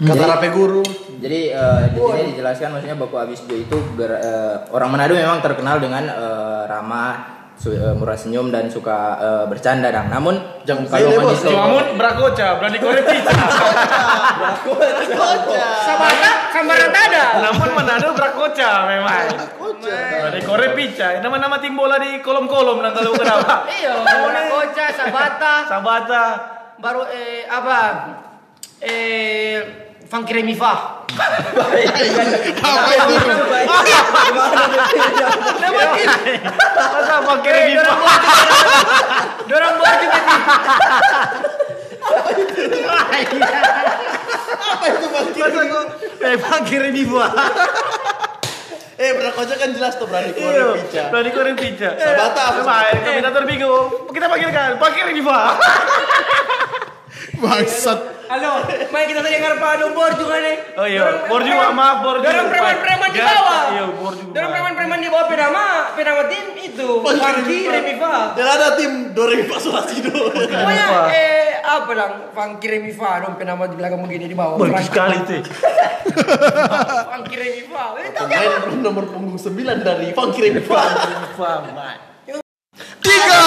[0.00, 0.80] Kata rape guru.
[1.20, 5.44] Jadi eh, di sini dijelaskan maksudnya baku abis Jo itu ber- eh, orang Manado memang
[5.44, 7.12] terkenal dengan eh, ramah,
[7.52, 10.08] su- eh, murah senyum dan suka eh, bercanda dang.
[10.08, 11.12] Namun Jangan kalau.
[11.20, 13.36] Majisto Namun brakoca, berani korek pizza.
[15.84, 17.24] Sabata, sambaran ada.
[17.44, 19.28] Namun Manado brakoca memang.
[19.76, 21.20] Berani korek pizza.
[21.20, 23.68] Nama-nama tim bola di kolom-kolom dan kalau kenapa.
[23.68, 23.92] Iya,
[24.48, 26.24] Koca, Sabata, Sabata.
[26.76, 27.80] baru eh apa?
[28.80, 29.58] Eh
[30.06, 31.02] Funky Remifa.
[32.56, 33.14] Apa itu?
[36.66, 37.74] Masa pakai
[44.96, 47.26] Eh, buat kok eh?
[48.96, 51.02] Eh, berangkotnya kan jelas tuh berani Iya, keluar pizza.
[51.12, 51.88] berani korek pizza.
[51.92, 52.44] Sabata?
[52.56, 53.86] Sama, eh, kombinator bingung.
[54.08, 55.38] Kita panggilkan, pakai Remifa.
[57.36, 58.00] Bangsat.
[58.26, 60.56] Halo, main kita tadi ngarep ada bor juga nih.
[60.74, 62.34] Oh iya, bor juga maaf, bor juga.
[62.34, 63.62] Dorang preman-preman di Ya, bawah.
[63.70, 64.32] Iya, bor juga.
[64.34, 65.64] Dorang preman-preman di bawah penama,
[65.94, 66.88] penama tim itu.
[67.06, 68.34] Funky Remifa.
[68.34, 70.10] Dan ada tim Doremi Pasolasido.
[70.34, 74.58] Pokoknya eh apa dong Funky Remifa dong penama di belakang begini di bawah.
[74.58, 75.46] Bagus sekali tuh.
[77.06, 77.84] Funky Remifa.
[77.94, 80.82] Itu Pemain nomor punggung 9 dari Funky Remifa.
[80.82, 81.98] Remifa, man.
[83.06, 83.38] Tiga.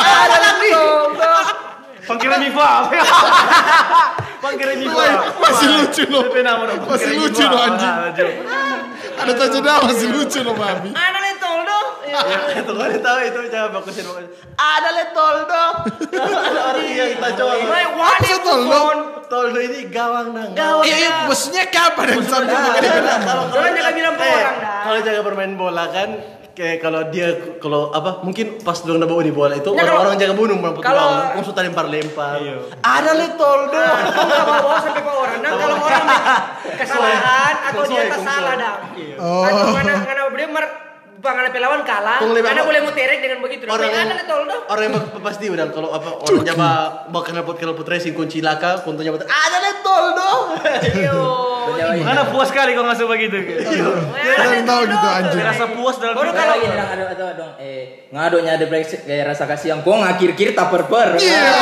[0.00, 0.72] ada lagi.
[2.42, 2.70] Pakai Remifa.
[4.42, 5.04] Pakai Remifa.
[5.38, 6.24] Masih lucu loh.
[6.26, 7.94] Itu Masih lucu loh, anjing.
[7.94, 8.26] Ah, lucu.
[9.12, 10.90] Ada tajada masih lucu loh babi.
[10.90, 11.88] Ada letol dong.
[12.12, 12.20] Ya,
[12.60, 14.30] itu kan tahu itu jangan bagusin bagusin.
[14.58, 15.64] Ada le Toldo.
[16.12, 17.52] ada orang yang kita coba.
[17.56, 18.80] Wani Apa Toldo?
[19.32, 20.52] Toldo ini gawang nang.
[20.52, 20.84] Gawang.
[20.84, 24.56] Iya, iya, maksudnya kapan yang sampai Nah, nah, kalau Jangan jaga bilang ke eh, orang,
[24.60, 24.80] dah.
[24.84, 26.08] Kalau jaga bermain bola kan
[26.52, 30.20] kayak kalau dia kalau apa mungkin pas dong bawa di bola itu Ya, kalau- orang-orang
[30.20, 32.36] jaga bunung mampus kalau- kalau langsung lempar-lempar.
[32.38, 32.56] Iya.
[32.78, 33.80] Ada le Toldo.
[33.80, 35.38] Kau nggak bawa sampai ke orang.
[35.40, 36.06] Nah kalau orang
[36.76, 38.74] kesalahan atau dia salah dah.
[39.16, 39.42] Oh.
[39.48, 40.46] Atau mana mana dia
[41.22, 43.62] Bang pelawan kalah, karena boleh muterek dengan begitu.
[43.70, 44.62] orang yang ada letol dong.
[44.66, 46.70] orang yang pasti udah kalau apa orang Jawa
[47.14, 50.32] bakal knalpot knalpot racing kunci laka kuntunya betul ada le Toldo.
[50.98, 51.22] Iyo.
[51.78, 52.02] Jawa ini.
[52.02, 53.38] Mana puas sekali kau ngasih begitu.
[53.38, 55.42] Kalian tahu gitu anjing.
[55.46, 59.24] Rasa puas dalam Baru Kalau kalau bilang ada ada dong eh ngadonya ada break kayak
[59.24, 61.22] rasa kasih yang kok ngakir-kir tak per-per.
[61.22, 61.54] Iya.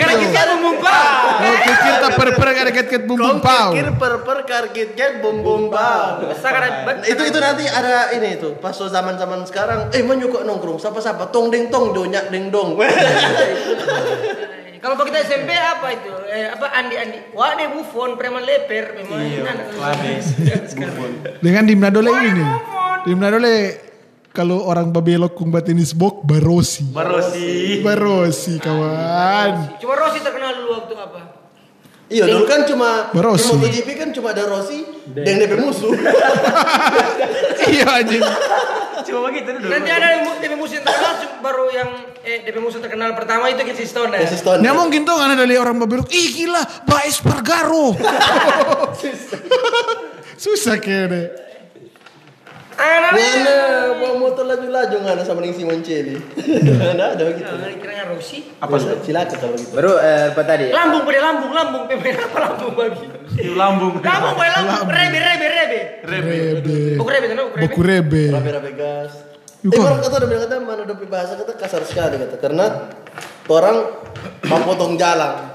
[0.00, 1.04] karena kita mengumpah.
[1.44, 3.76] Oh, kikir tak per-per ada ket-ket bumbung pau.
[3.76, 6.24] Kir per per karkit jet bom bom bam.
[6.32, 9.90] Sekarang Itu itu nanti ada ini itu pas zaman zaman sekarang.
[9.90, 12.78] Eh mana kok nongkrong siapa siapa tong ding tong donyak ding dong.
[14.78, 16.12] Kalau kita SMP apa itu?
[16.28, 17.18] Eh, apa Andi Andi?
[17.32, 19.16] Wah, deh Buffon, preman leper, memang.
[19.16, 19.72] anak-
[21.40, 22.44] Dengan di Manado lagi ini.
[23.02, 23.80] Di Manado le
[24.28, 26.84] kalau orang babelok kung batinis bok barosi.
[26.92, 27.80] Barosi.
[27.80, 29.80] Barosi kawan.
[29.80, 31.20] Cuma Rossi terkenal dulu waktu apa?
[32.04, 33.48] Iya dulu kan cuma Rossi.
[33.48, 35.88] di MotoGP kan cuma ada Rossi dan DP musuh.
[37.72, 38.20] iya anjing.
[39.08, 39.72] Cuma begitu dulu.
[39.72, 41.88] Nanti ada DP musuh yang terkenal cuma baru yang
[42.20, 44.20] eh DP musuh terkenal pertama itu Casey Stone ya.
[44.20, 44.60] Casey Stone.
[44.60, 46.12] Nggak mungkin tuh kan ada orang babelok.
[46.12, 47.92] Ih gila, Baes Pargaro.
[50.44, 51.32] Susah kayaknya.
[52.74, 53.54] Mana
[53.98, 56.18] bawa motor laju-laju nggak ada sama dengan Simon Celi.
[56.18, 57.52] Ada ada begitu.
[57.54, 58.38] nah, kiranya Rossi.
[58.58, 58.88] Apa sih?
[59.06, 59.72] Silakan kalau gitu.
[59.78, 60.66] Baru eh, apa tadi?
[60.74, 63.04] Lambung pada lambung, lambung, pemain apa lambung babi?
[63.38, 63.92] Itu lambung.
[64.02, 65.80] Lambung pada lambung, rebe, rebe, rebe.
[66.02, 66.36] Rebe.
[66.98, 67.36] Buku rebe, kan?
[67.54, 68.22] Buku rebe.
[68.28, 68.34] Rebe.
[68.34, 69.12] Rabe-rabe gas.
[69.64, 72.92] Eh orang kata udah bilang kata mana dopi bahasa kata kasar sekali kata karena
[73.48, 73.76] orang
[74.44, 75.54] memotong jalan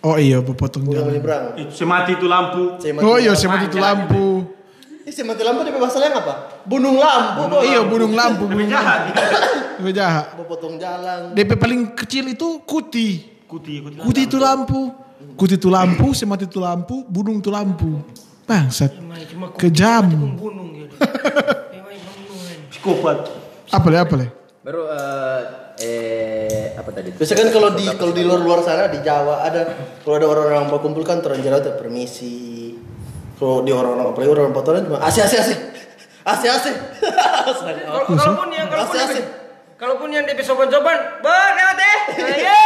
[0.00, 1.12] Oh iya, potong jalan.
[1.12, 1.60] menyeberang.
[1.60, 2.80] Itu semati itu lampu.
[3.04, 4.19] Oh iya, siapa itu lampu.
[5.10, 6.62] Saya mati lampu DP bahasa yang apa?
[6.62, 7.50] Bunung lampu.
[7.50, 7.62] Bos.
[7.66, 8.46] Iya, bunung lampu.
[8.46, 9.10] Bunung Jahat.
[9.80, 10.36] Lebih jahat.
[10.36, 11.32] Mau potong jalan.
[11.34, 13.24] DP paling kecil itu kuti.
[13.48, 13.96] Kuti, kuti.
[13.98, 14.92] Kuti itu lampu.
[15.34, 18.00] Kuti itu lampu, semati itu lampu, budung itu lampu.
[18.44, 18.92] Bangsat.
[19.32, 20.04] Cuma Kejam.
[20.10, 20.94] membunuh gitu.
[22.72, 23.18] Psikopat.
[23.72, 24.26] Apa le, apa le?
[24.60, 25.40] Baru eh,
[25.80, 27.16] eh apa tadi?
[27.16, 29.60] Biasanya kan kalau di kalau di luar-luar sana di Jawa ada
[30.04, 32.59] kalau ada orang-orang berkumpul kan terang jalan tuh permisi.
[33.40, 35.34] Kalau di orang-orang apalagi orang Patoran cuma AC AC.
[36.20, 36.66] AC AC.
[37.00, 39.16] Kalau- Kalaupun yang kalaupun asik.
[39.16, 39.26] yang
[39.74, 41.96] kalaupun yang DP soban-soban, berlewat deh.
[42.20, 42.60] Ayo.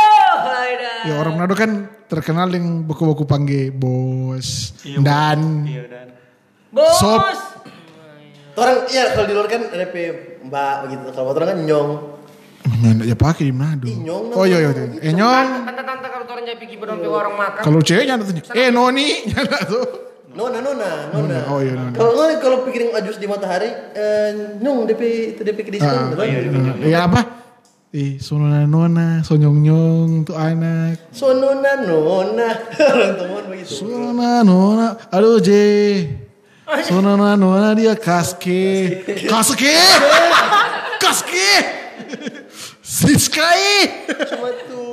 [1.04, 1.70] Ya orang Manado kan
[2.04, 6.08] terkenal dengan buku-buku panggil bos dan Iya dan.
[6.68, 6.98] Bos.
[6.98, 7.22] Sop.
[8.54, 9.94] Orang iya kalau di luar kan DP
[10.42, 11.02] Mbak begitu.
[11.12, 11.90] Kalau Patoran kan nyong.
[12.64, 13.84] mana ya pakai di Manado.
[13.84, 14.70] Ih, nyong Oh iya iya.
[14.72, 15.00] iya.
[15.00, 15.46] Eh nyong.
[15.62, 17.62] Tante-tante kalau orang jadi pergi berdompe warung makan.
[17.62, 18.34] Kalau cewek tuh.
[18.52, 19.84] Eh noni nyata tuh.
[20.34, 21.38] Nona nona nona.
[21.46, 21.94] Oh iya nona.
[21.94, 25.02] Kalau nggak kalau pikirin ajus di matahari, eh, nyong DP
[25.38, 26.82] itu DP ke Ah, diskon.
[26.82, 27.20] Iya apa?
[27.94, 31.14] Eh, sonona nona, sonyong nyong tuh anak.
[31.14, 32.50] So nona nona.
[32.90, 33.86] Orang teman begitu.
[33.86, 35.50] Sona nona, aduh J.
[36.82, 38.90] Sona nona nona dia kaske,
[39.30, 39.78] kaske,
[41.06, 41.50] kaske,
[42.82, 43.70] siskai.
[44.34, 44.83] Cuma tuh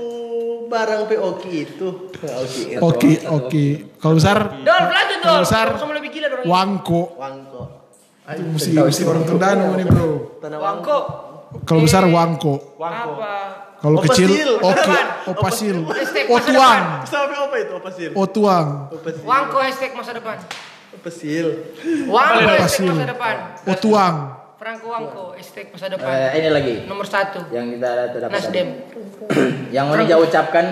[0.72, 1.88] barang POK itu.
[2.18, 2.80] Ya, Oke.
[2.80, 3.66] Oke oke,
[4.00, 5.28] kalau besar Dol, lanjut dol.
[5.28, 6.48] Kalau besar Sama lebih gila dong.
[6.48, 7.02] wangko.
[7.20, 7.62] Wangko.
[8.32, 10.08] Itu mesti mesti orang Tondano nih bro.
[10.40, 10.98] Tanah Wangko.
[11.68, 13.76] Kalau besar wangko, Apa?
[13.84, 14.96] kalau kecil oke,
[15.28, 15.84] opasil,
[16.32, 17.74] otuang, Sampai apa itu?
[17.76, 18.08] Apa sih?
[18.16, 18.68] otuang?
[19.28, 20.40] Wangko hashtag masa depan.
[20.96, 21.44] Apa sih?
[22.08, 23.36] Wangko hashtag masa depan.
[23.68, 24.16] otuang.
[24.62, 26.06] Franco Wangko hashtag masa depan.
[26.06, 27.50] Eh, ini lagi Nomor satu.
[27.50, 28.62] yang kita dapat tadi.
[28.62, 28.70] Nasdem.
[29.74, 30.66] Yang mau dia ucapkan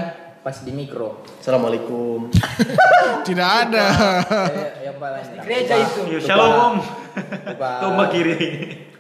[0.46, 1.26] pas di mikro.
[1.42, 2.30] Assalamualaikum.
[3.28, 3.86] Tidak ada.
[4.46, 6.06] Eh, yang paling Gereja itu.
[6.06, 6.76] Iya, shalom om.
[7.82, 8.38] Tombak kiri.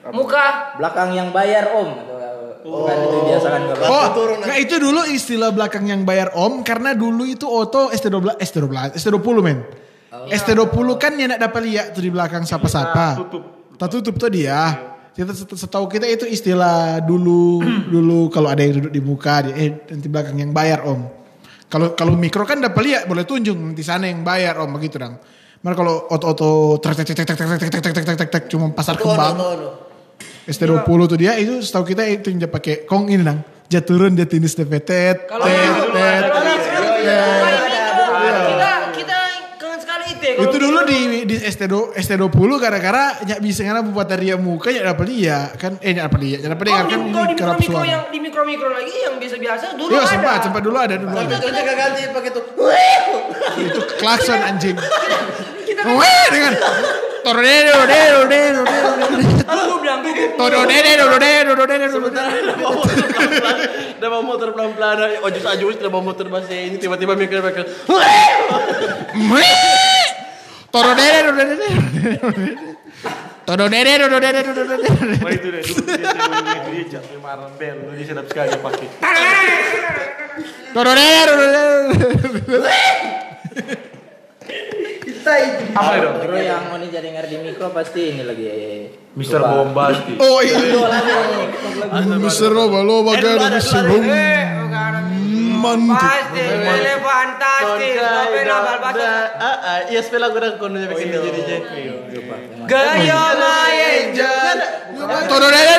[0.10, 0.74] Muka.
[0.82, 2.18] belakang yang bayar om atau
[2.66, 4.38] bukan itu biasa kan kalau Oh, turun.
[4.42, 9.38] nah itu dulu istilah belakang yang bayar om karena dulu itu auto ST12, ST12, ST20
[9.38, 9.70] men.
[10.34, 13.22] ST20 kan yang nak dapat lihat tuh di belakang siapa-siapa.
[13.22, 13.59] tutup.
[13.80, 14.76] Tak tutup tuh dia.
[15.16, 19.56] Kita set- setahu kita itu istilah dulu dulu kalau ada yang duduk di muka dia
[19.56, 21.08] eh nanti belakang yang bayar om.
[21.72, 25.16] Kalau kalau mikro kan dapat lihat boleh tunjuk nanti sana yang bayar om begitu dong.
[25.60, 28.72] Mana kalau auto-auto trek trek trek trek trek trek trek trek trek trek trek cuma
[28.72, 29.36] pasar kembang.
[29.36, 29.70] tono.
[30.50, 33.40] ST20 tuh dia itu setahu kita itu yang dia pakai kong ini nang.
[33.70, 34.92] Dia turun dia tinis DPT.
[35.30, 35.46] Kalau
[35.94, 36.26] tet.
[41.50, 42.14] ST do ST
[42.62, 46.38] gara-gara nyak bisa ngana buat dari muka nyak dapat dia kan eh nyak dapat dia
[46.46, 48.94] nyak dapat dia oh, kan di, kan di mikro mikro yang di mikro mikro lagi
[48.94, 50.10] yang biasa-biasa dulu Yo, ada.
[50.10, 51.12] sempat sempat dulu ada dulu.
[51.12, 52.42] Tapi kita gak ganti pakai itu.
[53.66, 54.78] Itu klakson anjing.
[55.70, 55.86] Kita
[56.34, 56.54] dengan
[57.24, 59.30] tornado, tornado, tornado, tornado.
[59.46, 61.86] Aku bilang tornado, tornado, tornado.
[61.94, 63.58] Sementara ada mau motor pelan-pelan,
[64.00, 67.66] ada mau motor pelan-pelan, ojus ajus, ada mau motor bahasa ini tiba-tiba mikir mikir.
[70.72, 71.56] Toro dere, toro dere,
[72.20, 72.78] toro dere.
[73.46, 74.86] Toro dere, toro dere, toro dere.
[74.86, 76.14] toro itu toro dere, toro dere,
[77.10, 78.86] toro dere, toro sedap sekali dere,
[80.74, 82.78] Toro dere, toro dere.
[85.02, 85.64] Kita itu.
[85.74, 86.06] Apa itu?
[86.22, 88.46] dere, yang dere, toro dere, mikro pasti ini lagi.
[89.18, 89.74] Mister dere,
[90.22, 90.58] Oh iya.
[92.22, 95.19] Mister dere, toro dere, Mister dere
[97.04, 97.96] fantastis.
[98.00, 99.04] Tapi nabal batu.
[99.04, 101.52] Ah, ah, iya spell aku dah kono bikin DJ DJ.
[105.30, 105.76] Todo dede.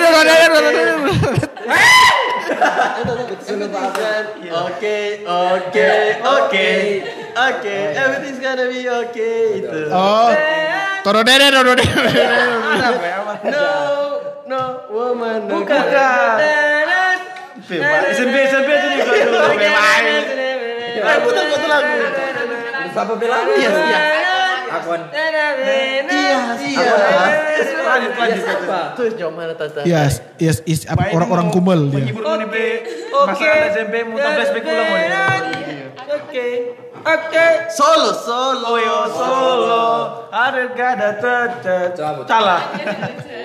[4.51, 5.91] Oke, oke,
[6.25, 6.69] oke,
[7.37, 7.77] oke.
[7.95, 9.81] Everything's gonna be okay itu.
[9.95, 10.29] Oh.
[11.07, 11.49] Todo dede.
[13.47, 13.67] No,
[14.51, 15.63] no, woman, no.
[15.63, 15.85] Bukan.
[18.11, 20.05] SMP SMP itu nih kalau dulu main.
[20.91, 21.95] Eh, putar putar lagu.
[22.91, 23.45] Siapa bilang?
[23.55, 24.01] Iya, iya.
[24.71, 25.01] Akun.
[25.11, 25.47] Iya,
[26.63, 26.93] iya.
[27.91, 28.43] Lanjut lanjut.
[28.45, 28.81] Siapa?
[28.95, 29.83] Tuh jauh mana tata?
[29.83, 32.07] Yes, yes, is orang-orang kumel dia.
[32.51, 32.67] Pe
[33.27, 34.99] masa SMP muntah flashback ulang mau
[36.11, 36.47] Oke.
[37.01, 37.49] Oke.
[37.73, 38.67] Solo, solo.
[38.71, 39.81] Oh yo solo
[40.31, 42.23] ada gada tetep Coba.
[42.27, 42.63] salah.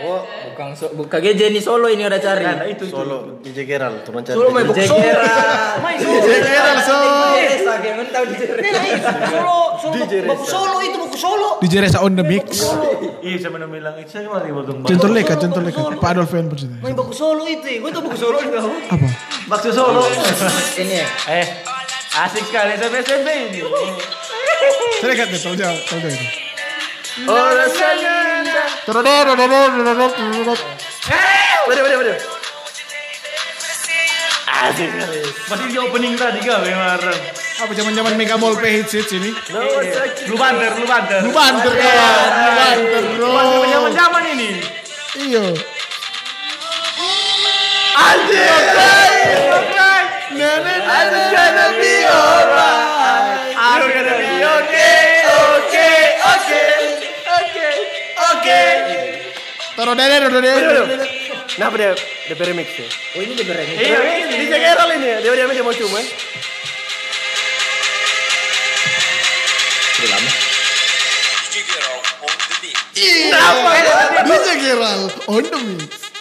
[0.05, 2.45] Oh, bukan so, bukan Jenny solo ini udah cari.
[2.45, 4.37] Nah itu Solo, DJ Geral, turun cari.
[4.37, 5.01] Solo main DJ solo.
[5.01, 6.29] Solo.
[6.45, 6.97] Geral, so.
[7.33, 10.45] Desa, kayak men tahu di Solo, solo, DJ Reza.
[10.45, 11.49] solo itu baku solo.
[11.57, 12.69] DJ Reza on the mix.
[13.25, 14.85] Iya saya mau bilang itu saya mari potong.
[14.85, 15.81] Contoh leka, contoh leka.
[15.97, 16.77] Pak Adolf Fan pun cerita.
[16.85, 18.53] Main baku solo itu, gue tuh baku solo itu.
[18.61, 19.07] Apa?
[19.49, 20.05] Bakso solo.
[20.77, 21.07] Ini ya.
[21.33, 21.74] Eh
[22.23, 23.59] asik kali SMP SMP ini.
[25.03, 26.27] Saya dekat deh, tahu jauh, tahu jauh itu.
[27.27, 28.15] Oh, rasanya.
[28.87, 30.55] Todo dede, todo dede, todo dede, todo dede.
[31.67, 32.13] Bade, bade, bade.
[34.55, 35.19] Asik kali.
[35.51, 37.19] Masih di opening tadi gak kemarin.
[37.55, 39.31] Apa zaman-zaman Mega Mall P hits hits ini?
[40.27, 41.19] Lu banter, lu banter.
[41.23, 43.27] Lu banter kawan, lu banter bro.
[43.31, 44.49] Banter zaman zaman ini.
[45.15, 45.45] Iya.
[50.35, 53.55] Nah, nah, nah, I'm gonna be alright.
[53.55, 56.75] I'm gonna be okay, okay, okay,
[57.23, 57.75] okay,
[58.35, 58.67] okay.
[59.79, 61.07] Todo dede, todo dede.
[61.55, 61.95] Nah, dia?
[62.27, 62.83] Dia remix ya?
[63.15, 63.79] Oh ini berani.
[63.79, 64.43] Iya ini.
[64.43, 65.23] DJ ini ya?
[65.23, 66.03] Dia dia dia mau cuma.
[74.27, 76.11] DJ Geral on the mix.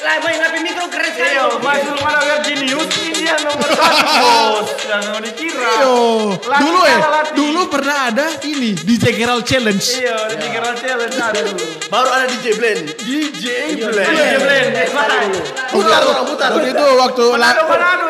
[0.00, 1.36] Lah main HP mikro keren sekali.
[1.36, 4.66] Iya, masuk mana lihat genius ini yang nomor satu bos.
[4.88, 5.72] Jangan mau dikira.
[5.84, 5.96] Yo,
[6.40, 6.98] Latih dulu eh,
[7.36, 9.84] dulu pernah ada ini DJ Geral Challenge.
[9.84, 11.64] Iya, udah dikira challenge ada dulu.
[11.92, 12.84] Baru ada DJ Blend.
[12.96, 13.44] DJ
[13.76, 14.08] Blend.
[14.16, 14.66] Iya, Blen.
[14.96, 15.16] Mana?
[15.68, 16.48] Putar orang putar.
[16.56, 16.86] Waktu itu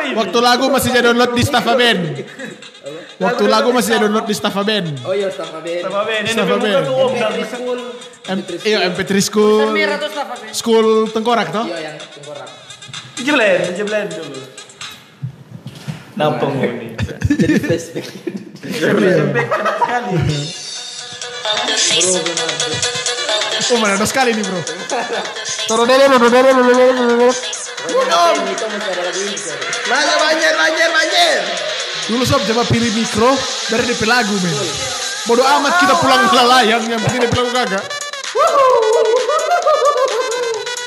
[0.06, 0.14] ini.
[0.14, 2.02] waktu lagu masih jadi download di Staffa Band.
[3.20, 4.96] Waktu lagu masih jadi download di Staffa Band.
[5.04, 5.84] Oh iya, sama Ben.
[5.84, 6.88] Sama Ben, ini Sama bukan Ben.
[6.88, 7.32] tuh om dan
[8.32, 9.76] M iya MP3 School.
[10.56, 11.68] School Tengkorak toh?
[11.68, 12.48] Iya yang tengkorak.
[13.20, 14.40] jeblen, jeblen dulu.
[16.16, 16.96] Nampung ini.
[17.40, 18.06] Jadi flashback.
[18.64, 20.16] SMP enak sekali.
[23.70, 24.60] Oh mana ada sekali nih bro.
[25.68, 27.28] Toro dolo dolo dolo dolo dolo dolo.
[27.80, 29.20] Ini itu masih ada lagu
[32.08, 33.36] Dulu sob coba pilih mikro
[33.68, 34.56] dari DP lagu men.
[35.28, 37.84] Bodoh amat kita pulang melayang yang penting DP lagu kagak.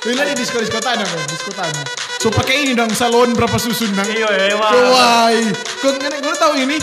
[0.04, 1.86] Ini di disko disko tanah men, disko tanah.
[2.24, 4.08] So pakai ini dong salon berapa susun dong.
[4.08, 4.74] Iya, emang.
[4.96, 5.28] Wah,
[5.84, 6.78] kau nggak gue tahu ini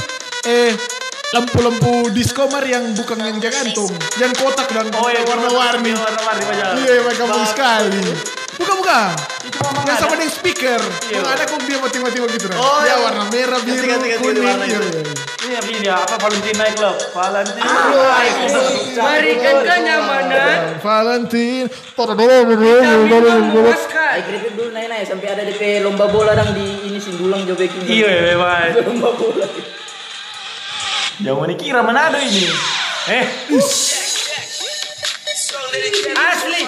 [0.45, 0.73] eh
[1.31, 5.95] lampu-lampu disco mar yang bukan yang jangantung, yang kotak dan Oh warna-warni.
[5.95, 6.85] Warna-warni.
[6.85, 8.03] Iya, sekali.
[8.61, 9.09] Bukan bukan.
[9.49, 10.81] Itu memang Yang sama dengan speaker.
[11.09, 12.47] Yang ada kok dia mati-mati begitu.
[12.61, 12.97] Oh, ya iya.
[13.01, 13.89] warna merah, biru,
[14.21, 14.45] kuning.
[14.45, 14.69] Iya, itu.
[14.69, 14.81] iya.
[15.41, 15.89] Ini apa ini?
[15.89, 16.97] Apa Valentine Night Club?
[17.17, 17.65] Valentine.
[19.01, 20.77] Berikan kenyamanan.
[20.85, 21.67] Valentine.
[21.97, 22.25] Kami
[23.49, 24.13] memuaskan.
[24.13, 27.81] Ay, keripik dulu naik-naik sampai ada DP lomba bola dang di ini sindulang jobekin.
[27.89, 28.77] Iya, memang.
[28.93, 29.49] Lomba bola.
[31.25, 32.45] Jangan dikira mana ada ini.
[33.09, 33.25] Eh,
[36.21, 36.63] Asli.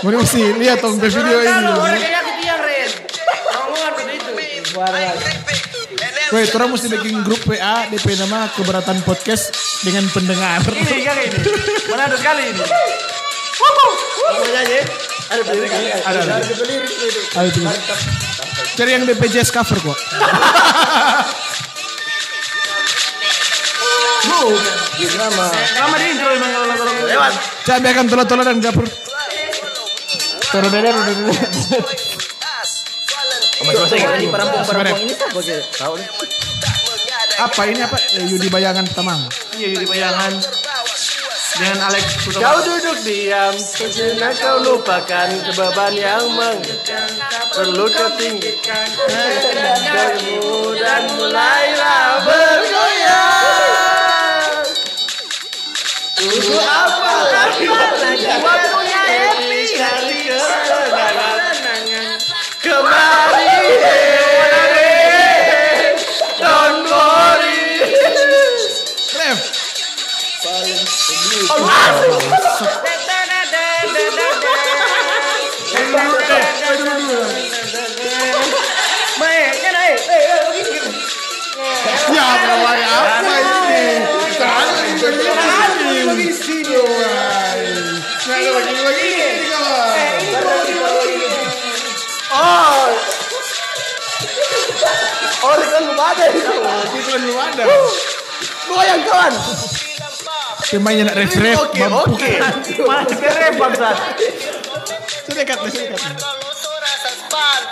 [0.00, 1.72] Mana mesti lihat dong video ini.
[6.30, 9.50] Wait, orang mesti bikin grup WA DP nama keberatan podcast
[9.84, 10.62] dengan pendengar.
[10.72, 11.38] ini kayak ini.
[11.90, 12.64] Mana ada sekali ini.
[14.30, 14.80] Mau nyanyi?
[15.30, 15.70] Ada lirik
[16.06, 16.34] Ada, ada.
[17.44, 17.76] Ayo pilih.
[18.78, 19.98] Cari yang jazz cover kok.
[25.76, 26.66] Lama di intro emang kalau.
[27.04, 27.32] Lewat.
[27.66, 28.86] Cabe akan tola-tola dan dapur.
[30.50, 31.32] Turun dulu, turun dulu.
[37.40, 37.96] Apa ini apa?
[38.18, 39.14] Eh, Yudi Bayangan pertama.
[39.54, 40.32] Iya Yudi Bayangan
[41.60, 42.40] dengan Alex Putama.
[42.40, 47.12] Kau duduk diam, sejenak kau lupakan beban yang mengekang,
[47.52, 48.88] perlu kau tinggikan,
[50.80, 51.59] dan mulai
[95.40, 96.52] Oh, Ridwan belum ada oh, itu.
[97.00, 97.62] Ridwan belum ada.
[98.68, 99.32] Lu yang kawan.
[100.70, 101.56] Temanya nak ref ref.
[101.66, 102.32] Oke oke.
[102.86, 103.90] Mas ke ref bangsa.
[105.26, 106.00] Sudah kat, sudah kat.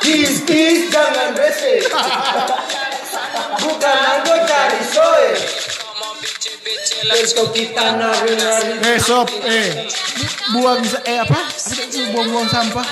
[0.02, 1.84] Tis tis jangan rese.
[3.62, 5.28] Bukan anggota di soe.
[7.98, 8.72] Nari-nari.
[8.82, 8.98] Eh
[9.46, 9.68] eh
[10.54, 11.40] buang eh apa?
[12.14, 12.88] Buang-buang sampah?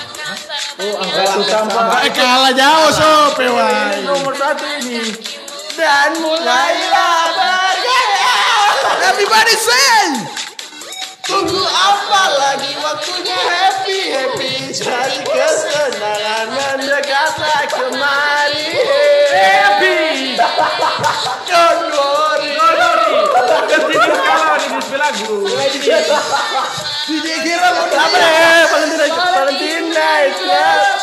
[0.79, 2.03] Angkat sampah.
[2.07, 4.03] Eh kalah jauh sob, wai.
[4.03, 5.11] Nomor satu ini.
[5.77, 8.35] Dan mulailah bergaya.
[9.11, 10.03] Everybody say.
[11.27, 18.79] Tunggu apa lagi waktunya happy happy cari kesenangan mendekatlah kemari
[19.35, 20.39] happy
[21.51, 21.91] don't
[25.07, 25.47] lagu.
[27.07, 30.99] DJ kira mau apa deh Valentina Valentina Club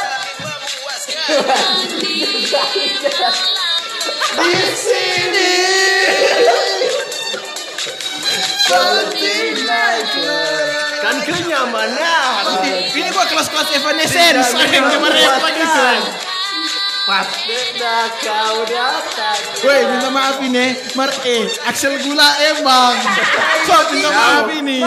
[4.35, 5.57] di sini.
[8.69, 9.85] Valentina
[11.01, 12.45] kan kenyamanan.
[12.93, 14.53] Ini gua kelas-kelas Evanescence.
[14.69, 15.65] Yang kemarin lagi
[17.05, 22.97] Pas beda kau datang Woi, minta maaf ini, Mar eh, Axel Gula emang.
[23.69, 24.81] Sob, minta maaf ini.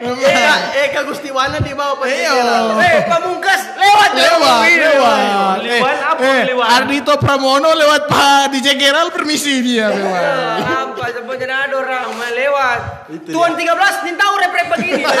[0.00, 0.56] Eka,
[0.88, 2.32] Eka Gustiwana di bawah Pak Iya.
[2.80, 5.58] Eh, pamungkas lewat Lewat, lewat.
[5.60, 6.66] Liwan apa eh, Liwan?
[6.72, 10.56] Ardito Pramono lewat Pak DJ Geral permisi dia lewat.
[10.64, 12.80] Apa sebenarnya ada orang lewat.
[13.28, 15.04] Tuan 13 nih tahu rep-rep begini.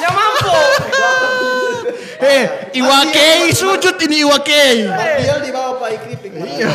[0.00, 0.56] Yang mampu.
[2.30, 2.42] Eh,
[2.76, 4.86] Iwakei sujud ini Iwakei.
[4.86, 6.30] Martial di bawah Pak Ikripik.
[6.32, 6.70] Iya.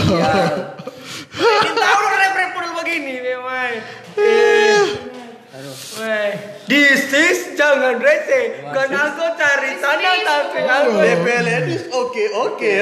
[1.35, 3.71] Nih tahu rep-rep model begini memang.
[4.15, 4.83] Eh.
[5.95, 6.31] Weh,
[6.67, 8.59] This is jangan rese.
[8.67, 12.73] Kan aku cari sana tapi aku DPL Edis oke oke.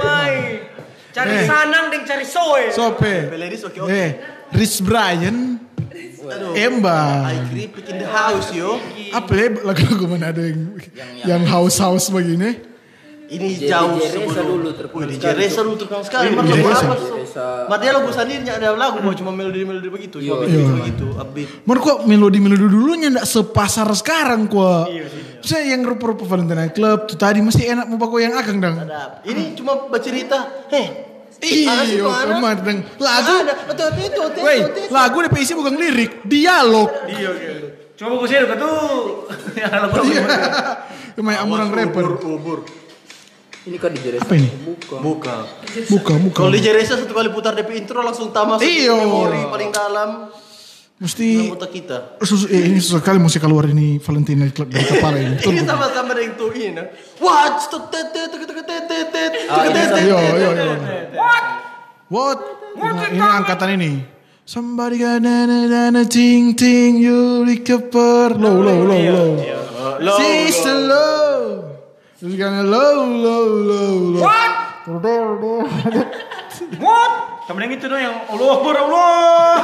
[0.00, 0.66] main.
[1.12, 1.44] Cari Eh.
[1.46, 2.72] sanang dan cari soe.
[2.74, 3.30] Sope.
[3.30, 3.90] DPL Edis oke oke.
[3.90, 4.10] Eh,
[4.50, 5.61] Rich Brian
[6.54, 7.00] Emba.
[7.28, 8.78] Ikripik in the house yo.
[9.10, 10.78] Apa ya lagu-lagu mana ada yang
[11.26, 12.70] yang house-house begini?
[13.32, 14.44] Ini DJ jauh sebelum.
[14.60, 15.40] dulu terkenal Wih, DJ sekali.
[15.40, 16.26] Reza dulu terkenal sekali.
[16.36, 20.20] DJ lagu sendirinya ada lagu mau cuma melodi-melodi begitu.
[20.20, 20.44] Cuma Iya.
[20.44, 20.76] begitu Iya.
[20.76, 21.06] begitu.
[21.16, 21.48] Upbeat.
[21.64, 24.92] Menurut kok melodi-melodi dulunya ndak sepasar sekarang kok.
[25.40, 28.76] Saya yang rupa-rupa Valentine Club tuh tadi mesti enak mau pakai yang akang dang.
[28.84, 29.24] Ada.
[29.24, 30.68] Ini cuma bercerita.
[30.68, 31.11] Heh.
[31.42, 32.38] Iya, Mana?
[32.38, 32.78] kemar dang.
[33.02, 33.34] Lagu,
[34.38, 34.58] woi,
[34.94, 36.86] lagu isi bukan lirik, dialog.
[37.10, 37.52] Iya, oke.
[37.98, 39.26] Coba bagus ya tuh.
[39.58, 40.22] Yang lagu Iya.
[41.18, 42.06] Kemain amurang rapper.
[42.22, 42.62] Ubur.
[43.62, 44.22] Ini kan di Jerez.
[44.22, 44.50] Apa ini?
[44.50, 44.98] Bukan.
[45.02, 45.36] Buka.
[45.86, 46.36] Buka, buka.
[46.42, 48.90] Kalau DJ Reza satu kali putar DP intro langsung tamas Iya.
[48.98, 50.30] memori paling dalam
[51.02, 52.22] Mesti kita.
[52.22, 55.34] Susu, eh, ini susah kali mesti keluar ini Valentina dari kepala ini.
[55.50, 56.78] Ini sama-sama yang tuh ini.
[57.18, 57.58] What?
[59.98, 60.72] Yo yo yo.
[61.18, 61.44] What?
[62.06, 62.38] What?
[62.78, 63.92] Nah, ini angkatan ini.
[64.46, 70.18] Somebody got na na na na ting ting you recover low low low low.
[70.22, 71.66] Sister low.
[72.22, 74.22] Gonna low low low low.
[74.22, 74.50] What?
[76.78, 77.12] What?
[77.48, 79.54] Kamu yang itu dong yang Allah Akbar Allah.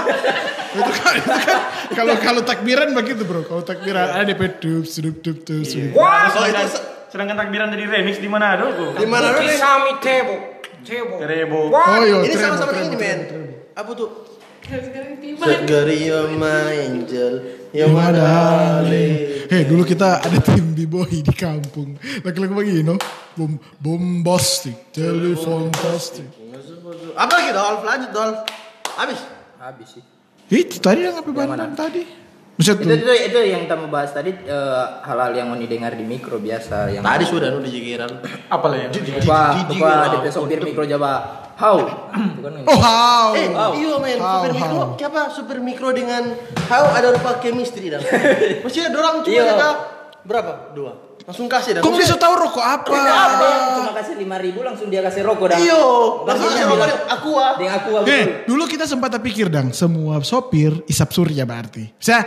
[0.79, 1.59] itu kan, itu kan
[1.95, 3.43] kalau kalau takbiran begitu bro.
[3.45, 5.65] Kalau takbiran ada DP dup dup dup dup.
[5.95, 6.33] What?
[6.35, 6.65] Oh, itu
[7.09, 8.93] Sedangkan, takbiran dari remix di mana aduh?
[8.93, 9.49] di mana dulu?
[9.49, 10.37] Kisami tebo.
[10.85, 11.17] Tebo.
[11.17, 11.61] Terebo.
[11.73, 13.21] Oh iya, Ini sama-sama ini, men.
[13.73, 14.09] Apa tuh?
[14.69, 17.41] Segari you're my angel,
[17.73, 18.13] ada.
[18.13, 19.49] darling.
[19.49, 21.97] Hei dulu kita ada tim b-boy di kampung.
[22.21, 23.01] Lagi-lagi begini no.
[23.33, 26.29] Bom bombastic, telepon plastic.
[27.15, 27.83] Apa lagi Dolph?
[27.87, 28.41] Lanjut Dolph.
[28.99, 29.21] Habis.
[29.59, 30.05] Habis sih.
[30.49, 32.03] Itu tadi yang apa bandan tadi?
[32.59, 36.43] Buset Itu, itu, itu yang kamu bahas tadi eh, hal-hal yang mau didengar di mikro
[36.43, 38.11] biasa yang Tadi sudah nu di Jigiran.
[38.51, 38.91] Apa lah yang?
[38.91, 39.41] Lupa,
[39.71, 41.47] lupa DP sopir mikro Jawa.
[41.55, 41.79] How?
[42.11, 42.67] Bukan.
[42.67, 43.31] Oh how.
[43.35, 43.47] Eh,
[43.79, 46.35] iya men, How, super mikro, siapa super mikro dengan
[46.67, 48.03] how ada rupa chemistry dah.
[48.67, 49.71] Maksudnya dorang cuma
[50.27, 50.75] berapa?
[50.75, 51.08] Dua.
[51.29, 51.83] Langsung kasih dah.
[51.85, 52.89] Kok bisa tahu rokok apa?
[52.89, 55.59] Ada yang cuma kasih 5 ribu langsung dia kasih rokok dah.
[55.61, 55.85] Iyo,
[56.25, 57.53] langsung kasih bilang, rokok aku ah.
[57.55, 58.07] Dengan aku aku.
[58.09, 61.93] Eh, dulu kita sempat pikir dang, semua sopir isap surya berarti.
[62.01, 62.25] Saya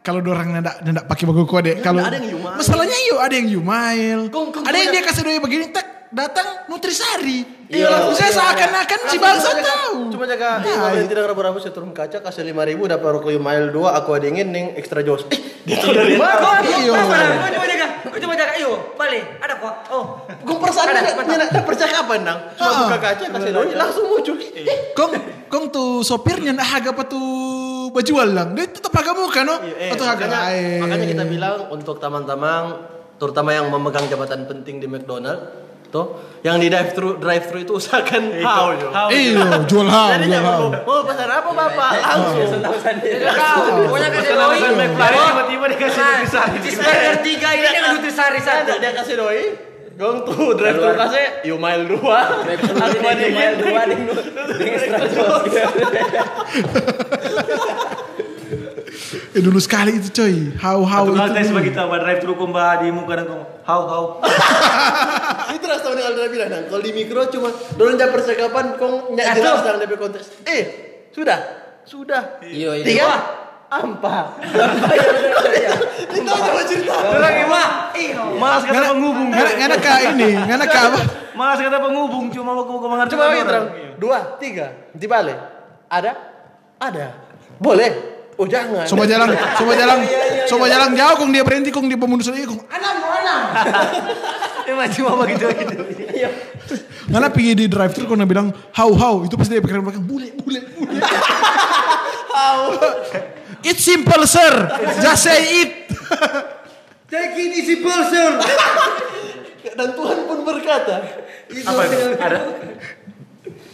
[0.00, 2.54] kalau dorang ndak ndak pakai bagus kode, kalau ada yang yumail.
[2.54, 6.46] masalahnya iyo ada yang yumail, Kong- kong- ada yang dia kasih doi begini, tak datang
[6.70, 7.63] nutrisari.
[7.66, 9.96] Iya, langsung saya iya, seakan-akan si bangsa cuma jaga- tahu.
[10.10, 13.68] Cuma jaga, iya, kalau tidak rabu-rabu saya turun kaca kasih lima ribu dapat rokok mile
[13.68, 15.24] dua, aku ada ingin neng extra jos.
[15.28, 16.60] Eh, dia tahu dari mana?
[16.62, 16.92] Iyo.
[16.92, 17.08] Kau
[17.50, 18.52] coba jaga, kau coba jaga.
[18.54, 19.24] Iyo, balik.
[19.38, 19.74] Ada kok.
[19.88, 20.04] Oh,
[20.44, 22.38] Gue perasaan Ada, percakapan nang.
[22.52, 22.78] Cuma Ah.
[22.84, 24.36] buka kaca kasih doi langsung muncul.
[24.36, 25.12] Eh, Kong,
[25.46, 27.24] kong tuh sopirnya ndak harga apa tuh
[27.90, 31.96] bajual lang, dia tetap harga muka no, Eh, atau harga makanya, makanya kita bilang untuk
[31.96, 32.84] taman-taman
[33.16, 35.63] terutama yang memegang jabatan penting di McDonald
[35.94, 36.06] tuh
[36.42, 38.74] yang di drive thru drive thru itu usahakan how?
[39.08, 40.68] Iyo, jual how, Jadi jangan how.
[40.82, 42.60] mau pesan apa bapak langsung.
[42.60, 43.22] Tahu sendiri.
[43.24, 43.86] kau.
[43.86, 44.58] Pokoknya kasih doi.
[44.58, 46.58] Tiba-tiba dikasih Nah, nutrisari.
[46.60, 48.72] cheeseburger tiga ini dengan nutrisari satu.
[48.76, 49.42] Dia kasih doi.
[49.94, 52.42] Gong tuh drive thru kasih you mile dua.
[52.42, 54.10] Aku Dia ingin dua ding ding.
[59.34, 61.34] Eh dulu sekali itu coy, how how Satu itu.
[61.34, 61.58] tes dulu.
[61.58, 63.44] bagi tahu drive thru kumba di muka dan kamu.
[63.66, 64.04] How how.
[65.56, 69.60] itu rasa dengan Aldra bilang kalau di mikro cuma dorong jam percakapan kong nyak jelas
[69.66, 70.26] dalam DP konteks.
[70.46, 70.62] Eh,
[71.10, 71.38] sudah.
[71.84, 72.38] Sudah.
[72.40, 72.84] Iya, iya.
[72.86, 73.12] Tiga.
[73.74, 74.38] Ampa.
[76.14, 76.94] Kita coba cerita.
[77.50, 77.68] Mah.
[77.98, 78.38] Iyo.
[78.38, 79.28] Malas kata penghubung.
[79.34, 81.00] Ngana ka ini, ngana ka apa?
[81.34, 83.18] Malas kata penghubung cuma mau mau mengerti.
[83.18, 83.66] Lagi terang.
[83.98, 84.66] Dua, tiga.
[84.94, 85.38] Di balik.
[85.90, 86.12] Ada?
[86.78, 87.06] Ada.
[87.58, 88.13] Boleh.
[88.34, 88.82] Oh jangan.
[88.86, 89.28] Coba jalan,
[89.58, 89.98] coba jalan,
[90.50, 92.60] coba jalan jauh kong dia berhenti kong dia pemundur sendiri kong.
[92.66, 93.40] Anam, anam.
[94.70, 95.74] Emang cuma begitu gitu.
[97.12, 100.02] Ngana pergi di drive thru kong dia bilang how how itu pasti dia pikiran belakang
[100.02, 101.00] bule bule bule.
[103.64, 104.68] It's simple sir,
[105.00, 105.88] just say it.
[107.08, 108.36] Take it easy person.
[109.74, 111.00] Dan Tuhan pun berkata.
[111.48, 111.96] Apa itu?
[112.20, 112.38] Ada?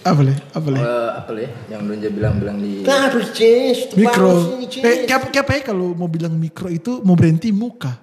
[0.03, 0.35] Apa le?
[0.51, 0.79] Apa le?
[0.83, 1.45] Eh, apa le?
[1.71, 3.95] Yang Donja bilang-bilang di Nah, harus change.
[3.95, 4.59] Mikro.
[4.67, 7.95] Eh, kayak kayak ya kalau mau bilang mikro itu mau berhenti muka.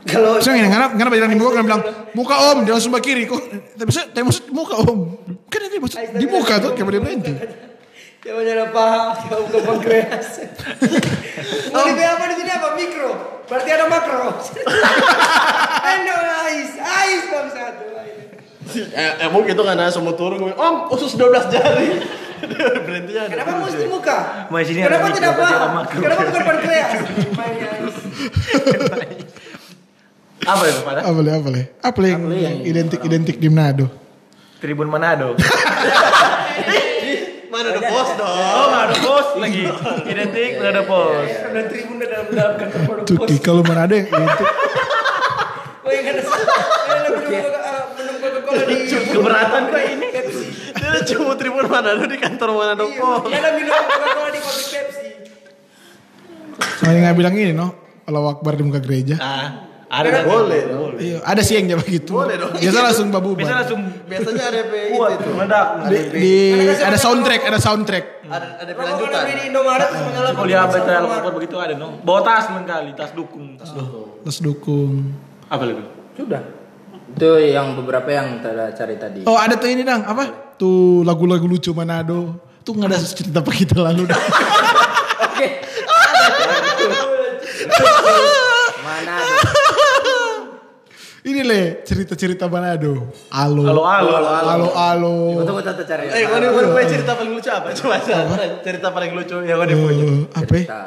[0.00, 1.82] Kalau So ngana ngana ngana bilang di muka kan bilang
[2.16, 3.42] muka om dia langsung ke kiri kok.
[3.76, 5.18] Tapi saya tapi maksud muka om.
[5.50, 7.32] Kan ini maksud di muka tuh kayak dia berhenti.
[8.20, 10.28] Dia ada paha, dia buka pankreas.
[11.72, 12.76] Oh, di apa di sini apa?
[12.76, 13.10] Mikro.
[13.48, 14.28] Berarti ada makro.
[15.96, 17.84] Endo ais, ais bang satu.
[18.76, 21.88] Eh, emang gitu kan semua turun ngomong, Om, usus 12 jari.
[22.86, 23.32] Berhentinya ada.
[23.36, 24.48] Kenapa mesti muka?
[24.48, 26.00] Mas, ini Kenapa ada tidak ada makro.
[26.00, 26.90] Kenapa bukan pankreas?
[27.40, 27.96] Ais.
[30.40, 31.00] Apa itu pada?
[31.04, 31.30] Apa le?
[31.36, 31.62] Apa le?
[31.84, 33.92] Apa le yang identik identik di Manado?
[34.60, 35.36] Tribun Manado.
[37.50, 38.30] Mana ada bos dong.
[38.30, 39.64] Oh, Manado pos lagi.
[40.08, 41.28] Identik Manado pos.
[41.28, 44.48] Dan tribun dalam dalam kantor produk Tuh kalau Manado yang identik
[45.80, 46.28] Oh yang ada yang
[47.04, 47.79] minum
[48.50, 48.76] Coca-Cola di
[49.14, 50.06] Keberatan kok ini.
[50.10, 50.46] Pepsi.
[50.74, 52.90] Dia cuma tribun mana di kantor mana dong.
[52.90, 55.08] Iya, dia ada minum Coca-Cola di pabrik Pepsi.
[56.82, 57.68] Soalnya nggak bilang ini no.
[58.02, 59.14] Kalau akbar di muka gereja.
[59.22, 60.98] Ah, ada boleh dong.
[60.98, 62.18] Iya, ada sih yang jawab gitu.
[62.18, 62.58] Boleh dong.
[62.58, 63.38] Biasa langsung babu.
[63.38, 65.30] Bisa langsung Biasanya ada pe kuat itu.
[65.30, 65.66] meledak.
[65.86, 66.34] Di, di
[66.74, 68.06] ada soundtrack, ada soundtrack.
[68.26, 72.02] Ada ada beli di Indomaret terus menyala Kalau dia betul alkohol begitu ada no.
[72.02, 73.54] Bawa tas kali, tas dukung.
[74.26, 75.14] Terus dukung.
[75.46, 75.82] Apa lagi?
[76.18, 76.59] Sudah.
[77.16, 79.20] Itu yang beberapa yang kita cari tadi.
[79.26, 80.54] Oh ada tuh ini dang apa?
[80.60, 82.38] Tuh lagu-lagu lucu Manado.
[82.62, 84.20] Tuh nggak ada cerita apa kita lalu dah.
[85.30, 85.46] Oke.
[88.84, 89.36] Mana ada?
[91.20, 93.12] Ini le cerita-cerita Manado.
[93.32, 93.62] Alo.
[93.64, 94.48] Halo, halo, halo.
[94.48, 95.14] Alo alo.
[95.44, 96.04] Tunggu tunggu cari.
[96.08, 97.68] Eh, mana mana punya cerita paling lucu apa?
[97.76, 97.96] Coba.
[98.64, 100.04] Cerita paling lucu yang mana punya.
[100.04, 100.54] Eh, apa?
[100.56, 100.80] ya?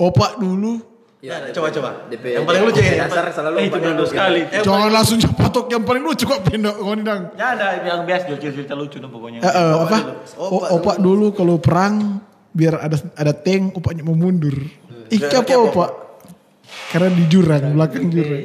[0.00, 0.89] Opak dulu.
[1.20, 1.90] Ya, Coba coba.
[2.08, 2.96] DP, Yang paling lucu ini.
[2.96, 4.08] dasar selalu Eh, itu pada Manado lu.
[4.08, 4.40] sekali.
[4.56, 6.72] Jangan langsung patok yang paling lucu kok pindah
[7.04, 7.22] dang.
[7.36, 9.44] Ya ada yang biasa jual cerita lucu no pokoknya.
[9.44, 9.98] Eh, eh, apa?
[10.40, 12.24] Opak O- opak dulu kalau perang
[12.56, 14.56] biar ada ada tank opaknya mau mundur.
[15.12, 15.90] Ih, apa opak?
[16.88, 18.44] Karena di jurang, belakang jurang.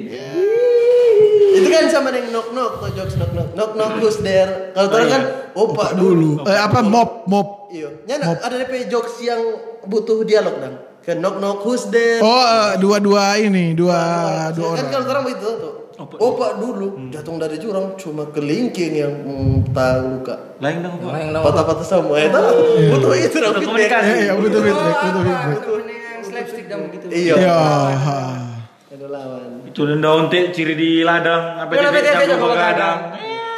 [1.55, 3.49] Itu kan sama dengan knock knock tuh jokes knock knock.
[3.55, 4.75] Knock knock who's there.
[4.75, 5.23] Kalau orang kan
[5.55, 6.43] opak dulu.
[6.43, 7.71] Eh, apa mob mob.
[7.71, 8.03] Iya.
[8.03, 9.39] Nyana ada DP jokes yang
[9.87, 10.75] butuh dialog dong.
[11.05, 12.17] Kan knock knock who's there.
[12.17, 13.99] Oh, eh, dua-dua ini, dua
[14.51, 14.89] dua Kan orang.
[14.89, 15.73] kalau orang begitu tuh.
[15.95, 20.35] Opak dulu jatuh dari jurang cuma kelingking yang mm, tahu luka.
[20.59, 20.97] Lain dong.
[20.99, 21.45] Yang nomor?
[21.53, 22.41] Patah-patah semua itu.
[22.91, 23.95] Butuh itu dong Butuh feedback.
[23.95, 24.11] komunikasi.
[24.11, 25.93] Eh, ya betul feedback, betul feedback.
[25.95, 27.05] yang slapstick dam gitu.
[27.07, 27.35] Iya.
[27.37, 27.57] Ya.
[27.95, 28.17] ha.
[28.91, 29.61] Ada lawan.
[29.69, 32.11] Itu daun teh ciri di ladang apa Udah, di bete,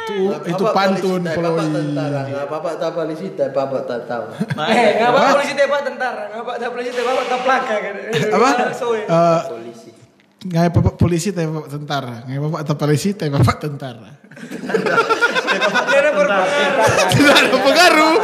[0.08, 1.68] Itu itu pantun Bapak Poloy.
[1.68, 4.24] tentara, bapak tak polisi, tak bapak tak tahu.
[4.72, 7.94] Eh, nggak apa polisi tembak tentara, nggak apa polisi tembak tak plaka kan.
[8.32, 8.50] Apa?
[8.88, 9.90] Eh, Polisi.
[10.38, 12.14] Nggak bapak polisi tapi bapak tentara.
[12.24, 14.10] Nggak bapak tak polisi tapi bapak tentara.
[14.38, 16.86] Dia ada berpengaruh.
[17.10, 18.14] Tidak ada pengaruh.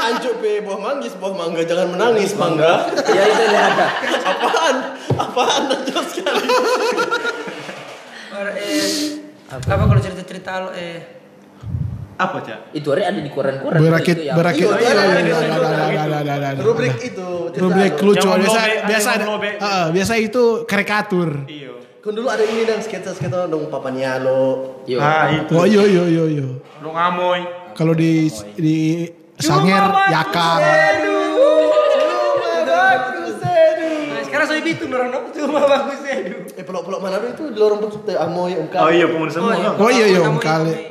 [0.00, 2.86] Anjuk be buah manggis, buah mangga, jangan menangis mangga.
[3.10, 3.86] Ya itu ada.
[4.24, 4.76] Apaan?
[5.18, 6.46] Apaan najos sekali.
[9.50, 11.18] Eh, apa kalau cerita-cerita lo eh
[12.20, 12.76] Apa, Cak?
[12.76, 13.80] Itu hari ada di koran-koran.
[13.80, 14.68] Berakit itu berakit.
[14.68, 16.60] Iya, Iya, iya, iya, iya, iya, iya, iya, iya.
[16.60, 17.28] Rubrik itu.
[17.56, 18.12] Rubrik lo.
[18.12, 19.10] lucu biasa biasa.
[19.56, 21.48] Ah, biasa itu karikatur.
[21.48, 21.80] Iya.
[22.04, 24.84] Kan dulu ada ini dong sketsa-sketsa dong Papa Nialo.
[24.84, 25.00] Yo.
[25.00, 25.52] Ah, itu.
[25.56, 26.46] Oh iya iya iya iya.
[26.84, 27.40] Lu ngamoy.
[27.72, 28.28] Kalau di
[28.60, 29.08] di
[29.40, 30.60] Sanger Yakang.
[34.60, 36.14] Nah, sekarang saya bitu orang no, cuma bagus ya.
[36.60, 39.52] Eh pelok-pelok mana itu di lorong bukit Amoy, Om Oh Kali, iya, pemuda semua.
[39.56, 39.70] iya.
[39.72, 39.80] kan?
[39.80, 40.20] Oh iya iya.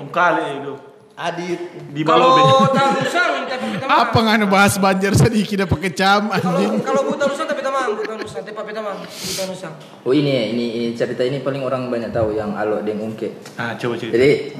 [0.01, 0.73] Om kali itu.
[1.19, 1.59] Adit.
[1.91, 6.39] Di bawah Kalau tahu rusang tapi kita Apa nganu bahas banjir sedikit dapat kecam Kalau
[6.55, 6.79] anjing.
[6.79, 9.73] kalau buta rusang tapi tamang, buta rusang, tapi tapi tamang, buta rusang.
[10.07, 13.35] Oh ini, ini ini cerita ini paling orang banyak tahu yang alo deng ungke.
[13.59, 14.15] Ah, coba cerita.
[14.15, 14.55] Jadi,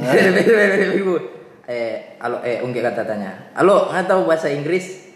[1.64, 5.09] eh, alo, eh, ungke kata tanya, alo, nggak tahu bahasa Inggris?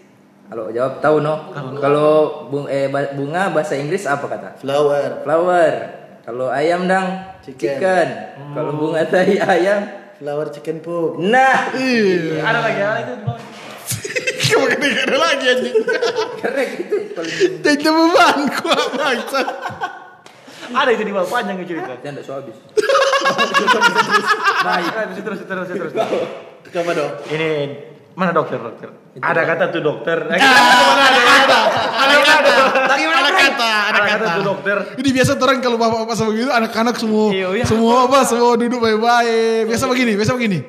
[0.52, 1.50] Alo jawab tahu no.
[1.80, 2.12] Kalau
[2.52, 4.60] bung, eh, bunga bahasa Inggris apa kata?
[4.60, 5.24] Flower.
[5.24, 5.74] Flower.
[6.24, 7.80] Kalau ayam dang Chicken.
[7.80, 8.08] chicken.
[8.52, 9.88] Kalau bunga tadi ayam.
[10.20, 11.20] Flower chicken poop.
[11.20, 12.40] Nah, Iya.
[12.40, 13.42] Ada lagi, ada itu di bawah.
[14.44, 15.76] Kamu kena ada lagi anjing.
[16.38, 17.36] karena gitu paling.
[17.60, 19.42] Jadi beban gua bangsa.
[20.70, 21.94] Ada itu di bawah panjang itu cerita.
[22.00, 22.58] Jangan so habis.
[24.64, 25.92] Nah, terus terus terus terus.
[25.92, 25.94] terus.
[26.72, 27.12] Coba dong.
[27.28, 27.50] Ini
[28.14, 28.90] mana dokter dokter?
[29.18, 30.18] Ada kata tuh dokter.
[30.34, 31.60] Eh, mana ada kata?
[31.94, 32.54] Ada kata.
[32.54, 34.78] Ada kata, ada Ada kata tuh dokter.
[35.02, 37.66] Ini biasa orang kalau bapak-bapak sama gitu anak-anak semua Iya, iya.
[37.66, 39.70] semua apa semua duduk baik-baik.
[39.70, 40.60] Biasa begini, biasa begini.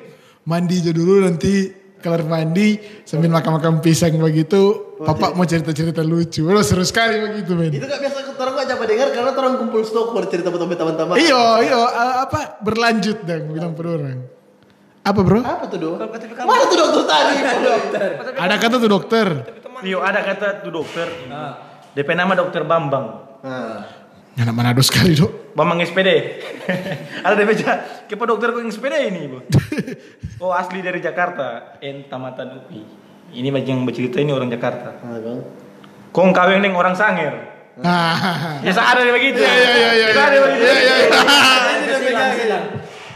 [0.45, 1.53] Mandi aja dulu nanti
[2.05, 4.93] kelar mandi sambil makan-makan pisang begitu.
[5.01, 6.45] Bapak mau cerita-cerita lucu.
[6.45, 7.73] Lo seru sekali begitu, men.
[7.73, 11.15] Itu gak biasa orang gak coba dengar karena orang kumpul stok baru cerita teman-teman.
[11.17, 11.81] Iyo, iyo,
[12.25, 14.19] apa berlanjut dong bilang per orang.
[15.05, 15.39] Apa bro?
[15.45, 16.01] Apa tuh dong?
[16.01, 17.35] Mana tuh dokter tadi?
[17.61, 18.09] Dokter.
[18.41, 19.27] Ada kata tuh dokter.
[19.85, 21.05] Iyo ada kata tuh dokter.
[21.93, 23.37] DP nama dokter Bambang.
[23.45, 23.85] Nah.
[24.35, 25.53] Anak Manado sekali dok.
[25.53, 26.09] Bambang SPD.
[27.25, 27.85] ada DP aja.
[28.09, 29.39] Kepa dokter kok yang SPD ini, Bu?
[30.43, 31.79] Oh, asli dari Jakarta.
[31.79, 32.83] En tamatan UI.
[33.31, 34.99] Ini yang bercerita ini orang Jakarta.
[34.99, 35.39] Bang.
[36.11, 37.55] Kong kawin dengan orang Sanger.
[37.79, 39.39] Ah, Biasa ada begitu.
[39.39, 40.63] Iya, iya, iya, iya, Biasa ada yang begitu.
[40.65, 40.95] iya, iya,
[42.35, 42.59] iya.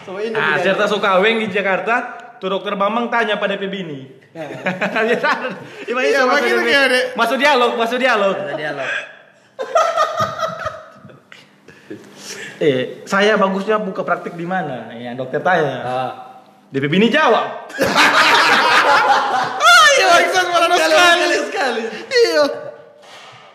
[0.09, 1.95] Nah, serta suka kawin di Jakarta,
[2.41, 3.99] tuh dokter Bambang tanya pada PB ini.
[5.09, 5.49] Biasa ada.
[5.89, 7.03] Ima Iya, masuk kayak, Dek.
[7.17, 8.35] Masuk dialog, masuk dialog.
[8.37, 8.89] Ada dialog.
[12.59, 14.91] Eh, saya bagusnya buka praktik di mana?
[14.91, 15.79] Ya, dokter tanya.
[15.79, 16.11] Ah,
[16.75, 17.71] DPB ini jawab.
[19.95, 21.07] Iya, bangsat Manado Sekali, sekali.
[21.07, 21.81] sekali, sekali.
[22.11, 22.43] Iya.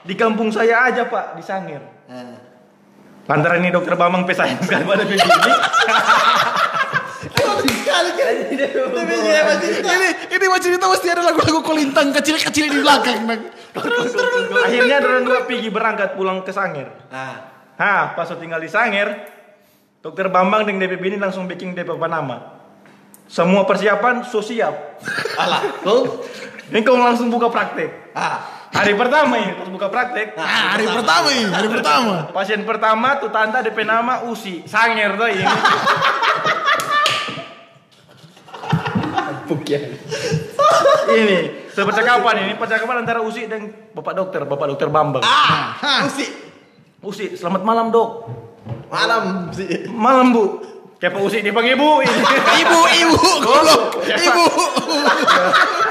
[0.08, 1.93] Di kampung saya aja, Pak, di Sanger.
[3.24, 5.52] Lantaran ini dokter Bambang pesayang sekali pada PB ini.
[7.64, 8.34] Sekali kan.
[9.48, 13.24] Masih Ini ini mau cerita mesti ada lagu-lagu kolintang kecil-kecil di belakang.
[14.60, 16.88] Akhirnya orang dua pergi berangkat pulang ke Sanger.
[17.08, 17.52] Nah.
[17.74, 19.26] Hah, pas saya tinggal di Sanger,
[19.98, 22.36] dokter Bambang dan DPB ini langsung bikin DP apa nama.
[23.26, 25.00] Semua persiapan so siap.
[25.40, 25.82] Alah.
[25.82, 26.22] Kong.
[26.70, 28.14] Ini kau langsung buka praktek.
[28.14, 28.63] Ah.
[28.74, 30.34] Hari pertama ini pas buka praktek.
[30.34, 32.26] Ah, hari pertama ini, hari pertama.
[32.34, 35.46] Pasien pertama tuh tante DP nama Usi, Sanger tuh ini.
[39.44, 39.76] empuk ya.
[41.12, 45.22] ini sepercakapan ini percakapan antara Usi dan Bapak dokter, Bapak dokter Bambang.
[45.22, 46.02] Ah.
[46.10, 46.26] Usi.
[46.98, 48.26] Usi, selamat malam dok.
[48.90, 49.86] Malam sih.
[49.86, 50.44] Malam bu.
[50.98, 52.10] Kayak Pak Usi dipanggil bu ini.
[52.64, 54.02] Ibu, ibu, goblok.
[54.02, 54.44] Ibu.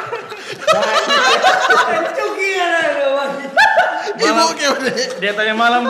[4.13, 4.52] Ibu gimana?
[5.19, 5.87] Dia tanya malam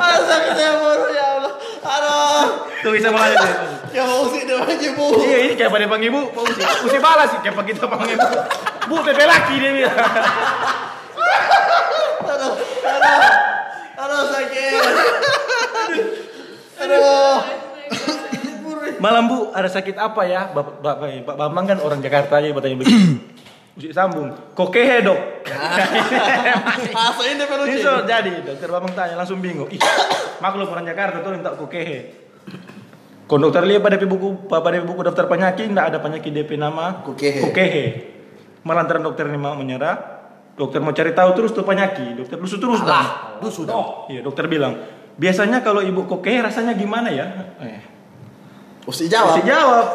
[0.00, 1.52] sakit saya baru ya Allah.
[1.80, 2.44] Aduh.
[2.80, 3.54] Tuh bisa malah dia.
[3.90, 5.06] Ya mau Usi dia panggil bu.
[5.20, 6.62] Iya ini kayak pada panggil bu, Pak Usi.
[6.86, 8.28] Usi balas sih kayak kita panggil bu.
[8.90, 9.96] Bu pepe laki dia bilang.
[12.26, 12.54] Aduh.
[12.86, 13.20] Aduh.
[14.00, 14.82] Aduh sakit.
[16.80, 17.36] Aduh.
[19.00, 20.52] Malam bu, ada sakit apa ya?
[20.52, 23.16] Bapak, Bapak, Pak Bambang kan orang Jakarta aja bertanya begitu.
[23.80, 25.16] Usi sambung, kokehe dok.
[27.32, 29.72] Ini perlu Ini so, jadi dokter Bambang tanya langsung bingung.
[29.72, 29.80] Ih,
[30.36, 32.12] maklum orang Jakarta tuh minta kokehe.
[33.24, 37.40] Konduktor lihat pada buku pada buku daftar penyakit tidak ada penyakit DP nama Kokehe.
[37.40, 37.84] Kokehe.
[38.68, 39.96] Melantaran dokter ini mau menyerah,
[40.60, 42.20] dokter mau cari tahu terus tuh penyakit.
[42.20, 43.06] Dokter lusu terus dong.
[43.40, 44.12] Lu sudah.
[44.12, 44.76] Iya, dokter bilang,
[45.16, 47.56] biasanya kalau ibu kokehe rasanya gimana ya?
[47.64, 47.80] Eh.
[48.84, 49.40] Mesti jawab.
[49.40, 49.86] Mesti jawab.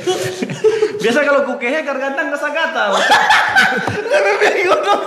[1.02, 2.90] Biasa kalau kukehe gargantang rasa gatal.
[4.12, 5.02] Lebih bingung dong.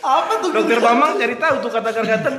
[0.00, 0.50] Apa tuh?
[0.52, 2.36] Dokter Bambang cari tahu tuh kata gargantang.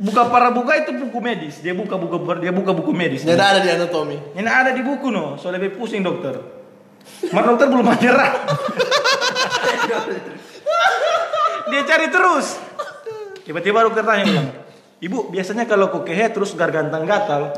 [0.00, 1.60] Buka para buka itu buku medis.
[1.60, 3.22] Dia buka buku dia buka buku medis.
[3.28, 4.16] Nggak ada di anatomi.
[4.32, 6.40] Ini ada di buku no, soalnya lebih pusing dokter.
[7.32, 8.32] Mas dokter belum menyerah.
[11.70, 12.56] Dia cari terus.
[13.44, 14.48] Tiba-tiba dokter tanya bilang,
[15.00, 17.56] Ibu biasanya kalau kukehe terus gargantang gatal,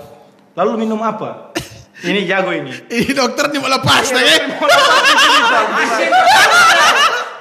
[0.53, 1.53] lalu minum apa?
[2.03, 2.73] Ini jago ini.
[2.89, 4.37] Ini dokter nih mau lepas Iya, ya.
[4.59, 6.59] Pasien pertama.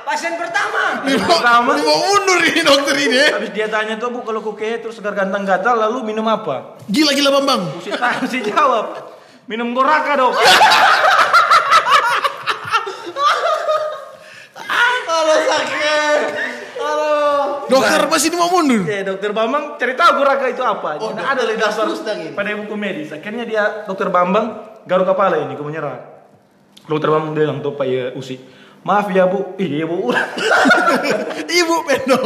[0.05, 0.83] Pasien pertama.
[1.01, 1.69] Ini mau, Pertama.
[1.73, 3.17] ini mau undur ini dokter ini.
[3.17, 3.27] ya.
[3.35, 6.77] Habis dia tanya tuh bu kalau kukehe terus gargantang gatal lalu minum apa?
[6.85, 7.81] Gila-gila Bambang.
[7.81, 9.17] Si tahu si jawab,
[9.47, 10.37] minum goraka dok.
[15.11, 16.19] Halo sakit.
[17.71, 18.83] Dokter masih ini mau mundur.
[18.83, 20.99] Ya, dokter Bambang cari tahu goraka itu apa.
[20.99, 21.87] Oh, Nah, ada dasar
[22.35, 23.09] pada buku medis.
[23.09, 26.03] Akhirnya dia dokter Bambang garuk kepala ini, aku menyerah.
[26.83, 28.35] Dokter Bambang bilang tuh Pak ya Usi,
[28.81, 30.11] maaf ya bu, iya bu,
[31.61, 32.19] Ibu Pendo.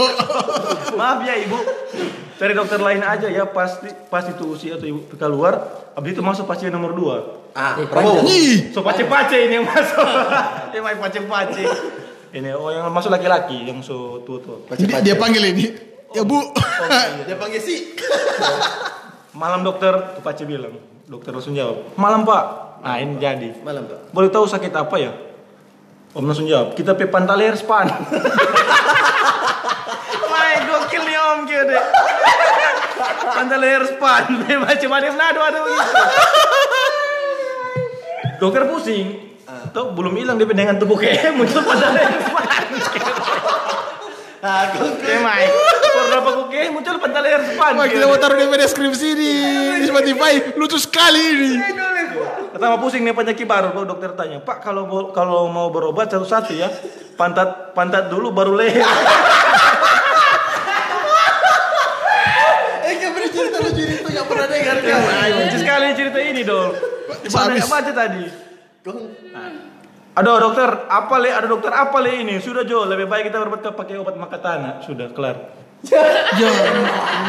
[0.99, 1.59] maaf ya ibu.
[2.35, 5.87] Cari dokter lain aja ya pasti pasti itu Usi atau ibu keluar.
[5.95, 7.15] Habis itu masuk pasien nomor dua.
[7.55, 8.27] Ah, Eh, Prabowo.
[8.75, 10.03] So pace-pace ini yang masuk.
[10.75, 11.63] Ini main pace-pace.
[12.35, 14.59] Ini oh yang masuk laki-laki yang so tua-tua.
[14.75, 15.71] dia, dia panggil ini.
[16.11, 16.43] Ya Bu.
[17.27, 17.95] Dia panggil si.
[19.41, 20.75] Malam dokter, tuh pace bilang.
[21.07, 22.43] Dokter langsung jawab, malam pak.
[22.81, 23.61] Nah ini jadi.
[23.61, 24.09] Malam, Pak.
[24.09, 25.13] Boleh tahu sakit apa ya?
[26.17, 27.85] Om langsung jawab, kita pe pantaler span.
[30.31, 31.83] Main gokil nih om gitu deh.
[33.21, 34.23] Pantaler span,
[34.65, 35.93] macam ada yang nado ada begitu.
[38.39, 39.34] Dokter pusing.
[39.71, 42.65] Tuh belum hilang dia dengan tubuh kayak muncul pantaler span.
[44.45, 45.49] Aku Kayak main.
[46.05, 47.73] Berapa kuke muncul pantaler span.
[47.73, 49.31] Wah, kita mau taruh di deskripsi di,
[49.79, 50.53] di Spotify.
[50.53, 51.51] Lucu sekali ini.
[52.53, 56.55] Pertama pusing nih penyakit baru, baru dokter tanya, Pak kalau mau- kalau mau berobat satu-satu
[56.55, 56.71] ya,
[57.13, 58.79] pantat pantat dulu baru leher.
[62.79, 62.95] Eh,
[63.27, 64.99] cerita lucu ini tuh nggak pernah dengar kan?
[65.35, 66.71] Lucu sekali cerita ini dong.
[67.25, 67.65] Gimana Habis.
[67.65, 67.77] apa
[70.15, 71.27] Aduh dokter, apa le?
[71.27, 72.39] Ada dokter apa le ini?
[72.39, 74.79] Sudah Jo, lebih baik kita berobat ke- pakai obat makatana.
[74.81, 75.37] Sudah kelar.
[76.35, 76.49] Ya,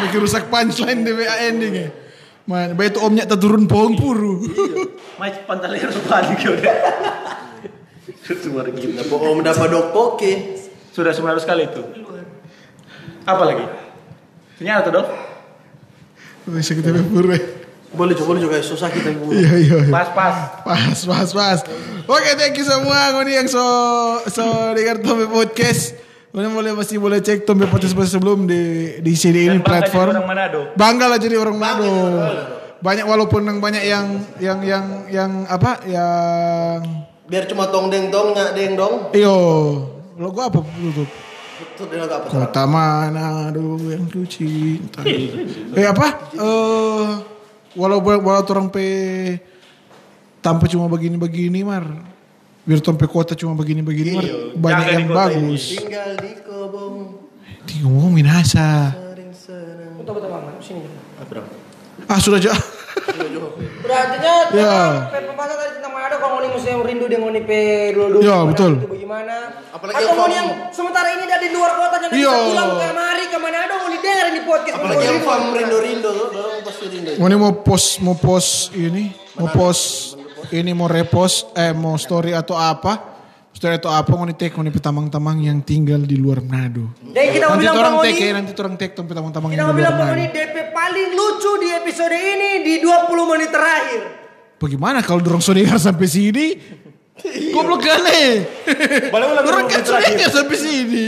[0.01, 1.93] bikin rusak punchline di WA endingnya.
[2.47, 4.39] Man, baik itu omnya tak turun pohon puru.
[5.19, 6.55] Pantat leher sudah gitu.
[8.23, 8.97] Sudah gitu.
[8.97, 10.33] Dapat om dapat dok poke.
[10.89, 11.83] Sudah 900 kali itu.
[13.27, 13.66] Apa lagi?
[14.57, 15.07] Ternyata dok.
[16.47, 17.35] Bisa kita puru.
[17.94, 18.56] Boleh juga, boleh juga.
[18.64, 19.36] Susah kita ngomong.
[19.36, 19.78] Iya, iya.
[19.86, 19.92] iya.
[19.92, 20.34] Pas pas.
[20.66, 21.58] Pas, pas, pas.
[22.06, 23.14] Oke, thank you semua.
[23.14, 23.62] Ngoni yang so
[24.26, 24.42] so
[24.74, 25.94] dengar Tombe Podcast.
[26.36, 30.12] Kalian boleh masih boleh cek Tombe Podcast sebelum di di sini ini platform.
[30.12, 30.60] orang Manado.
[30.76, 31.92] Bangga lah jadi orang Manado.
[32.76, 34.06] Banyak walaupun yang banyak yang
[34.36, 36.84] yang yang yang apa yang
[37.26, 39.10] Biar cuma tong deng dong, nyak deng dong.
[39.10, 39.34] iyo
[40.14, 41.08] logo apa tutup?
[41.56, 44.76] Itu dia nggak apa Kota Manado yang suci.
[44.78, 45.02] Entar.
[45.72, 46.06] Eh apa?
[46.36, 47.35] Eh
[47.77, 48.86] walaupun walaupun orang pe
[50.40, 51.85] tanpa cuma begini-begini mar.
[52.66, 54.27] Biar tompe kota cuma begini-begini mar.
[54.59, 55.62] Banyak Jaga di yang bagus.
[55.78, 56.97] Tinggal di kobong.
[57.62, 58.90] Di ngomong minasa.
[58.90, 60.03] Sering senang.
[60.03, 60.82] Betul betul bang, sini.
[61.23, 61.48] Apa dong?
[62.11, 62.51] Ah sudah aja.
[63.07, 64.77] Berarti nya Ya.
[65.11, 67.61] pembahasan tadi tentang Manado kalau ngoni musim rindu dengan ngoni pe
[67.91, 68.73] dulu Ya, betul.
[68.77, 69.35] Itu bagaimana?
[69.70, 72.27] Apalagi Atau yang ngoni yang sementara ini dari luar kota dan Iya.
[72.27, 74.77] bisa pulang ke mari ke Manado ngoni dengar di podcast.
[74.77, 77.11] Apalagi yang farm rindo-rindo tuh, orang pasti rindo.
[77.16, 79.05] Ngoni mau post mau post ini,
[79.35, 79.85] mau post
[80.49, 83.15] ini mau repost eh mau story atau apa?
[83.57, 86.93] Story atau apa ngoni tag ngoni petamang-tamang yang tinggal di luar Manado.
[87.01, 89.57] Dan kita mau Nanti bilang orang tag Oni, ya, nanti orang tag tuh petamang-tamang kita
[89.57, 90.37] yang mau di bilang luar Oni Manado.
[90.37, 94.01] DP paling lucu di episode ini di 20 menit terakhir.
[94.61, 96.47] Bagaimana kalau dorong sodengar sampai sini?
[97.57, 98.45] Goblok kali.
[99.09, 101.05] Balik ulang Dorong kan sodengar sampai sini.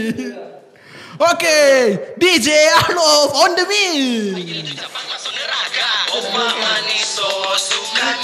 [1.19, 4.79] Oke, DJ Arnold on the beat.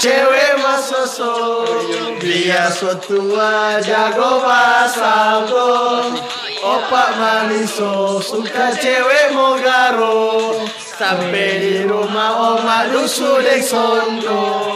[0.00, 1.64] Cewek masa so
[2.20, 5.68] Dia so tua jago pasangko
[6.64, 10.64] Opak maniso Suka cewek mau garo.
[10.76, 14.72] Sampai di rumah oma dusu dek sondo